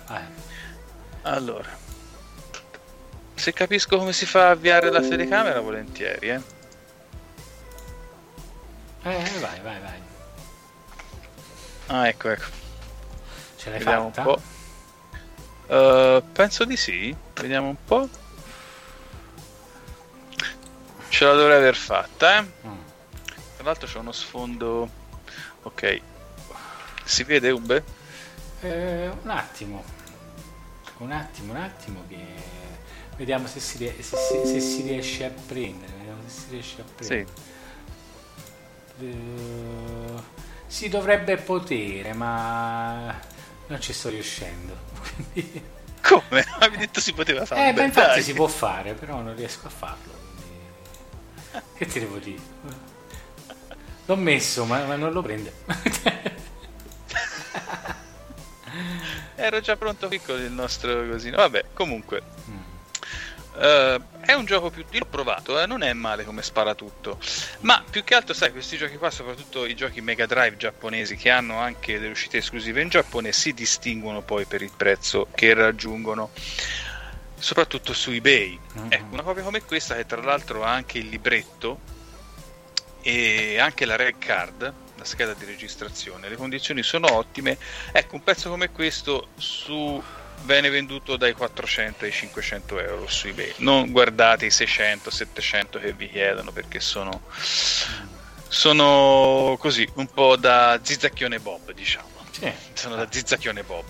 Vai. 0.08 0.24
Allora, 1.24 1.70
se 3.36 3.54
capisco 3.54 3.98
come 3.98 4.14
si 4.14 4.26
fa 4.26 4.48
a 4.48 4.52
avviare 4.52 4.92
la 4.92 5.02
telecamera, 5.02 5.60
volentieri, 5.60 6.30
eh. 6.30 6.42
Eh, 9.04 9.30
vai, 9.40 9.60
vai, 9.62 9.80
vai. 9.80 10.02
Ah, 11.88 12.08
ecco, 12.08 12.30
ecco. 12.30 12.46
Ce 13.58 13.70
l'hai 13.70 13.80
Vediamo 13.80 14.12
fatta? 14.12 14.28
un 14.30 14.36
po'. 14.36 14.42
Eh, 15.68 16.24
penso 16.34 16.66
di 16.66 16.76
sì. 16.78 17.16
Vediamo 17.36 17.70
un 17.70 17.76
po'. 17.86 18.10
Ce 21.16 21.24
la 21.24 21.34
dovrei 21.34 21.56
aver 21.58 21.76
fatta, 21.78 22.40
eh. 22.40 22.42
Mm. 22.68 22.78
Tra 23.56 23.64
l'altro 23.64 23.88
c'è 23.88 24.00
uno 24.00 24.12
sfondo. 24.12 24.90
Ok. 25.64 26.02
Si 27.06 27.24
vede 27.24 27.52
Ube? 27.52 27.84
Eh, 28.60 29.10
un 29.22 29.30
attimo. 29.30 29.82
Un 30.98 31.12
attimo, 31.14 31.54
un 31.54 31.60
attimo 31.60 32.04
che... 32.10 32.18
Vediamo 33.16 33.48
se 33.48 33.62
si, 33.62 33.78
rie- 33.78 33.96
se, 34.02 34.18
se- 34.18 34.46
se 34.46 34.60
si 34.60 34.82
riesce 34.82 35.24
a 35.24 35.30
prendere. 35.30 35.94
Vediamo 36.00 36.22
se 36.28 36.38
si 36.40 36.46
riesce 36.50 36.82
a 36.82 36.84
prendere. 36.94 37.28
Eh, 39.00 40.22
si 40.68 40.90
dovrebbe 40.90 41.38
potere, 41.38 42.12
ma 42.14 43.18
non 43.68 43.80
ci 43.80 43.94
sto 43.94 44.10
riuscendo. 44.10 44.76
Quindi- 45.32 45.64
Come? 46.02 46.46
Avevi 46.60 46.78
detto 46.78 47.00
si 47.00 47.14
poteva 47.14 47.46
fare? 47.46 47.70
Eh, 47.70 47.74
Beh, 47.74 47.80
beh, 47.80 47.86
infatti 47.86 48.08
dai. 48.16 48.22
si 48.24 48.34
può 48.34 48.48
fare, 48.48 48.94
però 48.96 49.22
non 49.22 49.34
riesco 49.34 49.68
a 49.68 49.70
farlo. 49.70 50.15
Che 51.76 51.86
ti 51.86 52.00
devo 52.00 52.18
dire? 52.18 52.42
L'ho 54.06 54.16
messo, 54.16 54.66
ma, 54.66 54.84
ma 54.86 54.96
non 54.96 55.12
lo 55.12 55.22
prende. 55.22 55.54
Ero 59.36 59.60
già 59.60 59.76
pronto 59.76 60.08
qui 60.08 60.20
con 60.22 60.40
il 60.40 60.52
nostro 60.52 61.08
cosino. 61.08 61.38
Vabbè, 61.38 61.66
comunque. 61.74 62.22
Eh, 63.58 64.02
è 64.22 64.34
un 64.34 64.46
gioco 64.46 64.70
più. 64.70 64.84
Io 64.90 65.00
l'ho 65.00 65.06
provato, 65.06 65.60
eh, 65.60 65.66
non 65.66 65.82
è 65.82 65.94
male 65.94 66.24
come 66.24 66.42
spara 66.42 66.76
tutto. 66.76 67.20
Ma 67.62 67.84
più 67.90 68.04
che 68.04 68.16
altro, 68.16 68.34
sai, 68.34 68.52
questi 68.52 68.78
giochi 68.78 68.98
qua, 68.98 69.10
soprattutto 69.10 69.66
i 69.66 69.76
giochi 69.76 70.02
Mega 70.02 70.26
Drive 70.26 70.58
giapponesi 70.58 71.16
che 71.16 71.30
hanno 71.30 71.60
anche 71.60 72.00
delle 72.00 72.12
uscite 72.12 72.38
esclusive 72.38 72.82
in 72.82 72.90
Giappone, 72.90 73.32
si 73.32 73.54
distinguono 73.54 74.22
poi 74.22 74.46
per 74.46 74.62
il 74.62 74.72
prezzo 74.76 75.28
che 75.34 75.54
raggiungono. 75.54 76.32
Soprattutto 77.38 77.94
su 77.94 78.12
eBay. 78.12 78.60
Ecco, 78.90 79.14
una 79.14 79.24
copia 79.24 79.44
come 79.44 79.64
questa, 79.64 79.96
che 79.96 80.06
tra 80.06 80.22
l'altro 80.22 80.64
ha 80.64 80.72
anche 80.72 80.98
il 80.98 81.08
libretto 81.08 81.80
e 83.02 83.60
anche 83.60 83.86
la 83.86 83.96
red 83.96 84.18
card, 84.18 84.74
la 84.96 85.06
scheda 85.06 85.34
di 85.34 85.46
registrazione, 85.46 86.30
le 86.30 86.38
condizioni 86.38 86.82
sono 86.82 87.14
ottime. 87.14 87.58
Ecco, 87.92 88.16
un 88.16 88.24
pezzo 88.24 88.50
come 88.50 88.72
questo 88.72 89.28
su 89.38 90.02
viene 90.42 90.70
venduto 90.70 91.18
dai 91.18 91.34
400 91.34 92.06
ai 92.06 92.12
500 92.12 92.80
euro 92.80 93.08
su 93.08 93.28
eBay. 93.28 93.54
Non 93.58 93.92
guardate 93.92 94.46
i 94.46 94.52
600, 94.52 95.10
700 95.10 95.80
che 95.80 95.94
vi 95.94 96.10
chiedono 96.10 96.52
perché 96.52 96.80
sono, 96.80 97.22
sono 98.48 99.56
così 99.60 99.88
un 99.96 100.08
po' 100.08 100.36
da 100.36 100.80
zizzacchione 100.82 101.40
Bob, 101.40 101.72
diciamo. 101.74 102.10
Sì. 102.32 102.52
Sono 102.74 102.96
da 102.96 103.08
zizzacchione 103.10 103.64
Bob. 103.64 103.86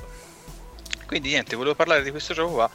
Quindi 1.05 1.29
niente, 1.29 1.55
volevo 1.55 1.75
parlare 1.75 2.03
di 2.03 2.11
questo 2.11 2.33
gioco 2.33 2.53
qua. 2.53 2.69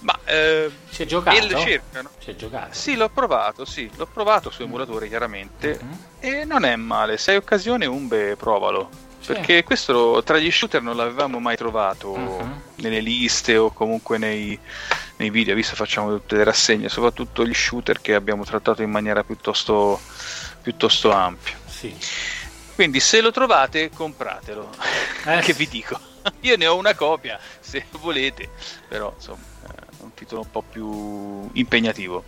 Ma 0.00 0.18
eh, 0.24 0.70
si 0.88 1.02
è 1.02 1.06
giocato? 1.06 1.48
Cercano. 1.58 2.10
Si 2.18 2.30
è 2.30 2.36
giocato? 2.36 2.72
Sì, 2.72 2.96
l'ho 2.96 3.10
provato, 3.10 3.64
sì, 3.64 3.90
l'ho 3.96 4.06
provato 4.06 4.50
su 4.50 4.62
emulatore 4.62 5.08
chiaramente 5.08 5.78
mm-hmm. 5.82 5.92
e 6.20 6.44
non 6.44 6.64
è 6.64 6.74
male. 6.76 7.18
Se 7.18 7.32
hai 7.32 7.36
occasione, 7.36 7.86
Umbe, 7.86 8.36
provalo. 8.36 8.88
Sì. 9.20 9.34
Perché 9.34 9.62
questo 9.62 10.22
tra 10.24 10.38
gli 10.38 10.50
shooter 10.50 10.80
non 10.80 10.96
l'avevamo 10.96 11.38
mai 11.38 11.56
trovato 11.56 12.16
mm-hmm. 12.16 12.50
nelle 12.76 13.00
liste 13.00 13.58
o 13.58 13.70
comunque 13.70 14.16
nei, 14.16 14.58
nei 15.16 15.28
video, 15.28 15.54
visto 15.54 15.74
facciamo 15.74 16.08
tutte 16.16 16.36
le 16.36 16.44
rassegne, 16.44 16.88
soprattutto 16.88 17.44
gli 17.44 17.52
shooter 17.52 18.00
che 18.00 18.14
abbiamo 18.14 18.44
trattato 18.44 18.80
in 18.80 18.90
maniera 18.90 19.22
piuttosto, 19.22 20.00
piuttosto 20.62 21.12
ampia. 21.12 21.58
Sì. 21.66 21.94
Quindi 22.74 23.00
se 23.00 23.20
lo 23.20 23.30
trovate, 23.30 23.90
compratelo. 23.90 24.70
Eh. 25.26 25.40
che 25.44 25.52
vi 25.52 25.68
dico? 25.68 26.00
Io 26.40 26.56
ne 26.56 26.66
ho 26.66 26.76
una 26.76 26.94
copia, 26.94 27.38
se 27.60 27.84
volete, 27.90 28.48
però 28.88 29.12
insomma 29.14 29.49
un 30.20 30.26
titolo 30.26 30.42
un 30.42 30.50
po' 30.50 30.62
più 30.62 31.48
impegnativo. 31.52 32.24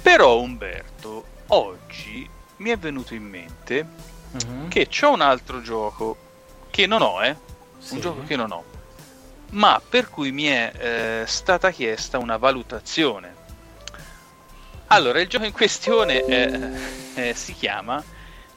Però 0.00 0.38
Umberto, 0.38 1.24
oggi 1.48 2.28
mi 2.58 2.70
è 2.70 2.78
venuto 2.78 3.14
in 3.14 3.24
mente 3.24 3.86
uh-huh. 4.32 4.68
che 4.68 4.88
c'ho 4.88 5.10
un 5.10 5.20
altro 5.20 5.60
gioco 5.60 6.16
che 6.70 6.86
non 6.86 7.02
ho, 7.02 7.22
eh? 7.22 7.36
Sì. 7.78 7.94
Un 7.94 8.00
gioco 8.00 8.22
che 8.24 8.36
non 8.36 8.52
ho. 8.52 8.64
Ma 9.50 9.80
per 9.86 10.08
cui 10.08 10.32
mi 10.32 10.44
è 10.44 10.72
eh, 11.22 11.26
stata 11.26 11.70
chiesta 11.70 12.18
una 12.18 12.36
valutazione. 12.36 13.44
Allora, 14.88 15.20
il 15.20 15.28
gioco 15.28 15.44
in 15.44 15.52
questione 15.52 16.24
è, 16.24 16.70
eh, 17.14 17.34
si 17.34 17.54
chiama 17.54 18.02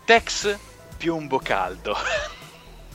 Tex 0.05 0.57
Piombo 0.97 1.39
Caldo. 1.39 1.97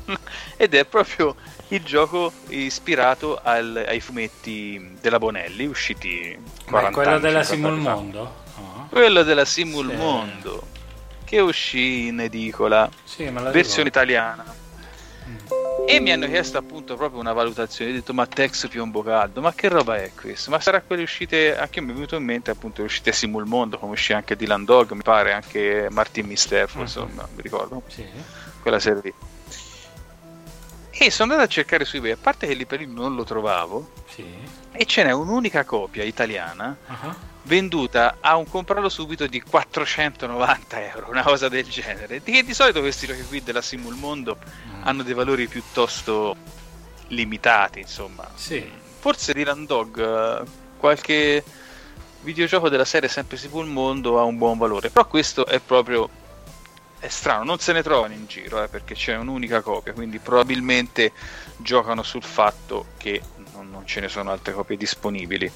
Ed 0.56 0.74
è 0.74 0.84
proprio 0.84 1.34
il 1.76 1.84
gioco 1.84 2.32
ispirato 2.48 3.40
al, 3.42 3.84
ai 3.86 4.00
fumetti 4.00 4.96
della 5.00 5.18
Bonelli 5.18 5.66
usciti 5.66 6.36
40 6.66 6.90
quello 6.92 7.10
anni, 7.10 7.20
della 7.20 7.42
Simul 7.42 7.76
Mondo? 7.76 8.34
Oh. 8.56 8.86
Quello 8.88 9.22
della 9.22 9.44
Simul 9.44 9.90
sì. 9.90 9.96
Mondo 9.96 10.66
che 11.24 11.40
uscì 11.40 12.06
in 12.06 12.20
edicola, 12.20 12.88
sì, 13.02 13.28
versione 13.50 13.88
italiana. 13.88 14.44
Mm. 15.26 15.36
E 15.86 16.00
mi 16.00 16.12
hanno 16.12 16.26
chiesto 16.26 16.58
appunto 16.58 16.96
proprio 16.96 17.18
una 17.20 17.32
valutazione. 17.32 17.90
Ho 17.90 17.94
detto: 17.94 18.14
Ma 18.14 18.26
Tex 18.26 18.68
piombo 18.68 19.02
caldo, 19.02 19.40
ma 19.40 19.52
che 19.52 19.68
roba 19.68 19.96
è 19.96 20.12
questo? 20.14 20.50
Ma 20.50 20.60
sarà 20.60 20.80
quelle 20.80 21.02
uscite. 21.02 21.56
Anche 21.56 21.80
mi 21.80 21.90
è 21.90 21.94
venuto 21.94 22.16
in 22.16 22.24
mente 22.24 22.50
appunto 22.50 22.80
le 22.80 22.86
uscite 22.86 23.12
Simul 23.12 23.46
Mondo, 23.46 23.78
come 23.78 23.92
uscì 23.92 24.12
anche 24.12 24.36
Dylan 24.36 24.64
Dog, 24.64 24.92
mi 24.92 25.02
pare, 25.02 25.32
anche 25.32 25.88
Martin 25.90 26.26
Misterfo, 26.26 26.76
mm-hmm. 26.76 26.86
insomma, 26.86 27.28
mi 27.34 27.42
ricordo. 27.42 27.82
Sì. 27.88 28.04
Quella 28.60 28.78
serie 28.78 29.00
lì. 29.02 29.14
E 30.96 31.10
sono 31.10 31.32
andato 31.32 31.50
a 31.50 31.52
cercare 31.52 31.84
su 31.84 31.96
eBay, 31.96 32.12
a 32.12 32.16
parte 32.16 32.46
che 32.46 32.54
lì 32.54 32.66
per 32.66 32.78
lì 32.78 32.86
non 32.86 33.16
lo 33.16 33.24
trovavo, 33.24 33.90
sì. 34.08 34.24
e 34.70 34.84
ce 34.86 35.02
n'è 35.02 35.10
un'unica 35.10 35.64
copia 35.64 36.04
italiana 36.04 36.76
uh-huh. 36.86 37.14
venduta 37.42 38.18
a 38.20 38.36
un 38.36 38.48
comprarlo 38.48 38.88
subito 38.88 39.26
di 39.26 39.42
490 39.42 40.92
euro, 40.92 41.10
una 41.10 41.22
cosa 41.22 41.48
del 41.48 41.64
genere. 41.64 42.22
Di 42.22 42.30
che 42.30 42.44
di 42.44 42.54
solito 42.54 42.80
questi 42.80 43.06
giochi 43.06 43.24
qui 43.24 43.42
della 43.42 43.60
Simul 43.60 43.96
Mondo 43.96 44.38
mm. 44.38 44.82
hanno 44.84 45.02
dei 45.02 45.14
valori 45.14 45.48
piuttosto 45.48 46.36
limitati, 47.08 47.80
insomma. 47.80 48.30
Sì. 48.34 48.64
Forse 49.00 49.32
Dylan 49.32 49.66
Dog, 49.66 50.46
qualche 50.78 51.42
videogioco 52.20 52.68
della 52.68 52.84
serie 52.84 53.08
sempre 53.08 53.36
Simul 53.36 53.66
Mondo 53.66 54.18
ha 54.18 54.22
un 54.22 54.38
buon 54.38 54.58
valore, 54.58 54.90
però 54.90 55.06
questo 55.06 55.44
è 55.44 55.58
proprio 55.58 56.08
è 57.04 57.08
strano, 57.08 57.44
non 57.44 57.58
se 57.58 57.72
ne 57.74 57.82
trovano 57.82 58.14
in 58.14 58.24
giro 58.26 58.62
eh, 58.62 58.68
perché 58.68 58.94
c'è 58.94 59.14
un'unica 59.14 59.60
copia, 59.60 59.92
quindi 59.92 60.18
probabilmente 60.18 61.12
giocano 61.58 62.02
sul 62.02 62.22
fatto 62.22 62.86
che 62.96 63.20
non, 63.52 63.68
non, 63.68 63.86
ce 63.86 64.00
ne 64.00 64.08
sono 64.08 64.30
altre 64.30 64.54
copie 64.54 64.78
disponibili. 64.78 65.50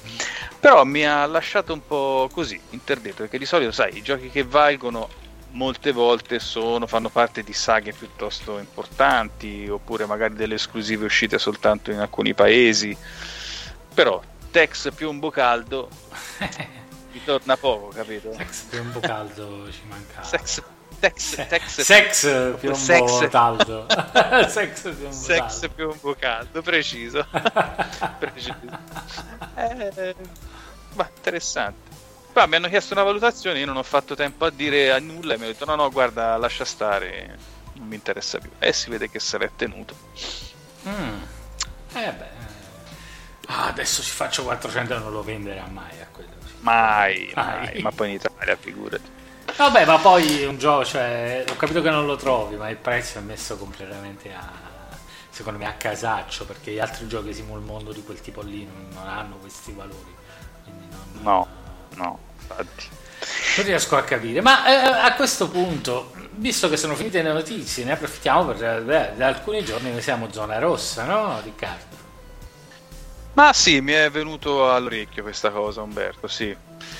Però 0.59 0.83
mi 0.83 1.05
ha 1.07 1.25
lasciato 1.25 1.73
un 1.73 1.85
po' 1.85 2.29
così, 2.31 2.59
interdetto, 2.69 3.23
perché 3.23 3.39
di 3.39 3.45
solito, 3.45 3.71
sai, 3.71 3.97
i 3.97 4.03
giochi 4.03 4.29
che 4.29 4.43
valgono 4.43 5.09
molte 5.51 5.91
volte 5.91 6.37
sono, 6.37 6.85
fanno 6.85 7.09
parte 7.09 7.41
di 7.41 7.53
saghe 7.53 7.93
piuttosto 7.93 8.59
importanti, 8.59 9.67
oppure 9.67 10.05
magari 10.05 10.35
delle 10.35 10.53
esclusive 10.53 11.05
uscite 11.05 11.39
soltanto 11.39 11.89
in 11.89 11.97
alcuni 11.97 12.35
paesi. 12.35 12.95
Però 13.91 14.21
Tex 14.51 14.93
piombo 14.93 15.31
caldo 15.31 15.89
mi 17.11 17.21
torna 17.25 17.57
poco, 17.57 17.87
capito? 17.87 18.29
Tex 18.37 18.61
piombo 18.69 18.99
caldo 18.99 19.71
ci 19.71 19.81
mancava. 19.87 20.23
Sex 20.23 20.61
Tex, 20.99 21.47
tex, 21.47 21.81
sex 21.81 22.55
piombo 22.59 22.75
sex. 22.75 23.29
caldo. 23.29 23.85
sex 24.49 24.81
piombo 24.81 25.11
sex 25.11 25.59
caldo. 25.59 25.69
piombo 25.69 26.15
caldo, 26.19 26.61
preciso. 26.61 27.25
preciso. 28.19 28.55
Eh, 29.55 30.15
ma 30.95 31.09
interessante. 31.15 31.89
Qua 32.33 32.45
mi 32.47 32.55
hanno 32.55 32.67
chiesto 32.67 32.93
una 32.93 33.03
valutazione, 33.03 33.59
io 33.59 33.65
non 33.65 33.77
ho 33.77 33.83
fatto 33.83 34.13
tempo 34.13 34.45
a 34.45 34.49
dire 34.49 34.91
a 34.91 34.99
nulla 34.99 35.33
e 35.33 35.37
mi 35.37 35.43
hanno 35.43 35.53
detto 35.53 35.65
no 35.65 35.75
no 35.75 35.89
guarda 35.89 36.35
lascia 36.37 36.65
stare, 36.65 37.37
non 37.73 37.87
mi 37.87 37.95
interessa 37.95 38.37
più. 38.39 38.49
E 38.59 38.73
si 38.73 38.89
vede 38.89 39.09
che 39.09 39.19
l'è 39.37 39.51
tenuto. 39.55 39.95
Mm. 40.87 41.21
Eh 41.93 42.11
beh. 42.11 42.47
Ah, 43.47 43.67
adesso 43.67 44.03
ci 44.03 44.11
faccio 44.11 44.43
400 44.43 44.95
e 44.95 44.99
non 44.99 45.11
lo 45.11 45.23
venderà 45.23 45.65
mai 45.65 45.99
a 46.01 46.07
quello. 46.11 46.29
Mai, 46.59 47.31
mai, 47.33 47.65
mai. 47.65 47.81
ma 47.81 47.91
poi 47.91 48.09
in 48.09 48.15
Italia 48.15 48.55
figurati. 48.57 49.17
Vabbè, 49.59 49.83
ma 49.85 49.97
poi 49.97 50.45
un 50.45 50.57
gioco, 50.57 50.85
cioè, 50.85 51.43
ho 51.45 51.55
capito 51.57 51.81
che 51.81 51.89
non 51.89 52.05
lo 52.05 52.15
trovi, 52.15 52.55
ma 52.55 52.69
il 52.69 52.77
prezzo 52.77 53.17
è 53.17 53.21
messo 53.21 53.57
completamente 53.57 54.33
a, 54.33 54.49
secondo 55.29 55.59
me, 55.59 55.65
a 55.65 55.73
casaccio, 55.73 56.45
perché 56.45 56.71
gli 56.71 56.79
altri 56.79 57.09
giochi 57.09 57.33
simul 57.33 57.59
mondo 57.59 57.91
di 57.91 58.01
quel 58.01 58.21
tipo 58.21 58.41
lì 58.41 58.63
non, 58.63 58.87
non 58.93 59.05
hanno 59.05 59.35
questi 59.35 59.73
valori. 59.73 60.15
Non, 60.63 61.21
no, 61.23 61.47
no, 61.95 62.19
infatti. 62.39 62.87
Non 63.57 63.65
riesco 63.65 63.97
a 63.97 64.03
capire, 64.03 64.39
ma 64.39 64.65
eh, 64.65 65.05
a 65.05 65.13
questo 65.15 65.49
punto, 65.49 66.13
visto 66.35 66.69
che 66.69 66.77
sono 66.77 66.95
finite 66.95 67.21
le 67.21 67.33
notizie, 67.33 67.83
ne 67.83 67.91
approfittiamo 67.91 68.53
per, 68.53 68.81
beh, 68.81 69.11
da 69.17 69.27
alcuni 69.27 69.61
giorni 69.65 69.91
noi 69.91 70.01
siamo 70.01 70.31
zona 70.31 70.57
rossa, 70.57 71.03
no 71.03 71.41
Riccardo? 71.43 71.97
Ma 73.33 73.51
sì, 73.51 73.81
mi 73.81 73.91
è 73.91 74.09
venuto 74.09 74.71
all'orecchio 74.71 75.21
questa 75.21 75.49
cosa, 75.49 75.81
Umberto, 75.81 76.29
sì. 76.29 76.55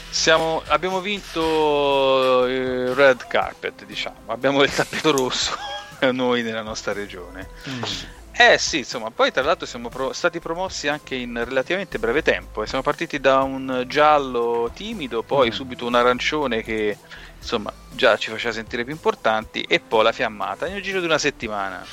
Siamo, 0.10 0.64
abbiamo 0.68 1.02
vinto 1.02 2.46
il 2.48 2.94
red 2.96 3.28
carpet, 3.28 3.86
diciamo, 3.86 4.18
abbiamo 4.28 4.64
il 4.64 4.74
tappeto 4.74 5.12
rosso 5.12 5.56
noi 6.12 6.42
nella 6.42 6.64
nostra 6.64 6.94
regione. 6.94 7.48
Mm. 7.70 7.84
Eh 8.32 8.58
sì, 8.58 8.80
insomma, 8.80 9.12
poi 9.12 9.32
tra 9.32 9.44
l'altro 9.44 9.66
siamo 9.66 9.90
pro- 9.90 10.14
stati 10.14 10.40
promossi 10.40 10.88
anche 10.88 11.14
in 11.14 11.44
relativamente 11.44 12.00
breve 12.00 12.22
tempo. 12.22 12.64
Eh. 12.64 12.68
Siamo 12.68 12.84
partiti 12.84 13.20
da 13.20 13.42
un 13.42 13.84
giallo 13.86 14.72
timido, 14.74 15.24
poi 15.24 15.50
mm. 15.50 15.52
subito 15.52 15.86
un 15.86 15.96
arancione 15.96 16.64
che 16.64 16.98
insomma 17.38 17.72
già 17.92 18.18
ci 18.18 18.32
faceva 18.32 18.54
sentire 18.54 18.84
più 18.84 18.94
importanti 18.94 19.62
e 19.62 19.80
poi 19.80 20.04
la 20.04 20.12
fiammata 20.12 20.68
nel 20.68 20.82
giro 20.82 21.02
di 21.02 21.06
una 21.06 21.18
settimana. 21.18 21.86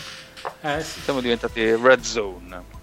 Eh 0.63 0.83
sì. 0.83 1.01
Siamo 1.01 1.21
diventati 1.21 1.75
red 1.75 2.01
zone. 2.01 2.75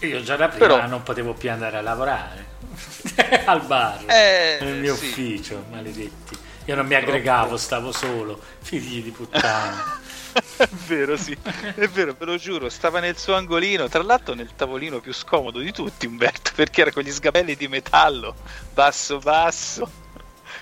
Io 0.00 0.20
già 0.22 0.36
da 0.36 0.48
prima 0.48 0.66
Però... 0.66 0.86
non 0.86 1.02
potevo 1.02 1.32
più 1.32 1.50
andare 1.50 1.78
a 1.78 1.80
lavorare 1.80 2.53
al 3.46 3.62
bar, 3.62 4.04
eh, 4.06 4.58
nel 4.60 4.80
mio 4.80 4.94
sì. 4.96 5.06
ufficio, 5.06 5.64
maledetti. 5.70 6.36
Io 6.66 6.74
non 6.74 6.86
mi 6.86 6.94
aggregavo, 6.94 7.56
stavo 7.56 7.92
solo, 7.92 8.40
figli 8.60 9.02
di 9.02 9.10
puttana. 9.10 10.00
è 10.56 10.68
vero, 10.86 11.16
sì, 11.16 11.36
è 11.74 11.86
vero, 11.88 12.14
ve 12.18 12.24
lo 12.24 12.36
giuro, 12.36 12.68
stava 12.68 13.00
nel 13.00 13.16
suo 13.18 13.34
angolino, 13.34 13.88
tra 13.88 14.02
l'altro 14.02 14.34
nel 14.34 14.50
tavolino 14.56 15.00
più 15.00 15.12
scomodo 15.12 15.58
di 15.58 15.72
tutti, 15.72 16.06
Umberto, 16.06 16.52
perché 16.56 16.80
era 16.80 16.92
con 16.92 17.02
gli 17.02 17.10
sgabelli 17.10 17.54
di 17.54 17.68
metallo, 17.68 18.34
basso 18.72 19.18
basso, 19.18 19.90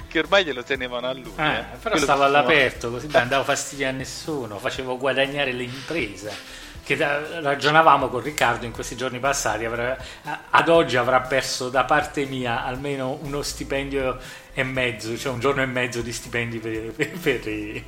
che 0.09 0.19
ormai 0.19 0.45
glielo 0.45 0.63
tenevano 0.65 1.07
a 1.07 1.13
lui. 1.13 1.33
Eh, 1.37 1.57
eh. 1.59 1.65
Però 1.81 1.97
stavo 1.97 2.25
all'aperto, 2.25 2.91
così 2.91 3.07
non 3.07 3.29
davo 3.29 3.45
fastidio 3.45 3.89
a 3.89 3.93
nessuno, 3.93 4.59
facevo 4.59 4.99
guadagnare 4.99 5.53
l'impresa 5.53 6.61
che 6.97 7.41
ragionavamo 7.41 8.09
con 8.09 8.23
Riccardo 8.23 8.65
in 8.67 8.73
questi 8.73 8.97
giorni 8.97 9.19
passati, 9.19 9.65
avrà, 9.65 9.97
ad 10.51 10.69
oggi 10.69 10.97
avrà 10.97 11.21
perso 11.21 11.69
da 11.69 11.85
parte 11.85 12.25
mia 12.25 12.65
almeno 12.65 13.19
uno 13.23 13.43
stipendio 13.43 14.19
e 14.55 14.65
mezzo, 14.65 15.17
cioè 15.17 15.33
un 15.33 15.41
giorno 15.41 15.63
e 15.63 15.67
mezzo 15.67 16.03
di 16.03 16.13
stipendi 16.13 16.59
per, 16.59 16.93
per, 16.93 17.11
per 17.19 17.49
i, 17.49 17.83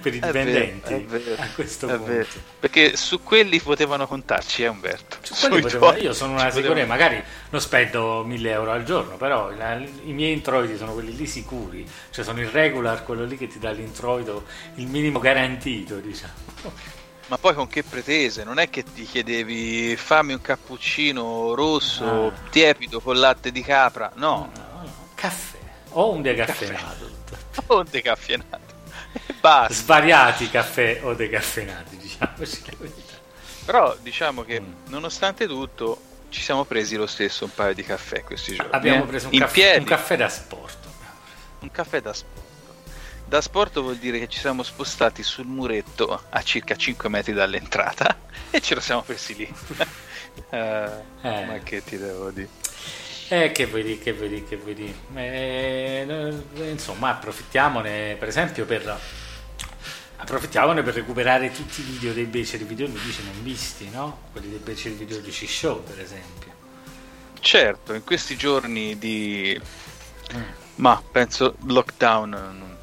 per 0.00 0.14
i 0.14 0.20
dipendenti 0.20 0.92
è 0.92 1.00
vero, 1.02 1.16
è 1.16 1.24
vero, 1.24 1.42
a 1.42 1.48
questo 1.54 1.86
punto. 1.88 2.04
Vero. 2.04 2.26
Perché 2.60 2.96
su 2.96 3.20
quelli 3.20 3.58
potevano 3.60 4.06
contarci, 4.06 4.62
eh 4.62 4.68
Umberto? 4.68 5.18
Potevano, 5.48 5.98
io 5.98 6.12
sono 6.12 6.34
una 6.34 6.50
sicurezza, 6.50 6.86
magari 6.86 7.20
non 7.50 7.60
spendo 7.60 8.22
1000 8.24 8.50
euro 8.50 8.70
al 8.70 8.84
giorno, 8.84 9.16
però 9.16 9.50
la, 9.50 9.74
i 9.74 10.12
miei 10.12 10.32
introiti 10.32 10.76
sono 10.76 10.92
quelli 10.92 11.16
lì 11.16 11.26
sicuri, 11.26 11.84
cioè 12.10 12.24
sono 12.24 12.40
il 12.40 12.48
regular, 12.48 13.02
quello 13.02 13.24
lì 13.24 13.36
che 13.36 13.48
ti 13.48 13.58
dà 13.58 13.70
l'introito, 13.70 14.44
il 14.76 14.86
minimo 14.86 15.18
garantito, 15.18 15.96
diciamo. 15.96 17.02
Ma 17.26 17.38
poi 17.38 17.54
con 17.54 17.66
che 17.66 17.82
pretese? 17.82 18.44
Non 18.44 18.58
è 18.58 18.68
che 18.68 18.82
ti 18.82 19.04
chiedevi 19.04 19.96
fammi 19.96 20.34
un 20.34 20.40
cappuccino 20.40 21.54
rosso, 21.54 22.26
ah. 22.26 22.32
tiepido 22.50 23.00
con 23.00 23.18
latte 23.18 23.50
di 23.50 23.62
capra, 23.62 24.12
no. 24.16 24.50
no, 24.54 24.62
no. 24.82 25.08
Caffè. 25.14 25.58
O 25.90 26.10
un 26.10 26.22
decaffeinato. 26.22 27.10
o 27.66 27.78
un 27.78 27.86
decaffeinato. 27.88 28.72
Basta. 29.40 29.72
Svariati 29.72 30.50
caffè 30.50 31.00
o 31.02 31.14
decaffeinati, 31.14 31.96
diciamoci 31.96 32.62
la 32.66 32.72
verità. 32.78 33.14
Però 33.64 33.96
diciamo 34.00 34.42
che 34.42 34.60
nonostante 34.88 35.46
tutto 35.46 36.00
ci 36.28 36.42
siamo 36.42 36.64
presi 36.64 36.96
lo 36.96 37.06
stesso 37.06 37.44
un 37.44 37.54
paio 37.54 37.74
di 37.74 37.82
caffè 37.82 38.22
questi 38.22 38.54
giorni. 38.54 38.72
Abbiamo 38.72 39.04
eh? 39.04 39.06
preso 39.06 39.28
un, 39.30 39.38
caffè, 39.38 39.76
un 39.78 39.84
caffè 39.84 40.16
da 40.16 40.28
sport. 40.28 40.86
Un 41.60 41.70
caffè 41.70 42.00
da 42.00 42.12
sport. 42.12 42.43
Da 43.26 43.40
sport 43.40 43.80
vuol 43.80 43.96
dire 43.96 44.18
che 44.18 44.28
ci 44.28 44.38
siamo 44.38 44.62
spostati 44.62 45.22
sul 45.22 45.46
muretto 45.46 46.26
a 46.28 46.42
circa 46.42 46.76
5 46.76 47.08
metri 47.08 47.32
dall'entrata 47.32 48.20
e 48.50 48.60
ce 48.60 48.74
lo 48.74 48.80
siamo 48.80 49.02
presi 49.02 49.34
lì. 49.34 49.54
Eh, 50.50 50.90
Eh. 51.22 51.44
Ma 51.46 51.58
che 51.60 51.84
ti 51.84 51.96
devo 51.96 52.30
dire? 52.30 52.48
Eh, 53.28 53.52
che 53.52 53.66
vuoi 53.66 53.82
dire, 53.84 53.98
che 53.98 54.12
vuoi 54.12 54.28
dire, 54.28 54.44
che 54.44 54.56
vuoi 54.56 54.74
dire. 54.74 54.94
Eh, 55.14 56.04
no, 56.06 56.64
insomma, 56.64 57.10
approfittiamone, 57.10 58.16
per 58.18 58.28
esempio, 58.28 58.64
per... 58.66 59.00
Approfittiamone 60.16 60.82
per 60.82 60.94
recuperare 60.94 61.50
tutti 61.52 61.80
i 61.80 61.84
video 61.84 62.12
dei 62.12 62.24
beceri 62.26 62.64
videoludici 62.64 63.22
non 63.24 63.42
visti, 63.42 63.88
no? 63.90 64.28
Quelli 64.32 64.48
dei 64.50 64.58
beceri 64.58 64.94
videoludici 64.94 65.46
show, 65.46 65.82
per 65.82 66.00
esempio. 66.00 66.52
Certo, 67.40 67.94
in 67.94 68.04
questi 68.04 68.36
giorni 68.36 68.98
di... 68.98 69.60
Mm. 70.34 70.42
Ma 70.76 71.02
penso 71.10 71.56
lockdown... 71.66 72.73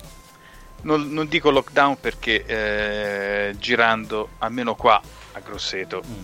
non- 0.81 1.09
Non, 1.11 1.27
dico 1.27 1.49
lockdown 1.51 1.99
perché 1.99 2.45
eh, 2.45 3.55
girando, 3.57 4.29
almeno 4.39 4.75
qua 4.75 5.01
a 5.33 5.39
Grosseto, 5.39 6.01
Mm. 6.05 6.23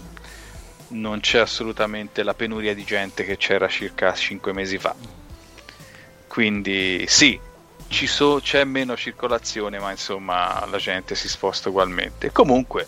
non 1.00 1.20
c'è 1.20 1.40
assolutamente 1.40 2.24
la 2.24 2.34
penuria 2.34 2.74
di 2.74 2.84
gente 2.84 3.24
che 3.24 3.38
c'era 3.38 3.68
circa 3.68 4.14
5 4.14 4.54
mesi 4.54 4.78
fa. 4.78 4.96
Quindi 6.28 7.06
sì, 7.08 7.40
so- 8.06 8.40
c'è 8.42 8.64
meno 8.64 8.96
circolazione, 8.96 9.80
ma 9.80 9.92
insomma 9.92 10.66
la 10.70 10.78
gente 10.78 11.16
si 11.16 11.28
sposta 11.28 11.70
ugualmente. 11.70 12.32
Comunque, 12.32 12.88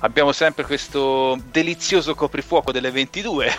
abbiamo 0.00 0.32
sempre 0.32 0.64
questo 0.64 1.38
delizioso 1.50 2.14
coprifuoco 2.14 2.72
delle 2.72 2.90
22. 2.90 3.52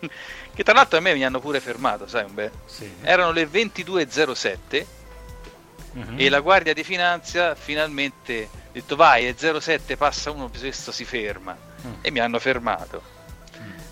che 0.54 0.62
tra 0.62 0.74
l'altro 0.74 0.98
a 0.98 1.00
me 1.00 1.14
mi 1.14 1.24
hanno 1.24 1.40
pure 1.40 1.60
fermato, 1.60 2.06
sai 2.06 2.24
un 2.24 2.34
bel? 2.34 2.50
Sì. 2.66 2.90
Erano 3.02 3.30
le 3.32 3.46
22.07 3.46 4.86
Mhm. 5.96 6.14
e 6.18 6.28
la 6.28 6.40
guardia 6.40 6.74
di 6.74 6.84
finanza 6.84 7.54
finalmente 7.54 8.48
ha 8.52 8.68
detto 8.72 8.96
vai, 8.96 9.24
è 9.26 9.34
07, 9.36 9.96
passa 9.96 10.30
uno, 10.30 10.50
questo 10.50 10.92
si 10.92 11.04
ferma. 11.06 11.56
Mm. 11.86 11.92
E 12.02 12.10
mi 12.10 12.18
hanno 12.18 12.38
fermato. 12.38 13.14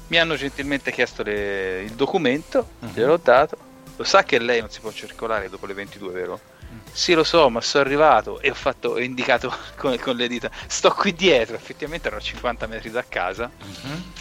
Mi 0.09 0.19
hanno 0.19 0.37
gentilmente 0.37 0.93
chiesto 0.93 1.23
le- 1.23 1.81
il 1.83 1.93
documento, 1.93 2.69
Mhm. 2.81 2.91
gliel'ho 2.93 3.17
dato. 3.17 3.57
Lo 3.97 4.05
sa 4.05 4.23
che 4.23 4.39
lei 4.39 4.61
non 4.61 4.69
si 4.69 4.81
può 4.81 4.93
circolare 4.93 5.49
dopo 5.49 5.65
le 5.67 5.73
22, 5.73 6.13
vero? 6.13 6.41
Mm. 6.71 6.79
Sì, 6.93 7.15
lo 7.15 7.25
so, 7.25 7.49
ma 7.49 7.61
sono 7.63 7.85
arrivato 7.85 8.39
e 8.41 8.51
ho, 8.51 8.55
fatto, 8.55 8.91
ho 8.91 9.01
indicato 9.01 9.51
con, 9.77 9.97
con 9.99 10.17
le 10.17 10.29
dita. 10.29 10.51
Sto 10.67 10.91
qui 10.93 11.15
dietro, 11.15 11.57
effettivamente 11.57 12.09
ero 12.09 12.19
a 12.19 12.21
50 12.21 12.67
metri 12.67 12.91
da 12.91 13.03
casa. 13.09 13.51
Mhm. 13.65 14.13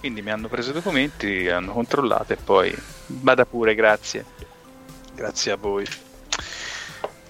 Quindi 0.00 0.22
mi 0.22 0.30
hanno 0.30 0.48
preso 0.48 0.70
i 0.70 0.74
documenti, 0.74 1.48
hanno 1.48 1.72
controllato 1.72 2.32
e 2.32 2.36
poi 2.36 2.76
vada 3.06 3.46
pure, 3.46 3.74
grazie. 3.76 4.24
Grazie 5.14 5.52
a 5.52 5.56
voi. 5.56 5.86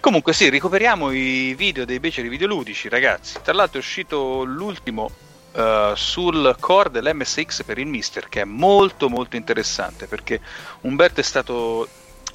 Comunque 0.06 0.32
sì, 0.34 0.48
recuperiamo 0.50 1.10
i 1.10 1.52
video 1.54 1.84
dei 1.84 1.98
beceri 1.98 2.28
videoludici, 2.28 2.88
ragazzi. 2.88 3.40
Tra 3.42 3.52
l'altro 3.52 3.78
è 3.78 3.80
uscito 3.80 4.44
l'ultimo 4.44 5.10
eh, 5.50 5.94
sul 5.96 6.54
core 6.60 6.90
dell'MSX 6.92 7.64
per 7.64 7.78
il 7.78 7.86
Mister, 7.86 8.28
che 8.28 8.42
è 8.42 8.44
molto 8.44 9.08
molto 9.08 9.34
interessante 9.34 10.06
perché 10.06 10.40
Umberto 10.82 11.18
è 11.18 11.24
stato 11.24 11.88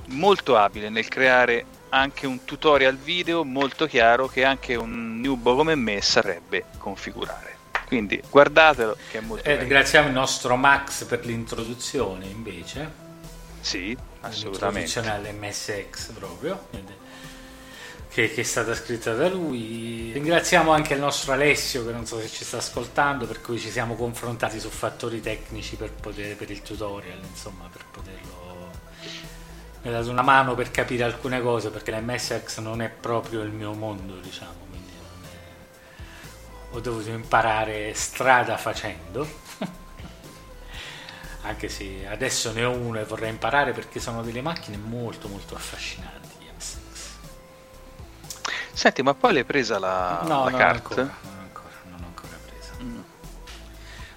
molto 0.07 0.57
abile 0.57 0.89
nel 0.89 1.07
creare 1.07 1.63
anche 1.87 2.27
un 2.27 2.43
tutorial 2.43 2.97
video 2.97 3.45
molto 3.45 3.85
chiaro 3.85 4.27
che 4.27 4.43
anche 4.43 4.75
un 4.75 5.21
newbo 5.21 5.55
come 5.55 5.75
me 5.75 6.01
saprebbe 6.01 6.65
configurare. 6.77 7.55
Quindi 7.87 8.21
guardatelo 8.29 8.97
che 9.09 9.19
è 9.19 9.21
molto 9.21 9.47
Eh, 9.47 9.55
ringraziamo 9.55 10.09
il 10.09 10.13
nostro 10.13 10.57
Max 10.57 11.05
per 11.05 11.25
l'introduzione, 11.25 12.25
invece. 12.25 12.91
Sì, 13.61 13.95
assolutamente. 14.19 14.99
L'introduzione 14.99 15.29
all'MSX 15.29 16.11
proprio. 16.11 16.67
Che, 18.11 18.29
che 18.33 18.41
è 18.41 18.43
stata 18.43 18.75
scritta 18.75 19.13
da 19.13 19.29
lui. 19.29 20.11
Ringraziamo 20.11 20.71
anche 20.71 20.95
il 20.95 20.99
nostro 20.99 21.31
Alessio, 21.31 21.85
che 21.85 21.93
non 21.93 22.05
so 22.05 22.19
se 22.19 22.27
ci 22.27 22.43
sta 22.43 22.57
ascoltando, 22.57 23.25
per 23.25 23.39
cui 23.39 23.57
ci 23.57 23.71
siamo 23.71 23.95
confrontati 23.95 24.59
su 24.59 24.67
fattori 24.67 25.21
tecnici 25.21 25.77
per, 25.77 25.93
poter, 25.93 26.35
per 26.35 26.51
il 26.51 26.61
tutorial, 26.61 27.19
insomma, 27.23 27.69
per 27.71 27.85
poterlo. 27.89 28.69
Mi 29.81 29.89
ha 29.89 29.91
dato 29.93 30.09
una 30.09 30.23
mano 30.23 30.55
per 30.55 30.71
capire 30.71 31.03
alcune 31.05 31.41
cose, 31.41 31.69
perché 31.69 31.91
l'MSX 31.91 32.59
non 32.59 32.81
è 32.81 32.89
proprio 32.89 33.43
il 33.43 33.51
mio 33.51 33.71
mondo, 33.71 34.15
diciamo. 34.15 34.65
Quindi 34.69 34.91
è... 34.91 36.75
ho 36.75 36.79
dovuto 36.81 37.11
imparare 37.11 37.93
strada 37.93 38.57
facendo. 38.57 39.25
Anche 41.43 41.69
se 41.69 42.05
adesso 42.09 42.51
ne 42.51 42.65
ho 42.65 42.71
uno 42.71 42.99
e 42.99 43.05
vorrei 43.05 43.29
imparare 43.29 43.71
perché 43.71 44.01
sono 44.01 44.21
delle 44.21 44.41
macchine 44.41 44.75
molto 44.75 45.29
molto 45.29 45.55
affascinanti. 45.55 46.20
Senti, 48.73 49.01
ma 49.03 49.13
poi 49.13 49.33
l'hai 49.33 49.43
presa 49.43 49.79
la, 49.79 50.21
No, 50.23 50.43
la 50.45 50.49
non 50.49 50.59
cart? 50.59 50.75
ancora, 50.97 51.01
non 51.23 51.39
ancora, 51.39 51.69
non 51.89 52.01
ho 52.01 52.05
ancora 52.05 52.37
presa. 52.45 52.71
Mm. 52.81 52.99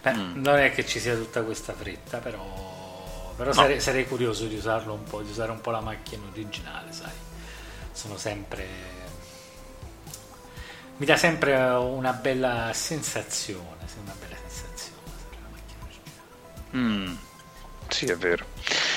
Beh, 0.03 0.41
non 0.41 0.57
è 0.59 0.73
che 0.73 0.87
ci 0.87 1.01
sia 1.01 1.15
tutta 1.17 1.43
questa 1.43 1.73
fretta, 1.73 2.19
però, 2.19 3.33
però 3.37 3.49
No. 3.51 3.55
sarei, 3.55 3.81
sarei 3.81 4.07
curioso 4.07 4.47
di 4.47 4.55
usarlo 4.57 4.93
un 4.95 5.05
po', 5.05 5.23
di 5.23 5.31
usare 5.31 5.51
un 5.51 5.61
po' 5.61 5.71
la 5.71 5.81
macchina 5.81 6.23
originale, 6.31 6.93
sai. 6.93 7.11
Sono 7.93 8.17
sempre. 8.17 8.93
Mi 10.97 11.07
dà 11.07 11.17
sempre 11.17 11.55
una 11.57 12.13
bella 12.13 12.71
sensazione, 12.73 13.87
sì, 13.87 13.97
una 14.03 14.15
bella 14.21 14.37
sensazione. 14.47 14.93
la 15.43 15.49
macchina 15.51 15.85
originale. 15.85 17.09
Mm. 17.11 17.17
Sì, 17.89 18.05
è 18.07 18.17
vero. 18.17 18.45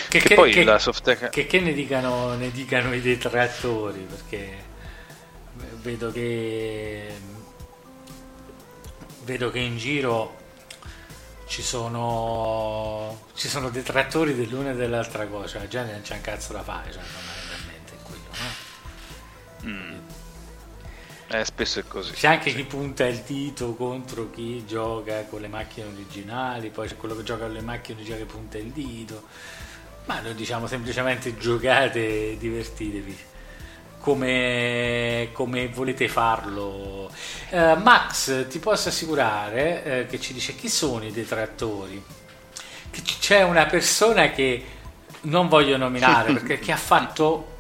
Che, 0.08 0.20
Che 0.20 0.28
che- 0.30 0.36
poi 0.36 0.52
che- 0.52 0.64
la 0.64 0.78
Softec... 0.80 1.30
che- 1.30 1.48
che 1.48 1.60
ne, 1.60 1.74
dicano, 1.74 2.36
ne 2.36 2.52
dicano 2.52 2.94
i 2.94 3.02
detrattori, 3.02 4.00
perché 4.02 4.66
vedo 5.88 6.12
che 6.12 7.14
vedo 9.24 9.50
che 9.50 9.60
in 9.60 9.78
giro 9.78 10.36
ci 11.48 11.62
sono 11.62 13.28
ci 13.36 13.48
sono 13.48 13.70
detrattori 13.70 14.36
dell'una 14.36 14.72
e 14.72 14.76
dell'altra 14.76 15.26
cosa, 15.28 15.60
la 15.60 15.68
gente 15.68 15.94
non 15.94 16.02
c'è 16.02 16.16
un 16.16 16.22
cazzo 16.22 16.52
da 16.52 16.62
fare, 16.62 16.92
cioè, 16.92 17.02
fondamentalmente 17.02 17.94
è 17.94 17.98
quello, 18.04 18.24
no? 19.64 19.70
Mm. 19.70 20.00
Eh, 21.30 21.46
spesso 21.46 21.80
è 21.80 21.84
così. 21.86 22.14
C'è 22.14 22.28
anche 22.28 22.54
chi 22.54 22.64
punta 22.64 23.06
il 23.06 23.20
dito 23.20 23.74
contro 23.76 24.30
chi 24.30 24.66
gioca 24.66 25.24
con 25.24 25.40
le 25.42 25.48
macchine 25.48 25.88
originali, 25.88 26.70
poi 26.70 26.88
c'è 26.88 26.98
quello 26.98 27.16
che 27.16 27.24
gioca 27.24 27.46
con 27.46 27.54
le 27.54 27.62
macchine 27.62 27.98
originali 27.98 28.26
che 28.26 28.32
punta 28.32 28.58
il 28.58 28.72
dito. 28.72 29.24
Ma 30.06 30.20
noi 30.20 30.36
diciamo 30.36 30.68
semplicemente 30.68 31.38
giocate 31.38 32.32
e 32.32 32.38
divertitevi 32.38 33.18
come, 34.00 35.30
come 35.34 35.68
volete 35.68 36.08
farlo. 36.08 37.12
Eh, 37.50 37.76
Max, 37.76 38.48
ti 38.48 38.60
posso 38.60 38.90
assicurare 38.90 39.84
eh, 39.84 40.06
che 40.08 40.20
ci 40.20 40.34
dice 40.34 40.56
chi 40.56 40.70
sono 40.70 41.06
i 41.06 41.12
detrattori? 41.12 42.04
Che 42.90 43.02
c'è 43.20 43.44
una 43.44 43.66
persona 43.66 44.32
che 44.32 44.64
non 45.22 45.48
voglio 45.48 45.78
nominare 45.78 46.34
perché 46.34 46.60
che 46.64 46.72
ha 46.72 46.78
fatto 46.78 47.56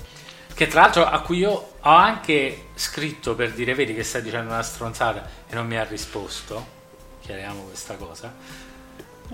che 0.53 0.67
tra 0.67 0.81
l'altro 0.81 1.05
a 1.05 1.21
cui 1.21 1.37
io 1.39 1.51
ho 1.79 1.89
anche 1.89 2.67
scritto 2.75 3.35
per 3.35 3.51
dire 3.51 3.75
vedi 3.75 3.93
che 3.93 4.03
stai 4.03 4.21
dicendo 4.21 4.51
una 4.51 4.63
stronzata 4.63 5.27
e 5.47 5.53
non 5.53 5.67
mi 5.67 5.77
ha 5.77 5.83
risposto 5.83 6.75
chiariamo 7.21 7.63
questa 7.63 7.95
cosa 7.95 8.33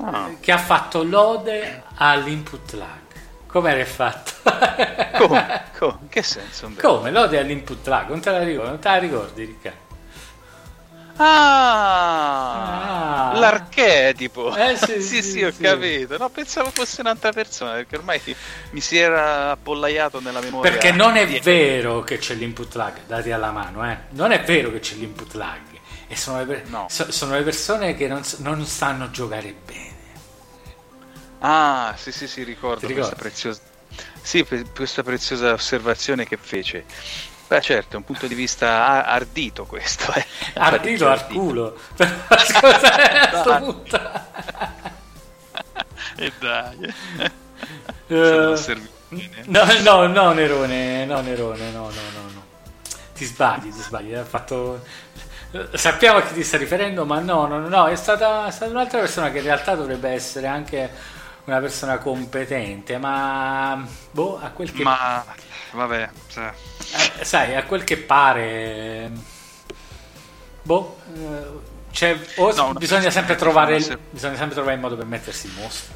Ah. 0.02 0.32
che 0.40 0.52
ha 0.52 0.58
fatto 0.58 1.04
lode 1.04 1.84
all'input 1.96 2.74
lag 2.74 3.00
come 3.54 3.72
era 3.72 3.86
fatto? 3.86 4.32
Come? 5.18 5.64
Come? 5.78 5.98
In 6.02 6.10
che 6.10 6.24
senso? 6.24 6.66
Umberto? 6.66 6.98
come? 6.98 7.12
lode 7.12 7.38
all'input 7.40 7.88
lag 7.88 8.10
non 8.10 8.20
te 8.20 8.32
la 8.32 8.44
ricordi, 8.44 8.70
non 8.70 8.80
te 8.80 8.88
la 8.90 8.98
ricordi 8.98 9.46
Riccardo? 9.46 9.82
Ah, 11.18 13.30
Ah. 13.32 13.40
l'archetipo. 13.40 14.56
Eh, 14.56 14.76
sì, 14.76 14.86
sì, 15.02 15.02
sì, 15.02 15.22
sì, 15.22 15.44
ho 15.44 15.52
sì. 15.52 15.62
capito. 15.62 16.18
No, 16.18 16.30
pensavo 16.30 16.72
fosse 16.72 17.02
un'altra 17.02 17.32
persona 17.32 17.74
perché 17.74 17.98
ormai 17.98 18.20
mi 18.72 18.82
si 18.82 18.98
era 18.98 19.52
appollaiato 19.52 20.20
nella 20.20 20.42
memoria. 20.42 20.72
Perché 20.72 20.92
non 20.92 21.16
è 21.16 21.26
di- 21.28 21.40
vero 21.40 22.02
che 22.02 22.18
c'è 22.18 22.34
l'input 22.34 22.74
lag, 22.76 23.06
dati 23.06 23.32
alla 23.32 23.52
mano, 23.52 23.88
eh. 23.90 23.98
Non 24.10 24.32
è 24.32 24.42
vero 24.42 24.72
che 24.72 24.80
c'è 24.80 24.96
l'input 24.96 25.34
lag. 25.36 25.60
E 26.08 26.16
sono 26.16 26.40
le, 26.40 26.46
per- 26.46 26.64
No. 26.70 26.88
so- 26.90 27.12
sono 27.12 27.36
le 27.36 27.44
persone 27.44 27.96
che 27.96 28.08
non, 28.08 28.24
s- 28.24 28.40
non 28.40 28.66
sanno 28.66 29.10
giocare 29.12 29.54
bene. 29.66 29.92
Ah, 31.46 31.94
sì, 31.98 32.14
sì, 32.14 32.26
sì, 32.28 32.44
ricordo 32.44 32.88
questa 32.88 33.16
preziosa. 33.16 33.60
Sì, 34.22 34.46
pre- 34.46 34.66
questa 34.74 35.04
preziosa 35.04 35.52
osservazione 35.52 36.26
che 36.26 36.38
fece. 36.38 36.86
Beh, 37.48 37.60
certo, 37.60 37.96
è 37.96 37.98
un 37.98 38.06
punto 38.06 38.28
di 38.28 38.34
vista 38.34 39.06
ardito 39.06 39.66
questo. 39.66 40.14
Eh. 40.14 40.26
Ardito 40.56 41.06
Parecchio 41.06 41.10
al 41.10 41.28
culo. 41.28 41.78
Scusa. 42.38 43.82
E 46.16 46.32
dai. 46.40 46.94
Eh, 48.08 48.46
osservazione. 48.46 48.90
no, 49.46 49.66
no, 49.82 50.08
no, 50.08 50.32
Nerone, 50.32 51.06
no, 51.06 51.22
Nerone, 51.22 51.72
no, 51.72 51.90
no, 51.90 51.90
no, 51.90 52.30
no. 52.34 52.44
Ti 53.14 53.26
sbagli, 53.26 53.72
ti 53.74 53.82
sbagli. 53.82 54.14
Ha 54.14 54.24
fatto 54.24 54.82
sappiamo 55.74 56.20
a 56.20 56.22
chi 56.24 56.34
ti 56.34 56.44
sta 56.44 56.58
riferendo, 56.58 57.06
ma 57.06 57.20
no, 57.20 57.46
no, 57.46 57.68
no, 57.68 57.88
è 57.88 57.96
stata, 57.96 58.48
è 58.48 58.52
stata 58.52 58.72
un'altra 58.72 59.00
persona 59.00 59.32
che 59.32 59.38
in 59.38 59.44
realtà 59.44 59.76
dovrebbe 59.76 60.10
essere 60.10 60.48
anche 60.48 60.90
una 61.46 61.60
persona 61.60 61.98
competente, 61.98 62.98
ma 62.98 63.86
boh, 64.12 64.40
a 64.40 64.50
quel 64.50 64.72
che... 64.72 64.84
Ma 64.84 65.24
vabbè, 65.72 66.10
cioè. 66.30 66.54
eh, 67.20 67.26
sai, 67.26 67.56
a 67.56 67.64
quel 67.66 67.84
che 67.84 67.98
pare... 67.98 69.12
Boh, 70.62 70.98
eh, 71.14 71.72
cioè, 71.92 72.18
No, 72.56 72.74
bisogna, 72.74 73.10
sempre 73.10 73.36
trovare, 73.36 73.74
forse- 73.80 74.00
bisogna 74.10 74.36
sempre 74.36 74.56
trovare 74.56 74.76
il 74.76 74.82
modo 74.82 74.96
per 74.96 75.06
mettersi 75.06 75.48
in 75.48 75.54
mostra. 75.56 75.96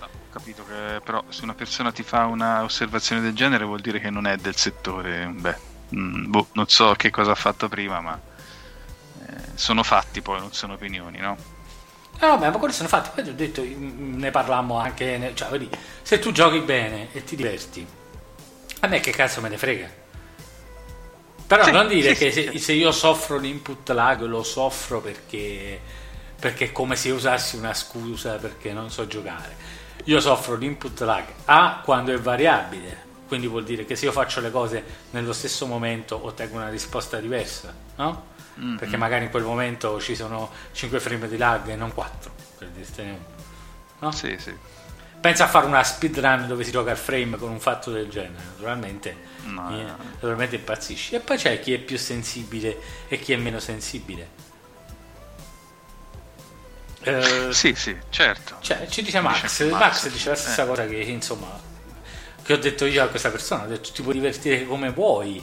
Ho 0.00 0.08
capito 0.32 0.64
che 0.64 1.00
però 1.04 1.24
se 1.28 1.42
una 1.42 1.54
persona 1.54 1.92
ti 1.92 2.02
fa 2.02 2.26
una 2.26 2.62
osservazione 2.62 3.20
del 3.20 3.34
genere 3.34 3.64
vuol 3.64 3.80
dire 3.80 3.98
che 4.00 4.10
non 4.10 4.26
è 4.26 4.36
del 4.36 4.56
settore. 4.56 5.26
Beh, 5.26 5.56
mm, 5.94 6.30
boh, 6.30 6.48
non 6.52 6.68
so 6.68 6.94
che 6.96 7.10
cosa 7.10 7.32
ha 7.32 7.34
fatto 7.34 7.68
prima, 7.68 8.00
ma 8.00 8.18
eh, 9.26 9.34
sono 9.54 9.82
fatti 9.82 10.22
poi, 10.22 10.38
non 10.38 10.52
sono 10.52 10.74
opinioni, 10.74 11.18
no? 11.18 11.55
No, 12.20 12.28
vabbè, 12.28 12.50
ma 12.50 12.58
quelli 12.58 12.72
sono 12.74 12.88
fatti. 12.88 13.10
Poi 13.14 13.24
ti 13.24 13.30
ho 13.30 13.34
detto, 13.34 13.62
mm, 13.62 14.18
ne 14.18 14.30
parlammo 14.30 14.78
anche. 14.78 15.32
Cioè, 15.34 15.48
vedi, 15.50 15.68
se 16.02 16.18
tu 16.18 16.32
giochi 16.32 16.60
bene 16.60 17.08
e 17.12 17.24
ti 17.24 17.36
diverti, 17.36 17.86
a 18.80 18.86
me 18.88 19.00
che 19.00 19.10
cazzo 19.12 19.40
me 19.40 19.48
ne 19.48 19.58
frega. 19.58 19.90
Però 21.46 21.62
Sì, 21.62 21.70
non 21.70 21.86
dire 21.86 22.14
sì, 22.14 22.16
che 22.16 22.32
sì, 22.32 22.50
se, 22.52 22.58
se 22.58 22.72
io 22.72 22.90
soffro 22.90 23.38
l'input 23.38 23.88
lag 23.90 24.22
lo 24.22 24.42
soffro 24.42 25.00
perché, 25.00 25.80
perché 26.38 26.66
è 26.66 26.72
come 26.72 26.96
se 26.96 27.10
usassi 27.10 27.56
una 27.56 27.72
scusa 27.72 28.36
perché 28.36 28.72
non 28.72 28.90
so 28.90 29.06
giocare. 29.06 29.56
Io 30.04 30.20
soffro 30.20 30.56
l'input 30.56 31.00
lag 31.02 31.24
A 31.46 31.80
quando 31.84 32.12
è 32.12 32.18
variabile, 32.18 33.04
quindi 33.28 33.46
vuol 33.46 33.64
dire 33.64 33.84
che 33.84 33.94
se 33.96 34.06
io 34.06 34.12
faccio 34.12 34.40
le 34.40 34.50
cose 34.50 34.84
nello 35.10 35.32
stesso 35.32 35.66
momento 35.66 36.24
ottengo 36.24 36.56
una 36.56 36.68
risposta 36.68 37.18
diversa, 37.20 37.74
no? 37.96 38.34
Mhm. 38.56 38.76
Perché 38.76 38.96
magari 38.96 39.24
in 39.24 39.30
quel 39.30 39.42
momento 39.44 40.00
ci 40.00 40.14
sono 40.16 40.50
5 40.72 40.98
frame 41.00 41.28
di 41.28 41.36
lag 41.36 41.68
e 41.68 41.76
non 41.76 41.92
4, 41.92 42.30
per 42.58 42.68
dirtene 42.68 43.10
uno. 43.10 43.24
No? 44.00 44.10
Sì, 44.12 44.36
sì. 44.38 44.54
Pensa 45.20 45.44
a 45.44 45.48
fare 45.48 45.66
una 45.66 45.82
speedrun 45.82 46.46
dove 46.46 46.62
si 46.64 46.70
gioca 46.70 46.90
al 46.90 46.96
frame 46.96 47.36
con 47.36 47.50
un 47.50 47.58
fatto 47.60 47.90
del 47.90 48.08
genere, 48.08 48.42
naturalmente, 48.54 49.16
No, 49.44 49.70
eh, 49.70 49.82
no. 49.82 49.96
naturalmente 50.12 50.56
impazzisci. 50.56 51.14
E 51.16 51.20
poi 51.20 51.36
c'è 51.36 51.58
chi 51.60 51.72
è 51.74 51.78
più 51.78 51.98
sensibile 51.98 52.78
e 53.08 53.18
chi 53.18 53.32
è 53.32 53.36
meno 53.36 53.58
sensibile. 53.58 54.28
Eh, 57.02 57.48
Sì, 57.52 57.74
sì, 57.74 57.96
certo. 58.10 58.56
cioè, 58.60 58.86
ci 58.88 59.02
dice 59.02 59.20
Max, 59.20 59.42
Dice 59.42 59.64
Max, 59.70 59.80
Max, 59.80 60.08
dice 60.10 60.28
la 60.30 60.34
stessa 60.34 60.64
eh. 60.64 60.66
cosa 60.66 60.86
che 60.86 60.96
insomma 60.96 61.46
che 62.42 62.52
ho 62.52 62.58
detto 62.58 62.84
io 62.84 63.02
a 63.02 63.08
questa 63.08 63.30
persona, 63.30 63.64
ho 63.64 63.66
detto 63.66 63.90
ti 63.92 64.02
puoi 64.02 64.14
divertire 64.14 64.64
come 64.66 64.90
vuoi, 64.90 65.42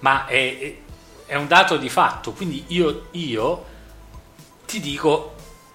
ma 0.00 0.26
è, 0.26 0.78
è- 1.26 1.34
un 1.34 1.46
dato 1.46 1.76
di 1.76 1.88
fatto, 1.88 2.32
quindi 2.32 2.64
io, 2.68 3.08
io 3.12 3.64
ti 4.66 4.80
dico 4.80 5.34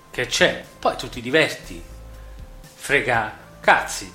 che 0.10 0.26
c'è, 0.26 0.64
poi 0.80 0.96
tu 0.98 1.10
ti 1.10 1.22
diverti, 1.22 1.82
frega 2.74 3.38
cazzi, 3.62 4.12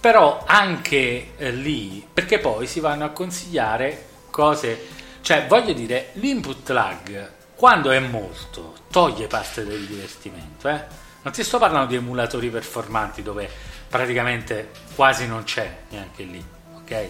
però 0.00 0.44
anche 0.46 1.32
eh, 1.36 1.50
lì, 1.50 2.06
perché 2.12 2.38
poi 2.38 2.66
si 2.66 2.80
vanno 2.80 3.04
a 3.04 3.10
consigliare 3.10 4.06
cose, 4.30 4.86
cioè 5.20 5.46
voglio 5.46 5.72
dire, 5.72 6.10
l'input 6.14 6.68
lag 6.70 7.30
quando 7.54 7.90
è 7.90 7.98
molto 7.98 8.74
toglie 8.90 9.26
parte 9.26 9.64
del 9.64 9.84
divertimento, 9.84 10.68
eh? 10.68 10.84
non 11.22 11.32
ti 11.32 11.42
sto 11.42 11.58
parlando 11.58 11.88
di 11.88 11.96
emulatori 11.96 12.48
performanti 12.50 13.22
dove 13.22 13.50
praticamente 13.88 14.70
quasi 14.94 15.26
non 15.26 15.42
c'è 15.44 15.78
neanche 15.90 16.22
lì, 16.22 16.44
ok? 16.76 17.08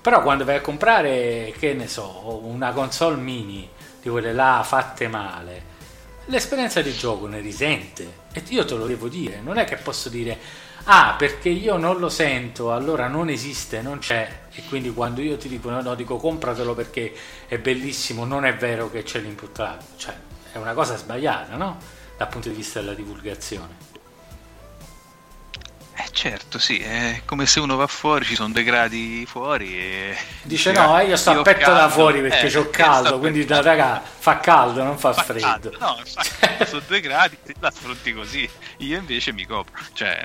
Però 0.00 0.22
quando 0.22 0.44
vai 0.44 0.56
a 0.56 0.60
comprare, 0.60 1.52
che 1.58 1.74
ne 1.74 1.88
so, 1.88 2.40
una 2.44 2.72
console 2.72 3.16
mini 3.16 3.68
di 4.00 4.08
quelle 4.08 4.32
là 4.32 4.62
fatte 4.64 5.08
male, 5.08 5.62
l'esperienza 6.26 6.80
di 6.80 6.92
gioco 6.92 7.26
ne 7.26 7.40
risente. 7.40 8.26
E 8.32 8.42
io 8.48 8.64
te 8.64 8.74
lo 8.74 8.86
devo 8.86 9.08
dire, 9.08 9.40
non 9.40 9.58
è 9.58 9.64
che 9.64 9.76
posso 9.76 10.08
dire, 10.08 10.38
ah, 10.84 11.14
perché 11.18 11.48
io 11.48 11.76
non 11.76 11.98
lo 11.98 12.08
sento, 12.08 12.72
allora 12.72 13.08
non 13.08 13.28
esiste, 13.28 13.82
non 13.82 13.98
c'è. 13.98 14.46
E 14.52 14.62
quindi 14.68 14.92
quando 14.92 15.20
io 15.20 15.36
ti 15.36 15.48
dico, 15.48 15.70
no, 15.70 15.80
no, 15.82 15.94
dico 15.94 16.16
compratelo 16.16 16.74
perché 16.74 17.12
è 17.46 17.58
bellissimo, 17.58 18.24
non 18.24 18.44
è 18.44 18.54
vero 18.54 18.90
che 18.90 19.02
c'è 19.02 19.20
l'input 19.20 19.58
lag. 19.58 19.78
Cioè, 19.96 20.14
è 20.52 20.58
una 20.58 20.74
cosa 20.74 20.96
sbagliata, 20.96 21.56
no? 21.56 21.78
Dal 22.16 22.28
punto 22.28 22.48
di 22.48 22.54
vista 22.54 22.80
della 22.80 22.94
divulgazione. 22.94 23.87
Eh 26.00 26.08
certo, 26.12 26.60
sì, 26.60 26.78
è 26.78 27.22
come 27.24 27.44
se 27.44 27.58
uno 27.58 27.74
va 27.74 27.88
fuori, 27.88 28.24
ci 28.24 28.36
sono 28.36 28.52
due 28.52 28.62
gradi 28.62 29.26
fuori 29.26 29.76
e... 29.76 30.16
Dice 30.42 30.70
no, 30.70 30.96
eh, 30.98 31.06
io 31.06 31.16
sto 31.16 31.30
a 31.40 31.42
petto 31.42 31.72
da 31.72 31.88
fuori 31.88 32.20
perché 32.20 32.46
eh, 32.46 32.50
c'ho 32.52 32.62
sto 32.62 32.70
caldo, 32.70 33.18
quindi 33.18 33.44
da 33.44 33.60
raga 33.60 34.00
fa 34.00 34.38
caldo, 34.38 34.84
non 34.84 34.96
fa, 34.96 35.12
Fa 35.12 35.22
freddo. 35.24 35.46
caldo, 35.46 35.76
no, 35.80 35.96
infatti, 35.98 36.66
sono 36.66 36.82
due 36.86 37.00
gradi, 37.00 37.36
la 37.58 37.68
affronti 37.68 38.12
così. 38.14 38.48
Io 38.78 38.96
invece 38.96 39.32
mi 39.32 39.44
copro. 39.44 39.74
Cioè, 39.92 40.24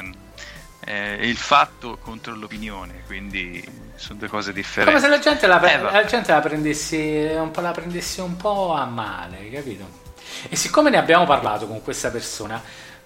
è 0.79 1.17
il 1.21 1.37
fatto 1.37 1.97
contro 1.97 2.35
l'opinione, 2.35 3.01
quindi 3.07 3.63
sono 3.95 4.19
due 4.19 4.27
cose 4.27 4.53
differenti. 4.53 4.93
Come 4.93 5.03
se 5.03 5.09
la 5.09 5.19
gente 5.19 5.47
la, 5.47 5.57
pre- 5.57 5.73
Eh, 5.73 5.81
la 5.81 6.05
gente 6.05 6.31
la 6.31 6.39
prendesse 6.39 7.33
un 7.35 7.49
po', 7.49 7.61
la 7.61 7.71
prendesse 7.71 8.21
un 8.21 8.37
po' 8.37 8.73
a 8.73 8.85
male, 8.85 9.49
capito? 9.49 10.01
E 10.49 10.55
siccome 10.55 10.91
ne 10.91 10.97
abbiamo 10.97 11.25
parlato 11.25 11.67
con 11.67 11.81
questa 11.81 12.09
persona, 12.11 12.61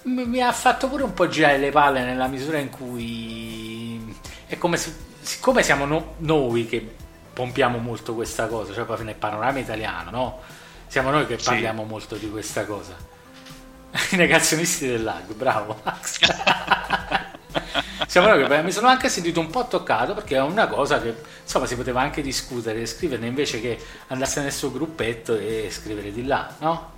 m- 0.08 0.28
mi 0.30 0.42
ha 0.42 0.52
fatto 0.52 0.88
pure 0.88 1.04
un 1.04 1.14
po' 1.14 1.28
girare 1.28 1.58
le 1.58 1.72
palle 1.72 2.04
nella 2.04 2.28
misura 2.28 2.58
in 2.58 2.70
cui 2.70 4.16
è 4.48 4.58
come 4.58 4.78
se, 4.78 4.94
siccome 5.22 5.64
siamo 5.64 5.86
no- 5.86 6.16
noi 6.20 6.66
che 6.68 6.96
pompiamo 7.34 7.78
molto 7.78 8.16
questa 8.16 8.48
cosa, 8.48 8.74
cioè 8.74 8.86
proprio 8.86 9.06
nel 9.06 9.16
panorama 9.16 9.60
italiano, 9.60 10.10
no? 10.10 10.40
Siamo 10.88 11.10
noi 11.12 11.26
che 11.28 11.38
Sì. 11.38 11.46
parliamo 11.46 11.84
molto 11.84 12.16
di 12.16 12.30
questa 12.30 12.66
cosa. 12.66 12.96
I 14.12 14.16
negazionisti 14.16 14.88
del 14.88 15.04
lag, 15.04 15.32
bravo 15.34 15.80
Max. 15.84 16.20
Siamo 18.08 18.28
noi 18.28 18.48
che 18.48 18.62
mi 18.64 18.72
sono 18.72 18.88
anche 18.88 19.10
sentito 19.10 19.40
un 19.40 19.50
po' 19.50 19.68
toccato 19.68 20.14
perché 20.14 20.36
è 20.38 20.42
una 20.42 20.68
cosa 20.68 21.02
che 21.02 21.14
insomma 21.44 21.66
si 21.66 21.76
poteva 21.76 22.02
anche 22.02 22.22
discutere 22.22 22.82
e 22.82 22.86
scriverne 22.86 23.28
invece 23.28 23.60
che 23.60 23.78
andasse 24.08 24.42
nel 24.42 24.54
suo 24.54 24.72
gruppetto 24.72 25.36
e 25.36 25.68
scrivere 25.70 26.12
di 26.12 26.26
là, 26.26 26.56
no? 26.60 26.94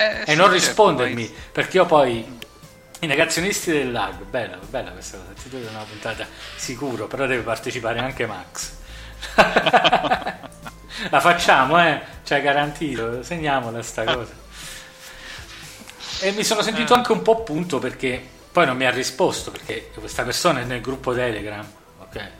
Eh, 0.00 0.22
e 0.22 0.30
sì, 0.30 0.34
non 0.34 0.46
certo, 0.46 0.52
rispondermi 0.52 1.26
poi- 1.26 1.36
perché 1.52 1.76
io 1.76 1.84
poi 1.84 2.38
i 3.00 3.06
negazionisti 3.06 3.70
del 3.70 3.92
lag, 3.92 4.22
bella, 4.24 4.56
bella 4.56 4.92
questa 4.92 5.18
cosa, 5.18 5.30
ti 5.42 5.50
do 5.50 5.58
una 5.68 5.84
puntata 5.86 6.26
sicuro, 6.56 7.06
però 7.06 7.26
deve 7.26 7.42
partecipare 7.42 7.98
anche 7.98 8.24
Max. 8.24 8.72
La 11.10 11.20
facciamo, 11.20 11.78
eh? 11.82 12.00
Cioè 12.24 12.40
garantito, 12.40 13.22
segniamola 13.22 13.82
sta 13.82 14.04
cosa. 14.04 14.32
E 16.20 16.32
mi 16.32 16.44
sono 16.44 16.62
sentito 16.62 16.94
anche 16.94 17.12
un 17.12 17.20
po' 17.20 17.42
punto 17.42 17.78
perché 17.78 18.26
poi 18.50 18.64
non 18.64 18.78
mi 18.78 18.86
ha 18.86 18.90
risposto 18.90 19.50
perché 19.50 19.90
questa 19.94 20.22
persona 20.22 20.60
è 20.60 20.64
nel 20.64 20.80
gruppo 20.80 21.12
Telegram, 21.12 21.66
ok? 21.98 22.30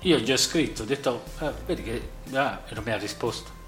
Io 0.00 0.16
gli 0.16 0.32
ho 0.32 0.36
scritto, 0.38 0.82
ho 0.82 0.86
detto, 0.86 1.24
eh, 1.40 1.50
vedi 1.66 1.82
che 1.82 2.08
ah, 2.36 2.60
e 2.66 2.74
non 2.74 2.84
mi 2.84 2.92
ha 2.92 2.96
risposto. 2.96 3.62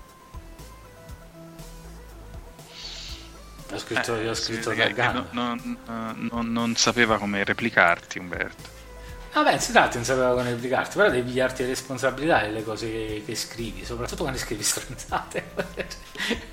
Ho 3.73 3.79
scritto, 3.79 4.14
Eh, 4.21 4.35
scritto 4.35 4.71
vede 4.71 4.83
che- 4.83 4.89
che 4.89 4.95
taggando. 4.95 5.27
non, 5.33 5.79
non- 5.87 6.29
non- 6.33 6.53
non 6.53 6.77
sapeva 6.77 7.19
come 7.19 7.43
replicarti, 7.45 8.19
Umberto. 8.19 8.75
Vabbè, 9.33 9.51
non 9.51 9.61
si 9.61 9.73
tratta, 9.73 9.97
non 9.97 10.05
sapeva 10.05 10.31
come 10.31 10.49
replicarti, 10.51 10.97
però 10.97 11.11
devi 11.11 11.29
pigliarti 11.29 11.62
le 11.62 11.69
responsabilità 11.69 12.41
delle 12.41 12.64
cose 12.64 12.91
che, 12.91 13.23
che 13.27 13.35
scrivi, 13.35 13.85
soprattutto 13.85 14.23
quando 14.23 14.39
scrivi 14.39 14.62
stronzate. 14.64 15.45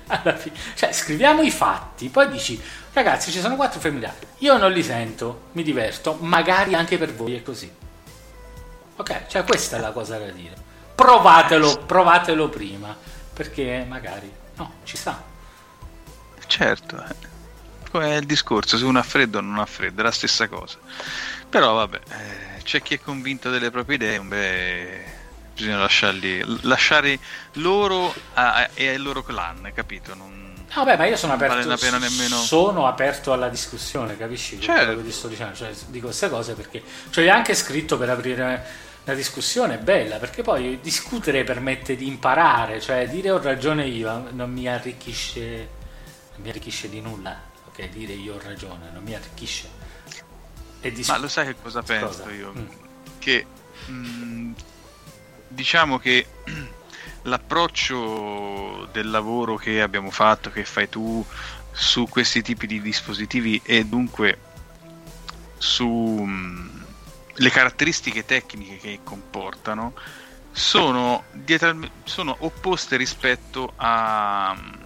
Alla 0.08 0.36
fine, 0.36 0.54
cioè, 0.74 0.92
scriviamo 0.92 1.40
i 1.40 1.50
fatti, 1.50 2.08
poi 2.10 2.28
dici, 2.28 2.60
ragazzi, 2.92 3.30
ci 3.30 3.40
sono 3.40 3.56
quattro 3.56 3.80
femminili, 3.80 4.12
io 4.38 4.58
non 4.58 4.70
li 4.70 4.82
sento, 4.82 5.44
mi 5.52 5.62
diverto, 5.62 6.18
magari 6.20 6.74
anche 6.74 6.98
per 6.98 7.14
voi 7.14 7.34
è 7.36 7.42
così. 7.42 7.72
Ok, 8.96 9.26
cioè 9.28 9.44
questa 9.44 9.78
è 9.78 9.80
la 9.80 9.90
cosa 9.92 10.18
da 10.18 10.26
dire. 10.30 10.54
Provatelo, 10.94 11.84
provatelo 11.86 12.48
prima, 12.50 12.94
perché 13.32 13.84
magari, 13.88 14.30
no, 14.56 14.74
ci 14.84 14.96
sta. 14.98 15.32
Certo, 16.46 16.96
eh. 17.02 17.14
come 17.90 18.12
è 18.12 18.16
il 18.16 18.26
discorso, 18.26 18.76
se 18.76 18.84
uno 18.84 18.98
ha 18.98 19.02
freddo 19.02 19.38
o 19.38 19.40
non 19.40 19.58
ha 19.58 19.66
freddo, 19.66 20.00
è 20.00 20.04
la 20.04 20.10
stessa 20.10 20.48
cosa. 20.48 20.78
Però 21.48 21.74
vabbè, 21.74 22.00
eh, 22.08 22.62
c'è 22.62 22.82
chi 22.82 22.94
è 22.94 23.00
convinto 23.00 23.50
delle 23.50 23.70
proprie 23.70 23.96
idee, 23.96 24.20
beh, 24.20 25.04
bisogna 25.54 25.78
lasciarli, 25.78 26.60
lasciare 26.62 27.18
loro 27.54 28.12
a- 28.34 28.68
e 28.74 28.94
al 28.94 29.02
loro 29.02 29.22
clan, 29.22 29.70
capito? 29.74 30.14
Non, 30.14 30.44
No, 30.76 30.82
Vabbè, 30.82 30.96
ma 30.96 31.06
io 31.06 31.16
sono 31.16 31.34
aperto, 31.34 31.54
vale 31.68 31.98
nemmeno... 31.98 32.34
sono 32.36 32.88
aperto 32.88 33.32
alla 33.32 33.48
discussione, 33.48 34.16
capisci? 34.16 34.60
Certo. 34.60 34.86
Quello 34.86 35.04
che 35.04 35.12
sto 35.12 35.28
dicendo, 35.28 35.54
cioè, 35.54 35.70
dico 35.86 36.06
queste 36.06 36.28
cose 36.28 36.54
perché 36.54 36.82
cioè, 37.10 37.28
anche 37.28 37.54
scritto 37.54 37.96
per 37.96 38.10
aprire 38.10 38.66
la 39.04 39.14
discussione 39.14 39.74
è 39.74 39.78
bella, 39.78 40.16
perché 40.16 40.42
poi 40.42 40.80
discutere 40.82 41.44
permette 41.44 41.94
di 41.94 42.08
imparare, 42.08 42.80
cioè 42.80 43.06
dire 43.08 43.30
ho 43.30 43.40
ragione 43.40 43.86
io 43.86 44.30
non 44.32 44.50
mi 44.50 44.66
arricchisce, 44.66 45.68
mi 46.36 46.48
arricchisce 46.48 46.88
di 46.88 47.00
nulla, 47.00 47.40
ok? 47.66 47.88
Dire 47.90 48.12
io 48.12 48.34
ho 48.34 48.40
ragione 48.40 48.90
non 48.92 49.02
mi 49.02 49.14
arricchisce. 49.14 49.68
Dis- 50.80 51.08
Ma 51.08 51.16
lo 51.16 51.28
sai 51.28 51.46
che 51.46 51.56
cosa 51.62 51.82
penso 51.82 52.06
Cosa? 52.06 52.30
io? 52.30 52.52
Mm. 52.56 52.66
Che 53.18 53.46
mh, 53.86 54.52
diciamo 55.48 55.98
che 55.98 56.26
l'approccio 57.22 58.86
del 58.92 59.10
lavoro 59.10 59.56
che 59.56 59.80
abbiamo 59.80 60.10
fatto, 60.10 60.50
che 60.50 60.64
fai 60.64 60.88
tu 60.88 61.24
su 61.72 62.06
questi 62.08 62.42
tipi 62.42 62.66
di 62.66 62.80
dispositivi 62.82 63.60
e 63.64 63.84
dunque 63.86 64.38
sulle 65.56 66.22
mm, 66.26 66.84
caratteristiche 67.50 68.24
tecniche 68.26 68.76
che 68.76 69.00
comportano 69.02 69.94
sono, 70.52 71.24
dietral- 71.32 71.90
sono 72.04 72.36
opposte 72.40 72.96
rispetto 72.96 73.72
a 73.76 74.54
mm, 74.56 74.83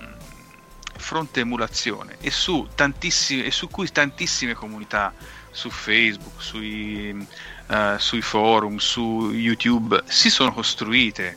fronte 0.98 1.40
emulazione 1.40 2.16
e 2.20 2.30
su, 2.30 2.66
e 2.76 3.50
su 3.50 3.68
cui 3.68 3.90
tantissime 3.90 4.54
comunità 4.54 5.14
su 5.50 5.70
Facebook, 5.70 6.42
sui, 6.42 7.26
uh, 7.68 7.96
sui 7.98 8.20
forum, 8.20 8.76
su 8.76 9.30
YouTube 9.32 10.02
si 10.06 10.30
sono 10.30 10.52
costruite 10.52 11.36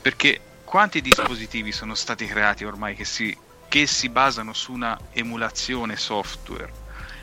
perché 0.00 0.40
quanti 0.64 1.00
dispositivi 1.00 1.70
sono 1.70 1.94
stati 1.94 2.26
creati 2.26 2.64
ormai 2.64 2.94
che 2.94 3.04
si, 3.04 3.36
che 3.68 3.86
si 3.86 4.08
basano 4.08 4.52
su 4.52 4.72
una 4.72 4.98
emulazione 5.12 5.96
software 5.96 6.72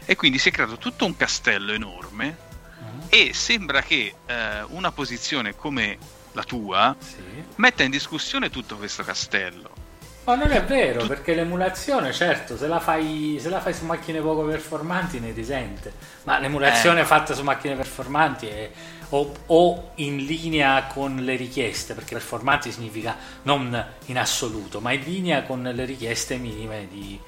e 0.05 0.15
quindi 0.15 0.38
si 0.38 0.49
è 0.49 0.51
creato 0.51 0.77
tutto 0.77 1.05
un 1.05 1.15
castello 1.15 1.73
enorme 1.73 2.38
uh-huh. 2.80 3.07
e 3.09 3.34
sembra 3.34 3.82
che 3.82 4.13
uh, 4.27 4.34
una 4.75 4.91
posizione 4.91 5.55
come 5.55 5.97
la 6.34 6.43
tua 6.43 6.95
sì. 6.99 7.23
metta 7.55 7.84
in 7.84 7.91
discussione 7.91 8.49
tutto 8.49 8.77
questo 8.77 9.03
castello 9.03 9.88
ma 10.30 10.36
non 10.36 10.51
è 10.51 10.63
vero, 10.63 11.07
perché 11.07 11.34
l'emulazione, 11.34 12.13
certo, 12.13 12.55
se 12.55 12.67
la, 12.67 12.80
fai, 12.80 13.39
se 13.41 13.49
la 13.49 13.59
fai 13.59 13.73
su 13.73 13.86
macchine 13.86 14.21
poco 14.21 14.43
performanti 14.43 15.19
ne 15.19 15.32
risente, 15.32 15.91
ma 16.23 16.38
l'emulazione 16.38 17.01
eh. 17.01 17.05
fatta 17.05 17.34
su 17.34 17.41
macchine 17.41 17.75
performanti 17.75 18.45
è 18.45 18.69
o, 19.09 19.34
o, 19.47 19.91
in 19.95 20.17
linea 20.17 20.84
con 20.84 21.15
le 21.15 21.36
richieste, 21.36 21.95
perché 21.95 22.13
performanti 22.13 22.71
significa 22.71 23.15
non 23.41 23.86
in 24.05 24.19
assoluto, 24.19 24.80
ma 24.80 24.91
in 24.91 25.01
linea 25.01 25.41
con 25.41 25.63
le 25.63 25.86
richieste 25.86 26.38
minime 26.38 26.88
di, 26.88 27.19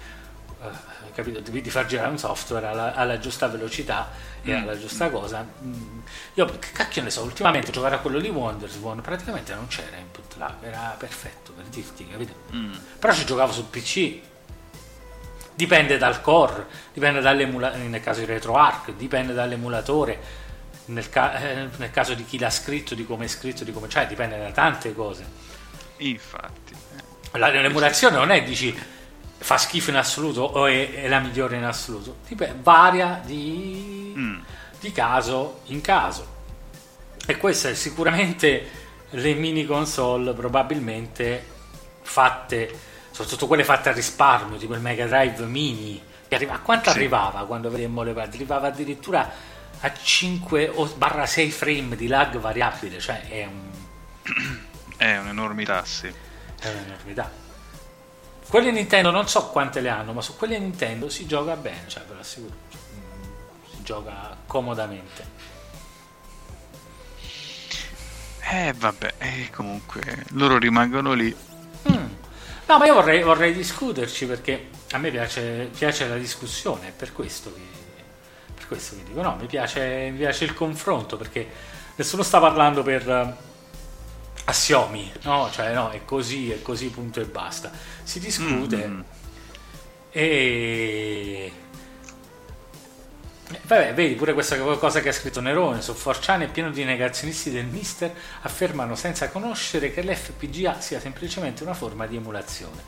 capito, 1.14 1.40
di, 1.40 1.62
di 1.62 1.70
far 1.70 1.86
girare 1.86 2.10
un 2.10 2.18
software 2.18 2.68
alla, 2.68 2.94
alla 2.94 3.20
giusta 3.20 3.48
velocità 3.48 4.10
e 4.44 4.54
mm. 4.54 4.62
alla 4.62 4.78
giusta 4.78 5.10
cosa. 5.10 5.46
Mm. 5.64 6.00
Io, 6.36 6.46
che 6.46 6.72
cacchio 6.72 7.04
ne 7.04 7.10
so, 7.10 7.24
ultimamente 7.24 7.72
giocare 7.72 7.96
a 7.96 8.00
quello 8.00 8.20
di 8.20 8.30
Wonderswan 8.30 9.02
praticamente 9.02 9.54
non 9.54 9.68
c'era 9.68 9.98
input 9.98 10.36
lag, 10.38 10.56
era 10.62 10.96
perfetto 10.98 11.52
per 11.54 11.66
dirti, 11.66 12.08
capito? 12.08 12.34
Mm. 12.54 12.74
Però 13.00 13.14
ci 13.14 13.26
giocavo 13.26 13.52
sul 13.52 13.66
PC. 13.66 14.30
Dipende 15.54 15.98
dal 15.98 16.22
core, 16.22 16.66
dipende 16.94 17.20
dall'emulatore, 17.20 17.84
nel 17.84 18.02
caso 18.02 18.22
di 18.22 18.26
RetroArch, 18.26 18.94
dipende 18.96 19.34
dall'emulatore, 19.34 20.20
nel, 20.86 21.10
ca- 21.10 21.40
eh, 21.40 21.70
nel, 21.76 21.92
caso 21.92 22.16
di 22.16 22.26
chi 22.26 22.40
l'ha 22.40 22.50
scritto, 22.50 22.96
di 22.96 23.06
come 23.06 23.26
è 23.26 23.28
scritto, 23.28 23.64
di 23.64 23.72
come 23.72 23.88
c'è, 23.88 24.00
cioè, 24.00 24.08
dipende 24.08 24.40
da 24.40 24.52
tante 24.52 24.94
cose. 24.96 25.24
Infatti. 25.98 26.74
Eh. 27.32 27.38
La, 27.38 27.50
l'emulazione 27.50 28.16
non 28.16 28.32
è, 28.32 28.44
dici, 28.44 28.76
fa 29.42 29.58
schifo 29.58 29.90
in 29.90 29.96
assoluto 29.96 30.42
o 30.42 30.68
è, 30.68 30.94
è 30.94 31.08
la 31.08 31.20
migliore 31.20 31.58
in 31.58 31.64
assoluto, 31.64 32.18
Dipende, 32.28 32.60
varia 32.62 33.20
di, 33.26 34.14
mm. 34.16 34.40
di 34.80 34.92
caso 34.92 35.62
in 35.66 35.82
caso. 35.82 36.40
E 37.26 37.38
queste 37.38 37.76
sicuramente 37.76 38.70
le 39.10 39.34
mini 39.34 39.66
console 39.66 40.34
probabilmente 40.34 41.44
fatte, 42.02 42.80
soprattutto 43.10 43.48
quelle 43.48 43.64
fatte 43.64 43.90
a 43.90 43.94
risparmio, 43.94 44.58
tipo 44.58 44.74
il 44.74 44.80
Mega 44.80 45.08
Drive 45.08 45.44
Mini, 45.46 46.02
che 46.28 46.36
arriva, 46.36 46.54
a 46.54 46.60
quanto 46.60 46.92
sì. 46.92 46.98
arrivava 46.98 47.46
quando 47.46 47.70
vedemmo 47.70 48.04
le 48.04 48.14
parti? 48.14 48.38
Arrivava 48.38 48.68
addirittura 48.68 49.30
a 49.80 49.94
5 49.94 50.72
barra 50.96 51.26
6 51.26 51.52
frame 51.52 51.96
di 51.96 52.08
lag 52.08 52.38
variabile, 52.38 53.00
cioè 53.00 53.28
è 53.28 53.46
un... 53.46 53.70
È 55.02 55.18
un'enormità, 55.18 55.84
sì. 55.84 56.06
È 56.60 56.70
un'enormità. 56.70 57.32
Quelle 58.52 58.72
Nintendo 58.72 59.12
non 59.12 59.30
so 59.30 59.48
quante 59.48 59.80
le 59.80 59.88
hanno, 59.88 60.12
ma 60.12 60.20
su 60.20 60.36
quelle 60.36 60.60
Nintendo 60.60 61.08
si 61.08 61.26
gioca 61.26 61.56
bene, 61.56 61.84
cioè 61.88 62.04
ve 62.04 62.16
l'assicuro. 62.16 62.54
Si 63.70 63.82
gioca 63.82 64.36
comodamente. 64.46 65.26
Eh 68.42 68.74
vabbè, 68.76 69.14
eh, 69.20 69.50
comunque 69.56 70.26
loro 70.32 70.58
rimangono 70.58 71.14
lì. 71.14 71.34
Mm. 71.90 72.08
No, 72.66 72.78
ma 72.78 72.86
io 72.86 72.94
vorrei, 72.94 73.24
vorrei, 73.24 73.54
discuterci 73.54 74.26
perché 74.26 74.68
a 74.92 74.98
me 74.98 75.12
piace, 75.12 75.70
piace 75.74 76.10
la 76.10 76.18
discussione, 76.18 76.90
è 76.90 76.92
per 76.92 77.14
questo 77.14 77.54
che, 77.54 77.62
per 78.54 78.68
questo 78.68 78.98
che 78.98 79.04
dico, 79.04 79.22
no, 79.22 79.38
mi 79.40 79.48
piace, 79.48 80.10
mi 80.12 80.18
piace 80.18 80.44
il 80.44 80.54
confronto 80.54 81.16
perché 81.16 81.48
nessuno 81.96 82.22
sta 82.22 82.42
parlando 82.42 82.84
per 82.84 83.50
assiomi, 84.52 85.12
no? 85.24 85.50
Cioè, 85.52 85.74
no, 85.74 85.90
è 85.90 86.06
così, 86.06 86.52
è 86.52 86.62
così, 86.62 86.90
punto 86.90 87.20
e 87.20 87.26
basta. 87.26 87.72
Si 88.04 88.20
discute 88.20 88.76
mm-hmm. 88.78 89.02
e... 90.12 91.52
Vabbè, 93.64 93.94
vedi 93.94 94.16
pure 94.16 94.34
questa 94.34 94.58
cosa 94.58 95.02
che 95.02 95.10
ha 95.10 95.14
scritto 95.14 95.42
Nerone 95.42 95.82
su 95.82 95.94
4 95.94 96.36
è 96.36 96.48
pieno 96.48 96.70
di 96.72 96.86
negazionisti 96.86 97.52
del 97.52 97.66
Mister 97.66 98.14
affermano 98.42 98.96
senza 98.96 99.30
conoscere 99.30 99.92
che 99.92 100.02
l'FPGA 100.04 100.80
sia 100.80 101.02
semplicemente 101.02 101.64
una 101.64 101.74
forma 101.74 102.08
di 102.08 102.16
emulazione. 102.16 102.82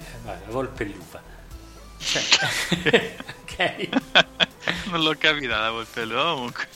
Eh, 0.00 0.24
la 0.24 0.38
volpe 0.48 0.84
l'uva. 0.84 1.22
Cioè, 1.98 3.16
ok. 3.42 3.88
non 4.90 5.02
l'ho 5.02 5.14
capita 5.16 5.60
la 5.60 5.70
volpe 5.70 6.04
l'uva 6.04 6.32
comunque. 6.32 6.66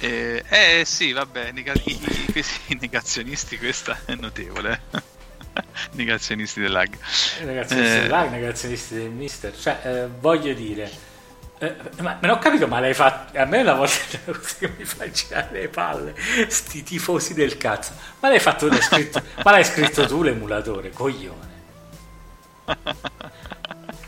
Eh, 0.00 0.42
eh 0.48 0.82
sì, 0.86 1.12
vabbè, 1.12 1.52
nega- 1.52 1.74
i, 1.84 1.92
i, 1.92 2.32
questi 2.32 2.76
negazionisti, 2.80 3.58
questa 3.58 3.98
è 4.06 4.14
notevole. 4.14 4.82
negazionisti 5.92 6.60
del 6.60 6.72
lag. 6.72 6.88
Negazionisti 7.44 7.96
eh. 7.96 8.00
del 8.00 8.08
lag, 8.08 8.30
negazionisti 8.30 8.94
del 8.94 9.10
mister. 9.10 9.54
Cioè, 9.56 9.80
eh, 9.82 10.08
voglio 10.18 10.54
dire, 10.54 10.90
eh, 11.58 11.76
ma 12.00 12.16
non 12.22 12.30
ho 12.30 12.38
capito, 12.38 12.66
ma 12.66 12.80
l'hai 12.80 12.94
fatto. 12.94 13.36
A 13.38 13.44
me 13.44 13.60
una 13.60 13.74
volta 13.74 13.98
che 14.58 14.72
mi 14.78 14.84
fa 14.84 15.10
girare 15.10 15.60
le 15.60 15.68
palle, 15.68 16.14
sti 16.48 16.82
tifosi 16.82 17.34
del 17.34 17.58
cazzo. 17.58 17.92
Ma 18.20 18.30
l'hai 18.30 18.40
fatto, 18.40 18.68
l'hai 18.68 18.80
scritto, 18.80 19.22
ma 19.44 19.50
l'hai 19.50 19.64
scritto 19.64 20.06
tu 20.06 20.22
l'emulatore, 20.22 20.90
coglione. 20.90 21.48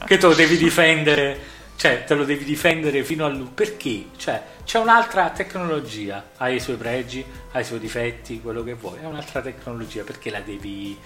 Che 0.06 0.18
lo 0.20 0.32
devi 0.32 0.56
difendere 0.56 1.50
cioè 1.76 2.04
te 2.04 2.14
lo 2.14 2.24
devi 2.24 2.44
difendere 2.44 3.02
fino 3.04 3.24
a 3.24 3.28
lui 3.28 3.50
perché? 3.52 4.06
Cioè, 4.16 4.42
c'è 4.64 4.78
un'altra 4.78 5.30
tecnologia, 5.30 6.30
ha 6.36 6.48
i 6.48 6.60
suoi 6.60 6.76
pregi, 6.76 7.24
ha 7.52 7.60
i 7.60 7.64
suoi 7.64 7.78
difetti, 7.78 8.40
quello 8.40 8.62
che 8.62 8.74
vuoi, 8.74 9.00
è 9.00 9.04
un'altra 9.04 9.40
tecnologia, 9.40 10.02
perché 10.04 10.30
la 10.30 10.40
devi 10.40 10.96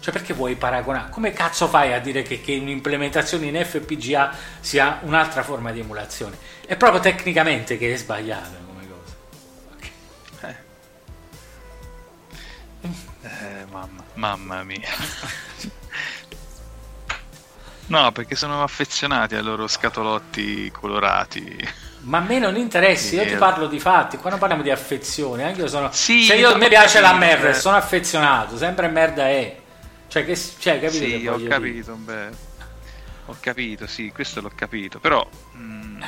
cioè 0.00 0.14
perché 0.14 0.32
vuoi 0.32 0.56
paragonare? 0.56 1.10
Come 1.10 1.32
cazzo 1.32 1.68
fai 1.68 1.92
a 1.92 2.00
dire 2.00 2.22
che, 2.22 2.40
che 2.40 2.56
un'implementazione 2.56 3.46
in 3.46 3.62
FPGA 3.62 4.34
sia 4.60 4.98
un'altra 5.02 5.42
forma 5.42 5.72
di 5.72 5.80
emulazione? 5.80 6.38
È 6.66 6.74
proprio 6.76 7.00
tecnicamente 7.00 7.76
che 7.76 7.92
è 7.92 7.96
sbagliata 7.96 8.58
come 8.66 8.88
cosa. 8.88 9.16
Okay. 10.38 10.54
Eh. 12.80 12.88
Eh, 13.28 13.64
mamma, 13.70 14.02
mamma 14.14 14.64
mia. 14.64 14.88
No, 17.90 18.12
perché 18.12 18.36
sono 18.36 18.62
affezionati 18.62 19.34
ai 19.34 19.42
loro 19.42 19.66
scatolotti 19.66 20.70
colorati. 20.70 21.68
Ma 22.02 22.18
a 22.18 22.20
me 22.20 22.38
non 22.38 22.56
interessi, 22.56 23.16
io 23.16 23.26
ti 23.26 23.34
parlo 23.34 23.66
di 23.66 23.80
fatti. 23.80 24.16
Quando 24.16 24.38
parliamo 24.38 24.62
di 24.62 24.70
affezione, 24.70 25.42
anche 25.42 25.62
io 25.62 25.66
sono. 25.66 25.90
Sì, 25.90 26.22
se 26.22 26.36
io, 26.36 26.52
a 26.52 26.56
me 26.56 26.68
piace 26.68 27.00
la 27.00 27.12
merda, 27.14 27.52
sono 27.52 27.76
affezionato, 27.76 28.56
sempre 28.56 28.88
merda 28.88 29.28
è. 29.28 29.58
Cioè, 30.06 30.24
che, 30.24 30.36
cioè 30.36 30.80
capito? 30.80 31.04
Sì, 31.04 31.26
ho 31.26 31.42
capito, 31.48 31.94
beh. 31.94 32.28
Ho 33.26 33.36
capito, 33.40 33.86
sì, 33.88 34.12
questo 34.14 34.40
l'ho 34.40 34.52
capito. 34.54 35.00
Però. 35.00 35.28
Mm, 35.56 36.02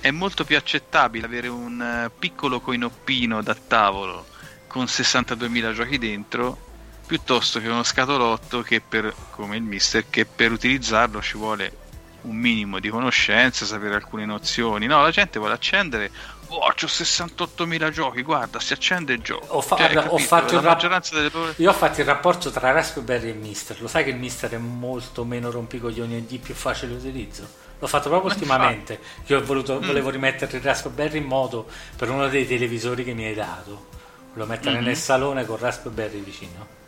è 0.00 0.10
molto 0.10 0.44
più 0.44 0.56
accettabile 0.56 1.26
avere 1.26 1.48
un 1.48 2.10
piccolo 2.18 2.60
coinoppino 2.60 3.42
da 3.42 3.54
tavolo 3.54 4.26
con 4.66 4.84
62.000 4.84 5.72
giochi 5.74 5.98
dentro 5.98 6.68
piuttosto 7.10 7.58
che 7.58 7.66
uno 7.66 7.82
scatolotto 7.82 8.62
che 8.62 8.80
per, 8.80 9.12
come 9.32 9.56
il 9.56 9.64
mister, 9.64 10.04
che 10.08 10.24
per 10.24 10.52
utilizzarlo 10.52 11.20
ci 11.20 11.36
vuole 11.36 11.72
un 12.20 12.36
minimo 12.36 12.78
di 12.78 12.88
conoscenza, 12.88 13.66
sapere 13.66 13.96
alcune 13.96 14.24
nozioni. 14.24 14.86
No, 14.86 15.02
la 15.02 15.10
gente 15.10 15.40
vuole 15.40 15.54
accendere. 15.54 16.08
Oh, 16.46 16.58
ho 16.58 16.72
68.000 16.72 17.90
giochi, 17.90 18.22
guarda, 18.22 18.60
si 18.60 18.74
accende 18.74 19.14
il 19.14 19.22
gioco. 19.22 19.44
Ho, 19.54 19.60
fa- 19.60 19.76
cioè, 19.76 20.06
ho 20.06 20.18
fatto 20.18 20.54
il 20.54 20.60
rap- 20.60 21.10
delle... 21.12 21.54
Io 21.56 21.70
ho 21.70 21.72
fatto 21.72 22.00
il 22.00 22.06
rapporto 22.06 22.52
tra 22.52 22.70
Raspberry 22.70 23.30
e 23.30 23.32
Mister. 23.32 23.80
Lo 23.80 23.88
sai 23.88 24.04
che 24.04 24.10
il 24.10 24.16
Mister 24.16 24.50
è 24.50 24.58
molto 24.58 25.24
meno 25.24 25.50
rompicoglioni 25.50 26.16
e 26.16 26.26
di 26.26 26.38
più 26.38 26.54
facile 26.54 26.94
utilizzo? 26.94 27.44
L'ho 27.76 27.88
fatto 27.88 28.08
proprio 28.08 28.30
ultimamente. 28.30 29.00
Che 29.24 29.34
ho 29.34 29.42
voluto, 29.42 29.80
mm. 29.80 29.84
volevo 29.84 30.10
rimettere 30.10 30.56
il 30.56 30.62
Raspberry 30.62 31.18
in 31.18 31.24
moto 31.24 31.66
per 31.96 32.08
uno 32.08 32.28
dei 32.28 32.46
televisori 32.46 33.02
che 33.02 33.14
mi 33.14 33.24
hai 33.24 33.34
dato. 33.34 33.88
Volevo 34.32 34.48
mettere 34.48 34.76
mm-hmm. 34.76 34.84
nel 34.84 34.96
salone 34.96 35.44
con 35.44 35.56
Raspberry 35.56 36.20
vicino 36.20 36.78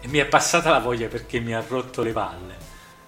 e 0.00 0.08
mi 0.08 0.18
è 0.18 0.26
passata 0.26 0.70
la 0.70 0.78
voglia 0.78 1.08
perché 1.08 1.40
mi 1.40 1.54
ha 1.54 1.62
rotto 1.66 2.02
le 2.02 2.12
palle. 2.12 2.56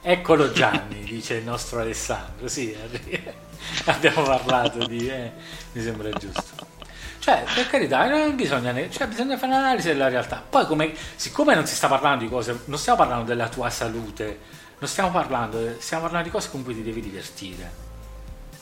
Eccolo 0.02 0.50
Gianni, 0.50 1.02
dice 1.08 1.34
il 1.34 1.44
nostro 1.44 1.80
Alessandro. 1.80 2.48
Sì, 2.48 2.74
abbiamo 3.86 4.22
parlato 4.22 4.86
di... 4.86 5.08
Eh, 5.08 5.32
mi 5.72 5.82
sembra 5.82 6.10
giusto. 6.10 6.78
Cioè, 7.18 7.44
per 7.54 7.66
carità, 7.68 8.08
non 8.08 8.34
bisogna, 8.34 8.74
cioè, 8.88 9.06
bisogna 9.06 9.36
fare 9.36 9.52
un'analisi 9.52 9.88
della 9.88 10.08
realtà. 10.08 10.42
Poi, 10.48 10.66
come, 10.66 10.94
siccome 11.16 11.54
non 11.54 11.66
si 11.66 11.74
sta 11.74 11.86
parlando 11.86 12.24
di 12.24 12.30
cose, 12.30 12.62
non 12.64 12.78
stiamo 12.78 12.98
parlando 12.98 13.26
della 13.26 13.48
tua 13.48 13.68
salute, 13.68 14.38
non 14.78 14.88
stiamo 14.88 15.10
parlando, 15.10 15.76
stiamo 15.78 16.04
parlando 16.04 16.28
di 16.28 16.32
cose 16.32 16.48
con 16.48 16.64
cui 16.64 16.74
ti 16.74 16.82
devi 16.82 17.02
divertire. 17.02 17.88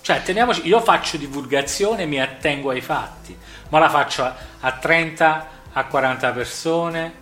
Cioè, 0.00 0.22
teniamoci, 0.22 0.66
io 0.66 0.80
faccio 0.80 1.16
divulgazione, 1.16 2.04
mi 2.06 2.20
attengo 2.20 2.70
ai 2.70 2.80
fatti, 2.80 3.38
ma 3.68 3.78
la 3.78 3.88
faccio 3.88 4.24
a, 4.24 4.34
a 4.60 4.72
30, 4.72 5.48
a 5.72 5.84
40 5.84 6.32
persone, 6.32 7.12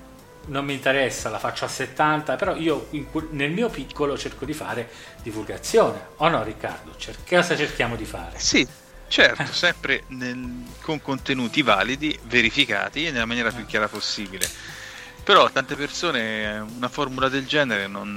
non 0.46 0.64
mi 0.64 0.74
interessa, 0.74 1.30
la 1.30 1.38
faccio 1.38 1.64
a 1.64 1.68
70, 1.68 2.36
però 2.36 2.54
io 2.54 2.88
in, 2.90 3.06
nel 3.30 3.50
mio 3.50 3.68
piccolo 3.68 4.16
cerco 4.16 4.44
di 4.44 4.52
fare 4.52 4.88
divulgazione, 5.22 6.00
o 6.16 6.28
no 6.28 6.42
Riccardo? 6.42 6.94
Cer- 6.96 7.26
cosa 7.28 7.56
cerchiamo 7.56 7.96
di 7.96 8.04
fare? 8.04 8.38
Sì, 8.38 8.66
certo, 9.08 9.52
sempre 9.52 10.04
nel, 10.08 10.64
con 10.80 11.00
contenuti 11.02 11.62
validi, 11.62 12.18
verificati 12.24 13.06
e 13.06 13.10
nella 13.10 13.24
maniera 13.26 13.50
più 13.50 13.66
chiara 13.66 13.88
possibile. 13.88 14.48
Però 15.24 15.50
tante 15.50 15.74
persone 15.74 16.64
una 16.76 16.88
formula 16.88 17.28
del 17.28 17.46
genere 17.46 17.88
non, 17.88 18.14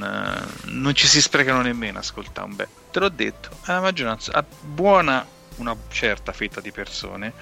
non 0.66 0.94
ci 0.94 1.08
si 1.08 1.20
sprecano 1.22 1.62
nemmeno 1.62 1.98
ascolta 1.98 2.44
un 2.44 2.56
beh. 2.56 2.68
Te 2.92 3.00
l'ho 3.00 3.10
detto, 3.10 3.50
la 3.66 3.82
maggioranza, 3.82 4.32
a 4.34 4.46
buona 4.62 5.26
una 5.56 5.76
certa 5.90 6.32
fetta 6.32 6.62
di 6.62 6.72
persone 6.72 7.34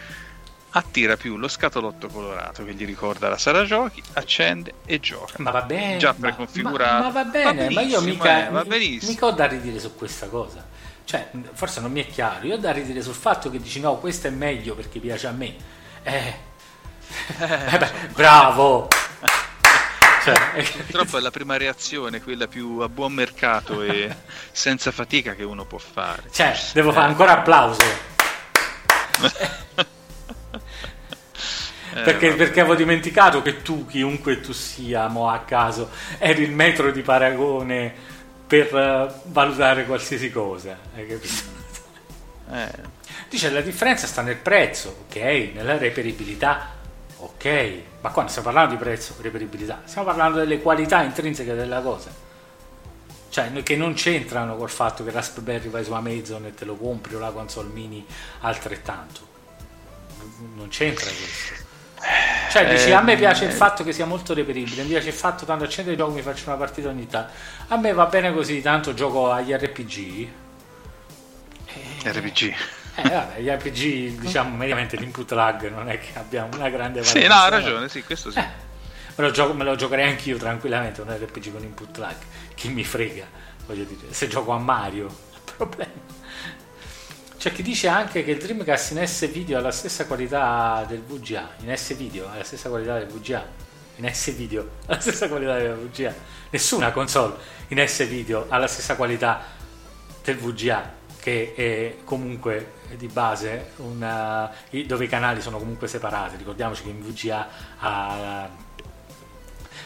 attira 0.71 1.17
più 1.17 1.37
lo 1.37 1.47
scatolotto 1.47 2.07
colorato 2.07 2.63
che 2.63 2.73
gli 2.73 2.85
ricorda 2.85 3.29
la 3.29 3.37
sala 3.37 3.65
giochi, 3.65 4.01
accende 4.13 4.73
e 4.85 4.99
gioca. 4.99 5.35
Ma 5.37 5.51
va 5.51 5.61
bene. 5.61 5.97
Già 5.97 6.13
preconfigurato. 6.13 7.03
Ma, 7.03 7.09
ma 7.09 7.09
va 7.09 7.23
bene, 7.23 7.67
va 7.67 7.73
ma 7.73 7.81
io 7.81 8.01
mica, 8.01 8.47
eh, 8.47 8.51
va 8.51 8.63
benissimo. 8.63 9.11
mica 9.11 9.25
ho 9.25 9.31
da 9.31 9.45
ridire 9.45 9.79
su 9.79 9.95
questa 9.95 10.27
cosa. 10.27 10.65
Cioè, 11.03 11.29
forse 11.53 11.79
non 11.79 11.91
mi 11.91 12.03
è 12.03 12.07
chiaro. 12.07 12.45
Io 12.45 12.55
ho 12.55 12.57
da 12.57 12.71
ridire 12.71 13.01
sul 13.01 13.13
fatto 13.13 13.49
che 13.49 13.59
dici 13.59 13.79
no, 13.79 13.95
questo 13.97 14.27
è 14.27 14.29
meglio 14.29 14.75
perché 14.75 14.99
piace 14.99 15.27
a 15.27 15.31
me. 15.31 15.55
Eh. 16.03 16.33
eh 17.39 17.77
beh, 17.77 17.91
bravo! 18.13 18.87
Cioè, 20.23 20.61
Purtroppo 20.61 21.17
è 21.17 21.21
la 21.21 21.31
prima 21.31 21.55
reazione, 21.55 22.21
quella 22.21 22.47
più 22.47 22.79
a 22.79 22.89
buon 22.89 23.13
mercato 23.13 23.81
e 23.81 24.13
senza 24.51 24.91
fatica 24.91 25.33
che 25.35 25.43
uno 25.43 25.63
può 25.63 25.77
fare. 25.77 26.23
Cioè, 26.29 26.53
devo 26.73 26.91
fare 26.91 27.07
ancora 27.07 27.37
applauso. 27.37 27.79
perché, 32.03 32.33
perché, 32.33 32.59
avevo 32.59 32.75
dimenticato 32.75 33.41
che 33.41 33.61
tu, 33.61 33.85
chiunque 33.85 34.39
tu 34.39 34.51
sia, 34.51 35.07
mo 35.07 35.29
a 35.29 35.39
caso, 35.39 35.89
eri 36.17 36.43
il 36.43 36.51
metro 36.51 36.91
di 36.91 37.01
paragone 37.01 37.93
per 38.45 38.73
uh, 38.73 39.29
valutare 39.31 39.85
qualsiasi 39.85 40.31
cosa. 40.31 40.77
Hai 40.95 41.07
capito? 41.07 41.55
Eh. 42.51 42.95
Dice 43.29 43.49
la 43.51 43.61
differenza 43.61 44.07
sta 44.07 44.21
nel 44.21 44.37
prezzo, 44.37 45.05
ok, 45.07 45.15
nella 45.53 45.77
reperibilità, 45.77 46.75
ok, 47.17 47.81
ma 48.01 48.09
qua 48.09 48.21
non 48.21 48.31
stiamo 48.31 48.49
parlando 48.49 48.75
di 48.75 48.81
prezzo, 48.81 49.15
reperibilità, 49.19 49.81
stiamo 49.83 50.07
parlando 50.07 50.37
delle 50.39 50.61
qualità 50.61 51.03
intrinseche 51.03 51.53
della 51.53 51.81
cosa. 51.81 52.25
Cioè, 53.29 53.51
che 53.63 53.75
non 53.75 53.93
c'entrano 53.93 54.55
col 54.55 54.69
fatto 54.69 55.03
che 55.03 55.11
Raspberry 55.11 55.67
vai 55.69 55.83
su 55.83 55.91
Amazon 55.91 56.45
e 56.45 56.53
te 56.53 56.63
lo 56.63 56.75
compri 56.75 57.15
o 57.15 57.19
la 57.19 57.31
console 57.31 57.69
mini 57.69 58.03
altrettanto. 58.39 59.35
Non 60.55 60.69
c'entra 60.69 61.05
questo. 61.05 61.66
Cioè, 62.49 62.67
dici, 62.69 62.91
a 62.91 63.01
me 63.01 63.13
Eh, 63.13 63.17
piace 63.17 63.45
il 63.45 63.51
fatto 63.51 63.83
che 63.83 63.91
sia 63.91 64.05
molto 64.05 64.33
reperibile, 64.33 64.83
mi 64.83 64.89
piace 64.89 65.09
il 65.09 65.13
fatto 65.13 65.45
quando 65.45 65.65
accendo 65.65 65.91
il 65.91 65.97
gioco 65.97 66.11
mi 66.11 66.21
faccio 66.21 66.47
una 66.47 66.57
partita 66.57 66.89
ogni 66.89 67.07
tanto. 67.07 67.31
A 67.67 67.77
me 67.77 67.93
va 67.93 68.05
bene 68.05 68.33
così, 68.33 68.61
tanto 68.61 68.93
gioco 68.93 69.31
agli 69.31 69.51
RPG. 69.51 70.27
RPG. 72.03 72.55
Eh, 72.95 73.09
vabbè, 73.09 73.39
gli 73.41 73.47
RPG, 73.47 74.19
diciamo, 74.19 74.55
mediamente 74.55 74.97
l'input 74.97 75.31
lag 75.33 75.69
non 75.69 75.89
è 75.89 75.99
che 75.99 76.17
abbiamo 76.17 76.55
una 76.55 76.69
grande 76.69 77.03
Sì, 77.03 77.27
no, 77.27 77.35
ha 77.35 77.49
ragione, 77.49 77.89
sì, 77.89 78.03
questo 78.03 78.31
sì. 78.31 78.39
Eh, 78.39 78.47
me, 79.15 79.23
lo 79.23 79.31
gioco, 79.31 79.53
me 79.53 79.63
lo 79.63 79.75
giocherei 79.75 80.07
anch'io 80.09 80.37
tranquillamente 80.37 81.01
un 81.01 81.09
RPG 81.09 81.51
con 81.51 81.63
input 81.63 81.97
lag. 81.97 82.15
Chi 82.55 82.69
mi 82.69 82.83
frega, 82.83 83.25
voglio 83.67 83.83
dire. 83.83 84.13
Se 84.13 84.27
gioco 84.27 84.51
a 84.51 84.57
Mario, 84.57 85.05
il 85.33 85.53
problema. 85.55 85.91
C'è 87.37 87.51
chi 87.51 87.61
dice 87.61 87.87
anche 87.87 88.23
che 88.23 88.31
il 88.31 88.39
Dreamcast 88.39 88.91
in 88.91 89.07
S 89.07 89.29
video 89.29 89.59
ha 89.59 89.61
la 89.61 89.71
stessa 89.71 90.07
qualità 90.07 90.83
del 90.87 91.03
VGA. 91.03 91.49
In 91.59 91.77
S 91.77 91.95
video 91.95 92.27
ha 92.27 92.35
la 92.37 92.43
stessa 92.43 92.67
qualità 92.67 92.97
del 92.97 93.05
VGA. 93.05 93.45
In 93.97 94.11
S 94.11 94.33
video 94.33 94.67
ha 94.87 94.95
la 94.95 94.99
stessa 94.99 95.27
qualità 95.27 95.55
del 95.55 95.75
VGA. 95.75 96.15
Nessuna 96.49 96.91
console 96.91 97.35
in 97.67 97.87
S 97.87 98.07
video 98.07 98.47
ha 98.49 98.57
la 98.57 98.65
stessa 98.65 98.95
qualità 98.95 99.39
del 100.23 100.35
VGA, 100.35 100.93
che 101.19 101.53
è 101.55 101.97
comunque 102.03 102.73
di 102.95 103.05
base 103.05 103.73
una, 103.77 104.51
dove 104.87 105.05
i 105.05 105.07
canali 105.07 105.39
sono 105.39 105.59
comunque 105.59 105.87
separati. 105.87 106.37
Ricordiamoci 106.37 106.81
che 106.81 106.89
in 106.89 107.01
VGA 107.01 107.47
ha, 107.77 108.49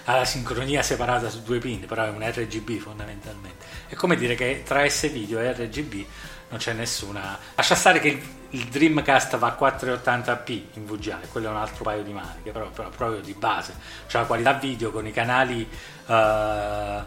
ha 0.06 0.16
la 0.16 0.26
sincronia 0.26 0.82
separata 0.82 1.30
su 1.30 1.44
due 1.44 1.60
pin, 1.60 1.86
però 1.86 2.06
è 2.06 2.10
un 2.10 2.26
RGB 2.26 2.78
fondamentalmente. 2.80 3.66
È 3.88 3.96
come 3.96 4.16
dire 4.16 4.36
che 4.36 4.64
tra 4.66 4.88
S 4.88 5.12
video 5.12 5.40
e 5.40 5.52
RGB 5.52 6.06
non 6.52 6.60
c'è 6.60 6.74
nessuna. 6.74 7.40
Lascia 7.56 7.76
stare 7.76 8.00
che 8.00 8.22
il, 8.50 8.66
Dreamcast 8.66 9.38
va 9.38 9.56
a 9.58 9.58
480p 9.60 10.62
in 10.74 10.86
VGA, 10.86 11.20
quello 11.32 11.48
è 11.48 11.50
un 11.50 11.56
altro 11.56 11.84
paio 11.84 12.04
di 12.04 12.12
maniche, 12.12 12.52
però, 12.52 12.70
però 12.70 12.90
proprio 12.90 13.22
di 13.22 13.34
base. 13.34 13.74
Cioè 14.08 14.22
la 14.22 14.28
qualità 14.28 14.54
video 14.54 14.92
con 14.92 15.08
i 15.08 15.12
canali 15.12 15.68
uh, 16.08 16.14
uh, 16.14 17.04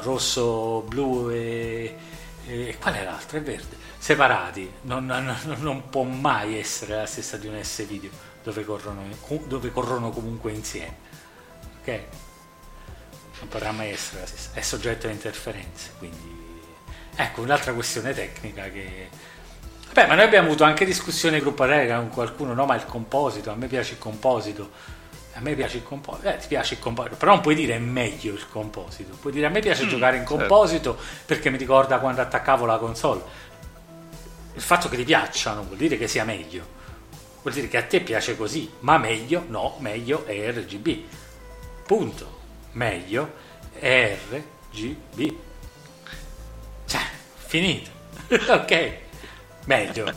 rosso, 0.00 0.84
blu 0.88 1.28
e, 1.30 1.96
e. 2.46 2.76
qual 2.80 2.94
è 2.94 3.04
l'altro? 3.04 3.38
È 3.38 3.42
verde. 3.42 3.76
Separati, 3.98 4.72
non, 4.82 5.04
non, 5.04 5.36
non, 5.58 5.90
può 5.90 6.02
mai 6.04 6.58
essere 6.58 6.96
la 6.96 7.06
stessa 7.06 7.36
di 7.36 7.46
un 7.46 7.62
S 7.62 7.86
video 7.86 8.10
dove 8.42 8.64
corrono, 8.64 9.02
dove 9.44 9.70
corrono 9.70 10.08
comunque 10.08 10.52
insieme. 10.52 10.96
Ok? 11.80 11.88
Non 13.40 13.48
potrà 13.48 13.70
mai 13.72 13.90
essere 13.90 14.20
la 14.20 14.26
stessa. 14.26 14.50
È 14.54 14.62
soggetto 14.62 15.06
a 15.06 15.10
interferenze, 15.10 15.90
quindi 15.98 16.39
Ecco, 17.20 17.42
un'altra 17.42 17.74
questione 17.74 18.14
tecnica 18.14 18.70
che... 18.70 19.08
Beh, 19.92 20.06
ma 20.06 20.14
noi 20.14 20.24
abbiamo 20.24 20.46
avuto 20.46 20.64
anche 20.64 20.86
discussioni 20.86 21.36
in 21.36 21.42
gruppo 21.42 21.66
Telegram 21.66 22.00
con 22.00 22.10
qualcuno, 22.10 22.54
no, 22.54 22.64
ma 22.64 22.76
il 22.76 22.86
composito, 22.86 23.50
a 23.50 23.54
me 23.56 23.66
piace 23.66 23.92
il 23.92 23.98
composito, 23.98 24.70
a 25.34 25.40
me 25.40 25.54
piace 25.54 25.78
il 25.78 25.82
composito, 25.82 26.28
eh, 26.28 26.38
ti 26.38 26.46
piace 26.46 26.74
il 26.74 26.80
composito, 26.80 27.16
però 27.16 27.32
non 27.32 27.42
puoi 27.42 27.54
dire 27.54 27.74
è 27.74 27.78
meglio 27.78 28.32
il 28.32 28.48
composito, 28.48 29.14
puoi 29.20 29.34
dire 29.34 29.46
a 29.46 29.50
me 29.50 29.60
piace 29.60 29.84
mm, 29.84 29.88
giocare 29.88 30.16
in 30.16 30.24
composito 30.24 30.96
certo. 30.96 31.24
perché 31.26 31.50
mi 31.50 31.58
ricorda 31.58 31.98
quando 31.98 32.22
attaccavo 32.22 32.64
la 32.64 32.78
console. 32.78 33.22
Il 34.54 34.62
fatto 34.62 34.88
che 34.88 34.96
ti 34.96 35.04
piacciono 35.04 35.62
vuol 35.64 35.76
dire 35.76 35.98
che 35.98 36.08
sia 36.08 36.24
meglio, 36.24 36.64
vuol 37.42 37.52
dire 37.52 37.68
che 37.68 37.76
a 37.76 37.82
te 37.82 38.00
piace 38.00 38.34
così, 38.34 38.70
ma 38.78 38.96
meglio, 38.96 39.44
no, 39.48 39.76
meglio 39.80 40.24
è 40.24 40.50
RGB, 40.52 41.04
punto, 41.84 42.38
meglio 42.72 43.34
è 43.78 44.16
RGB. 44.30 45.48
Finito. 47.50 47.90
ok, 48.30 48.92
meglio. 49.64 50.14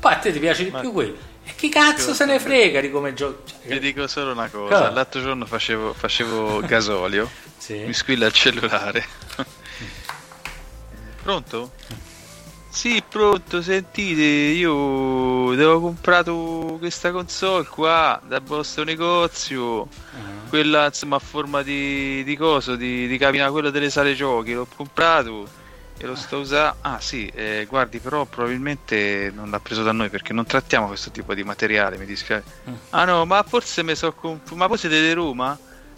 Poi 0.00 0.12
a 0.14 0.16
te 0.16 0.32
ti 0.32 0.38
piace 0.38 0.64
di 0.64 0.70
più 0.70 0.92
quello. 0.92 1.14
E 1.44 1.54
chi 1.56 1.68
cazzo 1.68 2.14
se 2.14 2.24
ne 2.24 2.38
frega 2.38 2.80
di 2.80 2.90
come 2.90 3.12
gioco? 3.12 3.42
Cioè, 3.44 3.58
Vi 3.68 3.80
dico 3.80 4.06
solo 4.06 4.32
una 4.32 4.48
cosa: 4.48 4.78
cosa? 4.78 4.90
l'altro 4.90 5.20
giorno 5.20 5.44
facevo, 5.44 5.92
facevo 5.92 6.60
gasolio, 6.60 7.30
sì. 7.58 7.80
mi 7.80 7.92
squilla 7.92 8.24
il 8.24 8.32
cellulare. 8.32 9.04
Pronto? 11.22 11.72
Sì, 12.70 13.02
pronto, 13.06 13.60
sentite, 13.60 14.22
io 14.22 15.50
avevo 15.50 15.80
comprato 15.80 16.76
questa 16.78 17.12
console 17.12 17.66
qua 17.66 18.20
dal 18.26 18.42
vostro 18.42 18.84
negozio, 18.84 19.82
uh-huh. 19.82 20.48
quella 20.48 20.86
insomma 20.86 21.16
a 21.16 21.20
forma 21.20 21.62
di, 21.62 22.24
di 22.24 22.36
coso, 22.36 22.74
di, 22.74 23.06
di 23.06 23.18
cabina, 23.18 23.50
quella 23.50 23.70
delle 23.70 23.90
sale 23.90 24.14
giochi, 24.14 24.54
l'ho 24.54 24.66
comprato 24.74 25.62
e 25.96 26.06
lo 26.06 26.14
sto 26.14 26.38
usando. 26.38 26.76
Ah 26.80 26.98
sì, 27.00 27.26
eh, 27.28 27.66
guardi, 27.68 27.98
però 27.98 28.24
probabilmente 28.24 29.30
non 29.34 29.50
l'ha 29.50 29.60
preso 29.60 29.82
da 29.82 29.92
noi 29.92 30.10
perché 30.10 30.32
non 30.32 30.44
trattiamo 30.44 30.86
questo 30.86 31.10
tipo 31.10 31.34
di 31.34 31.44
materiale, 31.44 31.96
mi 31.98 32.06
dispiace. 32.06 32.44
Uh-huh. 32.64 32.78
Ah 32.90 33.04
no, 33.04 33.24
ma 33.24 33.42
forse 33.42 33.82
mi 33.82 33.94
so 33.94 34.12
comp- 34.12 34.52
ma 34.52 34.66
voi 34.66 34.78
siete 34.78 35.00
di 35.00 35.12
Roma? 35.12 35.56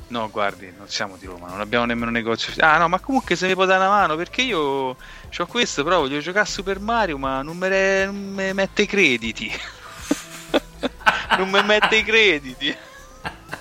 No, 0.08 0.30
guardi, 0.30 0.72
non 0.76 0.88
siamo 0.88 1.16
di 1.16 1.26
Roma, 1.26 1.48
non 1.48 1.60
abbiamo 1.60 1.84
nemmeno 1.84 2.06
un 2.06 2.12
negozio. 2.12 2.52
Ah, 2.58 2.78
no, 2.78 2.88
ma 2.88 3.00
comunque 3.00 3.34
se 3.34 3.48
mi 3.48 3.54
può 3.54 3.64
dare 3.64 3.80
una 3.80 3.90
mano 3.90 4.14
perché 4.14 4.42
io 4.42 4.60
ho 4.60 5.46
questo, 5.48 5.82
però 5.82 5.98
voglio 5.98 6.20
giocare 6.20 6.44
a 6.44 6.48
Super 6.48 6.78
Mario, 6.78 7.18
ma 7.18 7.42
non 7.42 7.56
me, 7.56 8.04
non 8.04 8.16
me 8.16 8.52
mette 8.52 8.82
i 8.82 8.86
crediti. 8.86 9.50
non 11.38 11.50
mi 11.50 11.62
mette 11.64 11.96
i 11.96 12.04
crediti. 12.04 12.76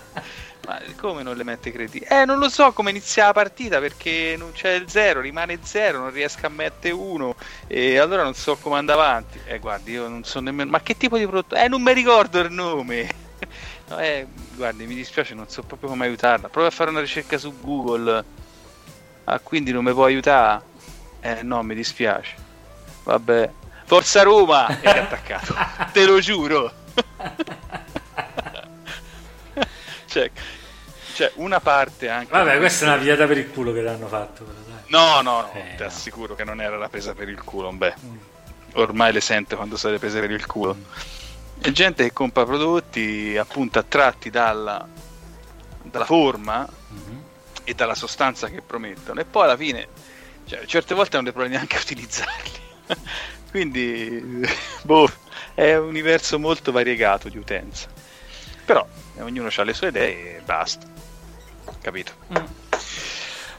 ma 0.66 0.80
come 0.98 1.24
non 1.24 1.38
le 1.38 1.44
mette 1.44 1.72
crediti? 1.72 2.06
Eh, 2.08 2.26
non 2.26 2.40
lo 2.40 2.50
so 2.50 2.72
come 2.74 2.90
inizia 2.90 3.26
la 3.26 3.34
partita 3.34 3.80
perché 3.80 4.36
non 4.38 4.52
c'è 4.52 4.72
il 4.74 4.90
zero, 4.90 5.22
rimane 5.22 5.60
zero, 5.64 6.00
non 6.00 6.12
riesco 6.12 6.46
a 6.46 6.50
mettere 6.50 6.94
uno 6.94 7.36
e 7.68 7.98
allora 7.98 8.24
non 8.24 8.34
so 8.34 8.56
come 8.58 8.78
andare 8.78 9.00
avanti. 9.00 9.40
Eh, 9.46 9.60
guardi, 9.60 9.92
io 9.92 10.08
non 10.08 10.24
so 10.24 10.40
nemmeno. 10.40 10.70
Ma 10.70 10.82
che 10.82 10.98
tipo 10.98 11.18
di 11.18 11.26
prodotto? 11.26 11.56
Eh, 11.56 11.68
non 11.68 11.82
mi 11.82 11.94
ricordo 11.94 12.40
il 12.40 12.52
nome. 12.52 13.24
No, 13.88 14.00
eh, 14.00 14.26
guardi, 14.56 14.88
mi 14.88 14.96
dispiace, 14.96 15.36
non 15.36 15.48
so 15.48 15.62
proprio 15.62 15.90
come 15.90 16.06
aiutarla. 16.06 16.50
Prova 16.50 16.70
a 16.70 16.72
fare 16.72 16.90
una 16.90 17.02
ricerca 17.02 17.38
su 17.38 17.54
Google. 17.62 18.24
Ah, 19.26 19.40
quindi 19.40 19.72
non 19.72 19.84
mi 19.84 19.92
può 19.94 20.06
aiutare? 20.06 20.64
Eh, 21.20 21.44
no, 21.44 21.62
mi 21.62 21.76
dispiace. 21.76 22.34
Vabbè. 23.04 23.52
Forza 23.86 24.24
Roma! 24.24 24.82
Eri 24.82 24.98
attaccato, 24.98 25.54
te 25.94 26.06
lo 26.06 26.20
giuro. 26.20 26.72
cioè, 30.16 30.32
cioè, 31.14 31.32
una 31.36 31.60
parte 31.60 32.08
anche... 32.08 32.32
Vabbè, 32.32 32.58
questa 32.58 32.86
è 32.86 32.88
una 32.88 32.98
pigliata 32.98 33.28
per 33.28 33.38
il 33.38 33.50
culo 33.50 33.74
che 33.74 33.82
l'hanno 33.82 34.08
fatto. 34.08 34.46
Però. 34.46 34.64
No, 34.88 35.22
no, 35.22 35.42
no, 35.42 35.52
Eh, 35.54 35.76
ti 35.76 35.82
no. 35.82 35.88
assicuro 35.88 36.36
che 36.36 36.46
non 36.46 36.62
era 36.62 36.78
la 36.78 36.88
presa 36.88 37.14
per 37.14 37.28
il 37.28 37.44
culo. 37.44 37.70
Beh, 37.74 37.94
ormai 38.76 39.12
le 39.12 39.20
sente 39.20 39.56
quando 39.58 39.76
sono 39.76 39.94
le 39.94 40.00
prese 40.00 40.22
per 40.22 40.32
il 40.32 40.46
culo. 40.46 40.78
E 41.62 41.72
gente 41.74 42.04
che 42.04 42.14
compra 42.14 42.46
prodotti 42.46 43.36
appunto 43.38 43.80
attratti 43.80 44.30
dalla, 44.30 44.88
dalla 45.84 46.06
forma 46.06 46.66
e 47.66 47.74
dalla 47.74 47.96
sostanza 47.96 48.48
che 48.48 48.62
promettono, 48.62 49.20
e 49.20 49.26
poi 49.26 49.44
alla 49.44 49.58
fine, 49.58 49.88
cioè, 50.46 50.64
certe 50.66 50.94
volte 50.94 51.16
non 51.16 51.26
le 51.26 51.32
provi 51.34 51.50
neanche 51.50 51.76
a 51.76 51.80
utilizzarli. 51.84 52.52
Quindi, 53.50 54.46
boh, 54.84 55.10
è 55.54 55.76
un 55.76 55.88
universo 55.88 56.38
molto 56.40 56.72
variegato 56.72 57.28
di 57.28 57.38
utenza. 57.38 57.95
Però 58.66 58.86
eh, 59.18 59.22
ognuno 59.22 59.50
ha 59.56 59.64
le 59.64 59.74
sue 59.74 59.90
idee 59.90 60.38
e 60.38 60.42
basta. 60.44 60.88
Capito? 61.82 62.14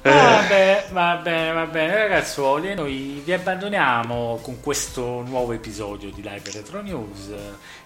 Vabbè, 0.02 0.88
va 0.92 1.16
bene, 1.16 1.52
va 1.52 1.66
bene, 1.66 1.96
ragazzuoli. 1.96 2.74
Noi 2.74 3.22
vi 3.24 3.32
abbandoniamo 3.32 4.38
con 4.42 4.60
questo 4.60 5.22
nuovo 5.22 5.52
episodio 5.52 6.10
di 6.10 6.22
Live 6.22 6.50
Retro 6.52 6.80
News. 6.80 7.32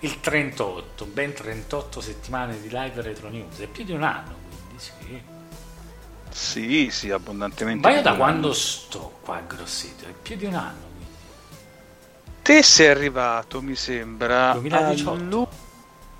Il 0.00 0.20
38, 0.20 1.04
ben 1.06 1.32
38 1.32 2.00
settimane 2.00 2.60
di 2.60 2.68
Live 2.68 3.00
Retro 3.00 3.28
News. 3.28 3.58
È 3.58 3.66
più 3.66 3.84
di 3.84 3.92
un 3.92 4.02
anno, 4.02 4.34
quindi 4.48 4.82
sì. 4.82 5.22
Sì, 6.30 6.90
sì, 6.90 7.10
abbondantemente. 7.10 7.88
Ma 7.88 7.94
io 7.94 8.02
da 8.02 8.14
quando 8.14 8.48
grande. 8.48 8.56
sto 8.56 9.18
qua 9.22 9.36
a 9.36 9.40
Grosseto? 9.40 10.04
È 10.04 10.12
più 10.22 10.36
di 10.36 10.44
un 10.44 10.54
anno. 10.54 10.88
Te 12.42 12.62
sei 12.62 12.88
arrivato, 12.88 13.62
mi 13.62 13.74
sembra, 13.74 14.52
2018. 14.52 15.10
a 15.10 15.14
lu- 15.14 15.48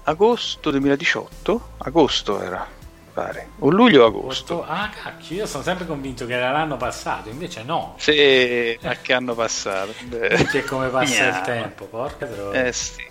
agosto 0.04 0.70
2018? 0.70 1.68
Agosto 1.78 2.40
era, 2.42 2.66
pare. 3.12 3.50
O 3.60 3.70
luglio 3.70 4.02
o 4.04 4.06
agosto. 4.06 4.64
Ah, 4.64 4.88
cacchio, 4.90 5.36
io 5.36 5.46
sono 5.46 5.62
sempre 5.62 5.86
convinto 5.86 6.26
che 6.26 6.34
era 6.34 6.50
l'anno 6.50 6.76
passato, 6.76 7.28
invece 7.28 7.62
no. 7.62 7.94
Sì, 7.98 8.78
a 8.82 8.94
che 8.96 9.12
anno 9.12 9.34
passato? 9.34 9.92
Che 10.50 10.64
come 10.64 10.88
passa 10.88 11.24
il 11.26 11.32
Gnà. 11.32 11.40
tempo, 11.42 11.84
porca 11.86 12.26
troia. 12.26 12.64
Eh 12.66 12.72
sì. 12.72 13.08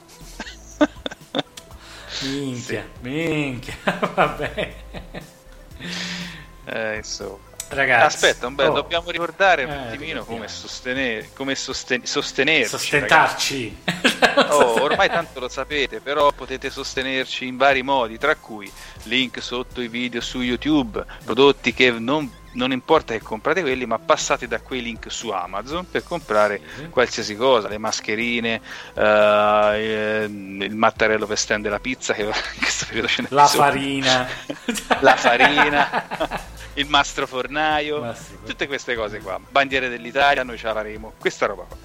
Minchia, 2.27 2.85
minchia, 3.01 3.73
vabbè. 4.13 4.73
Eh, 6.65 6.95
insomma. 6.97 7.47
Ragazzi, 7.69 8.15
Aspetta, 8.25 8.47
un 8.47 8.55
beh, 8.55 8.65
oh. 8.67 8.73
dobbiamo 8.73 9.11
ricordare 9.11 9.63
un 9.63 9.69
Eh, 9.71 9.87
attimino 9.87 10.23
come 10.25 10.47
sostenere, 10.47 11.29
come 11.35 11.53
sosten- 11.55 12.03
sostenerci. 12.05 12.67
Sostentarci. 12.69 13.77
Oh, 14.49 14.81
ormai 14.81 15.07
tanto 15.07 15.39
lo 15.39 15.49
sapete, 15.49 15.99
però 15.99 16.31
potete 16.31 16.69
sostenerci 16.71 17.45
in 17.45 17.57
vari 17.57 17.83
modi, 17.83 18.17
tra 18.17 18.35
cui 18.35 18.71
link 19.03 19.41
sotto 19.41 19.81
i 19.81 19.87
video 19.87 20.19
su 20.19 20.41
YouTube, 20.41 21.03
prodotti 21.23 21.73
che 21.73 21.91
non, 21.91 22.31
non 22.53 22.71
importa 22.71 23.13
che 23.13 23.21
comprate 23.21 23.61
quelli, 23.61 23.85
ma 23.85 23.99
passate 23.99 24.47
da 24.47 24.59
quei 24.61 24.81
link 24.81 25.11
su 25.11 25.29
Amazon 25.29 25.87
per 25.89 26.03
comprare 26.03 26.59
qualsiasi 26.89 27.35
cosa, 27.35 27.67
le 27.67 27.77
mascherine, 27.77 28.61
eh, 28.95 30.25
il 30.27 30.75
mattarello 30.75 31.27
per 31.27 31.37
stendere 31.37 31.73
la 31.75 31.79
pizza, 31.79 32.13
che 32.13 32.23
in 32.23 32.31
questo 32.59 32.85
periodo 32.87 33.07
ce 33.07 33.21
n'è 33.21 33.27
La 33.31 33.43
bisogno. 33.43 33.63
farina. 33.63 34.27
la 35.01 35.15
farina, 35.15 36.07
il 36.79 36.87
mastro 36.87 37.27
fornaio, 37.27 38.15
tutte 38.45 38.67
queste 38.67 38.95
cose 38.95 39.19
qua. 39.19 39.37
Bandiere 39.49 39.89
dell'Italia, 39.89 40.43
noi 40.43 40.57
ce 40.57 40.67
la 40.67 40.73
faremo, 40.73 41.13
questa 41.19 41.45
roba 41.45 41.63
qua. 41.63 41.75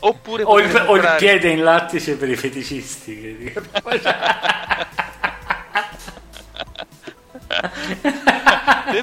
Oppure 0.00 0.42
O 0.44 0.58
il, 0.58 0.64
potete 0.66 0.78
o 0.78 0.82
il 0.82 0.86
comprare- 0.86 1.18
piede 1.18 1.48
in 1.50 1.62
lattice 1.62 2.16
per 2.16 2.28
i 2.30 2.36
feticisti. 2.36 3.52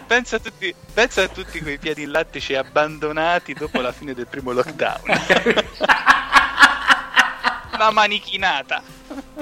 pensa, 0.05 0.35
a 0.37 0.39
tutti, 0.39 0.73
pensa 0.93 1.23
a 1.23 1.27
tutti 1.27 1.61
quei 1.61 1.77
piedi 1.77 2.03
in 2.03 2.11
lattice 2.11 2.57
abbandonati 2.57 3.53
dopo 3.53 3.79
la 3.79 3.91
fine 3.91 4.13
del 4.13 4.27
primo 4.27 4.51
lockdown. 4.51 5.01
Una 7.73 7.91
manichinata. 7.91 8.81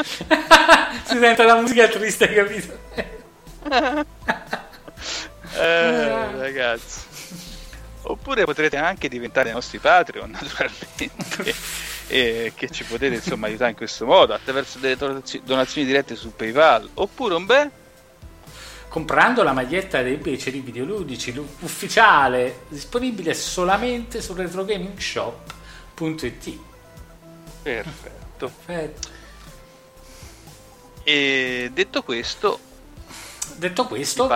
si 0.03 1.17
sente 1.17 1.43
la 1.43 1.55
musica 1.55 1.87
triste, 1.87 2.33
capito? 2.33 2.77
Eh, 5.55 6.37
ragazzi. 6.37 7.01
Oppure 8.03 8.45
potrete 8.45 8.77
anche 8.77 9.09
diventare 9.09 9.51
nostri 9.51 9.79
Patreon, 9.79 10.29
naturalmente, 10.29 11.09
e 12.07 12.53
che 12.55 12.69
ci 12.69 12.83
potete 12.83 13.15
insomma 13.15 13.47
aiutare 13.47 13.71
in 13.71 13.75
questo 13.75 14.05
modo 14.05 14.33
attraverso 14.33 14.77
delle 14.77 14.95
donazio- 14.95 15.41
donazioni 15.43 15.87
dirette 15.87 16.15
su 16.15 16.33
PayPal. 16.35 16.87
Oppure 16.93 17.33
un 17.33 17.45
bel 17.45 17.71
Comprando 18.95 19.43
la 19.43 19.51
maglietta 19.51 20.01
dei 20.01 20.15
beceri 20.15 20.61
videoludici 20.61 21.33
lu- 21.33 21.45
ufficiale, 21.59 22.61
disponibile 22.69 23.33
solamente 23.33 24.21
su 24.21 24.33
retrogamingshop.it. 24.33 26.59
Perfetto. 27.61 28.51
Perfetto. 28.65 29.09
E 31.03 31.71
detto 31.73 32.03
questo, 32.03 32.57
Detto 33.57 33.85
questo, 33.85 34.29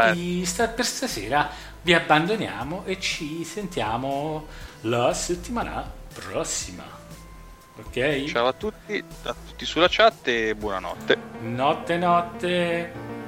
sta- 0.43 0.67
per 0.67 0.85
stasera 0.85 1.49
vi 1.81 1.93
abbandoniamo 1.93 2.83
e 2.85 2.99
ci 2.99 3.43
sentiamo 3.43 4.47
la 4.81 5.13
settimana 5.13 5.89
prossima. 6.13 6.97
Ok? 7.75 8.25
ciao 8.25 8.47
a 8.47 8.53
tutti, 8.53 9.01
a 9.23 9.35
tutti 9.47 9.65
sulla 9.65 9.87
chat 9.89 10.27
e 10.27 10.55
buonanotte. 10.55 11.17
Notte 11.41 11.97
notte. 11.97 13.18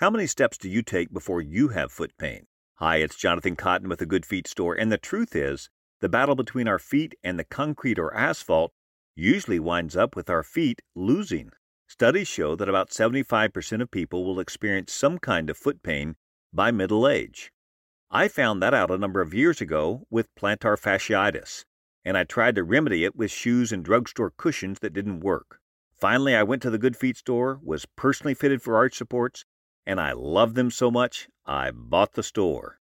How 0.00 0.08
many 0.08 0.26
steps 0.26 0.56
do 0.56 0.70
you 0.70 0.80
take 0.80 1.12
before 1.12 1.42
you 1.42 1.68
have 1.68 1.92
foot 1.92 2.12
pain? 2.16 2.46
Hi, 2.76 2.96
it's 2.96 3.16
Jonathan 3.16 3.54
Cotton 3.54 3.86
with 3.90 3.98
the 3.98 4.06
Good 4.06 4.24
Feet 4.24 4.48
store, 4.48 4.74
and 4.74 4.90
the 4.90 4.96
truth 4.96 5.36
is, 5.36 5.68
the 6.00 6.08
battle 6.08 6.34
between 6.34 6.66
our 6.66 6.78
feet 6.78 7.14
and 7.22 7.38
the 7.38 7.44
concrete 7.44 7.98
or 7.98 8.14
asphalt 8.14 8.72
usually 9.14 9.60
winds 9.60 9.98
up 9.98 10.16
with 10.16 10.30
our 10.30 10.42
feet 10.42 10.80
losing. 10.94 11.50
Studies 11.86 12.28
show 12.28 12.56
that 12.56 12.66
about 12.66 12.88
75% 12.88 13.82
of 13.82 13.90
people 13.90 14.24
will 14.24 14.40
experience 14.40 14.90
some 14.90 15.18
kind 15.18 15.50
of 15.50 15.58
foot 15.58 15.82
pain 15.82 16.16
by 16.50 16.70
middle 16.70 17.06
age. 17.06 17.52
I 18.10 18.28
found 18.28 18.62
that 18.62 18.72
out 18.72 18.90
a 18.90 18.96
number 18.96 19.20
of 19.20 19.34
years 19.34 19.60
ago 19.60 20.06
with 20.08 20.34
plantar 20.34 20.80
fasciitis, 20.80 21.66
and 22.06 22.16
I 22.16 22.24
tried 22.24 22.54
to 22.54 22.64
remedy 22.64 23.04
it 23.04 23.16
with 23.16 23.30
shoes 23.30 23.70
and 23.70 23.84
drugstore 23.84 24.32
cushions 24.34 24.78
that 24.78 24.94
didn't 24.94 25.20
work. 25.20 25.60
Finally, 25.92 26.34
I 26.34 26.42
went 26.42 26.62
to 26.62 26.70
the 26.70 26.78
Good 26.78 26.96
Feet 26.96 27.18
store, 27.18 27.60
was 27.62 27.84
personally 27.96 28.32
fitted 28.32 28.62
for 28.62 28.74
arch 28.74 28.96
supports, 28.96 29.44
and 29.86 30.00
I 30.00 30.12
loved 30.12 30.54
them 30.54 30.70
so 30.70 30.90
much 30.90 31.28
I 31.46 31.70
bought 31.70 32.12
the 32.12 32.22
store. 32.22 32.78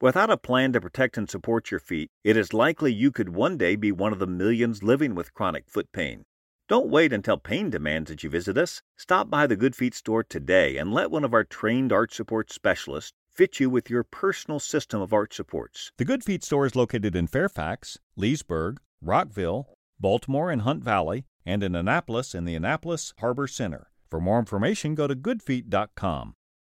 Without 0.00 0.30
a 0.30 0.36
plan 0.36 0.72
to 0.72 0.80
protect 0.80 1.18
and 1.18 1.28
support 1.28 1.70
your 1.70 1.80
feet, 1.80 2.10
it 2.24 2.36
is 2.36 2.54
likely 2.54 2.92
you 2.92 3.10
could 3.10 3.28
one 3.28 3.58
day 3.58 3.76
be 3.76 3.92
one 3.92 4.12
of 4.12 4.18
the 4.18 4.26
millions 4.26 4.82
living 4.82 5.14
with 5.14 5.34
chronic 5.34 5.68
foot 5.68 5.92
pain. 5.92 6.24
Don't 6.68 6.88
wait 6.88 7.12
until 7.12 7.36
pain 7.36 7.68
demands 7.68 8.10
that 8.10 8.22
you 8.22 8.30
visit 8.30 8.56
us. 8.56 8.80
Stop 8.96 9.28
by 9.28 9.46
the 9.46 9.56
Good 9.56 9.74
Feet 9.74 9.92
store 9.92 10.22
today 10.22 10.76
and 10.76 10.94
let 10.94 11.10
one 11.10 11.24
of 11.24 11.34
our 11.34 11.44
trained 11.44 11.92
arch 11.92 12.14
support 12.14 12.50
specialists 12.50 13.12
fit 13.28 13.60
you 13.60 13.68
with 13.68 13.90
your 13.90 14.04
personal 14.04 14.60
system 14.60 15.02
of 15.02 15.12
arch 15.12 15.34
supports. 15.34 15.92
The 15.98 16.04
Good 16.04 16.24
Feet 16.24 16.44
store 16.44 16.66
is 16.66 16.76
located 16.76 17.14
in 17.16 17.26
Fairfax, 17.26 17.98
Leesburg, 18.16 18.78
Rockville, 19.02 19.66
Baltimore 19.98 20.50
and 20.50 20.62
Hunt 20.62 20.82
Valley, 20.82 21.26
and 21.44 21.62
in 21.62 21.74
Annapolis 21.74 22.34
in 22.34 22.44
the 22.44 22.54
Annapolis 22.54 23.12
Harbor 23.18 23.46
Center. 23.46 23.90
For 24.08 24.20
more 24.20 24.38
information, 24.38 24.94
go 24.94 25.06
to 25.06 25.14
goodfeet.com. 25.14 26.34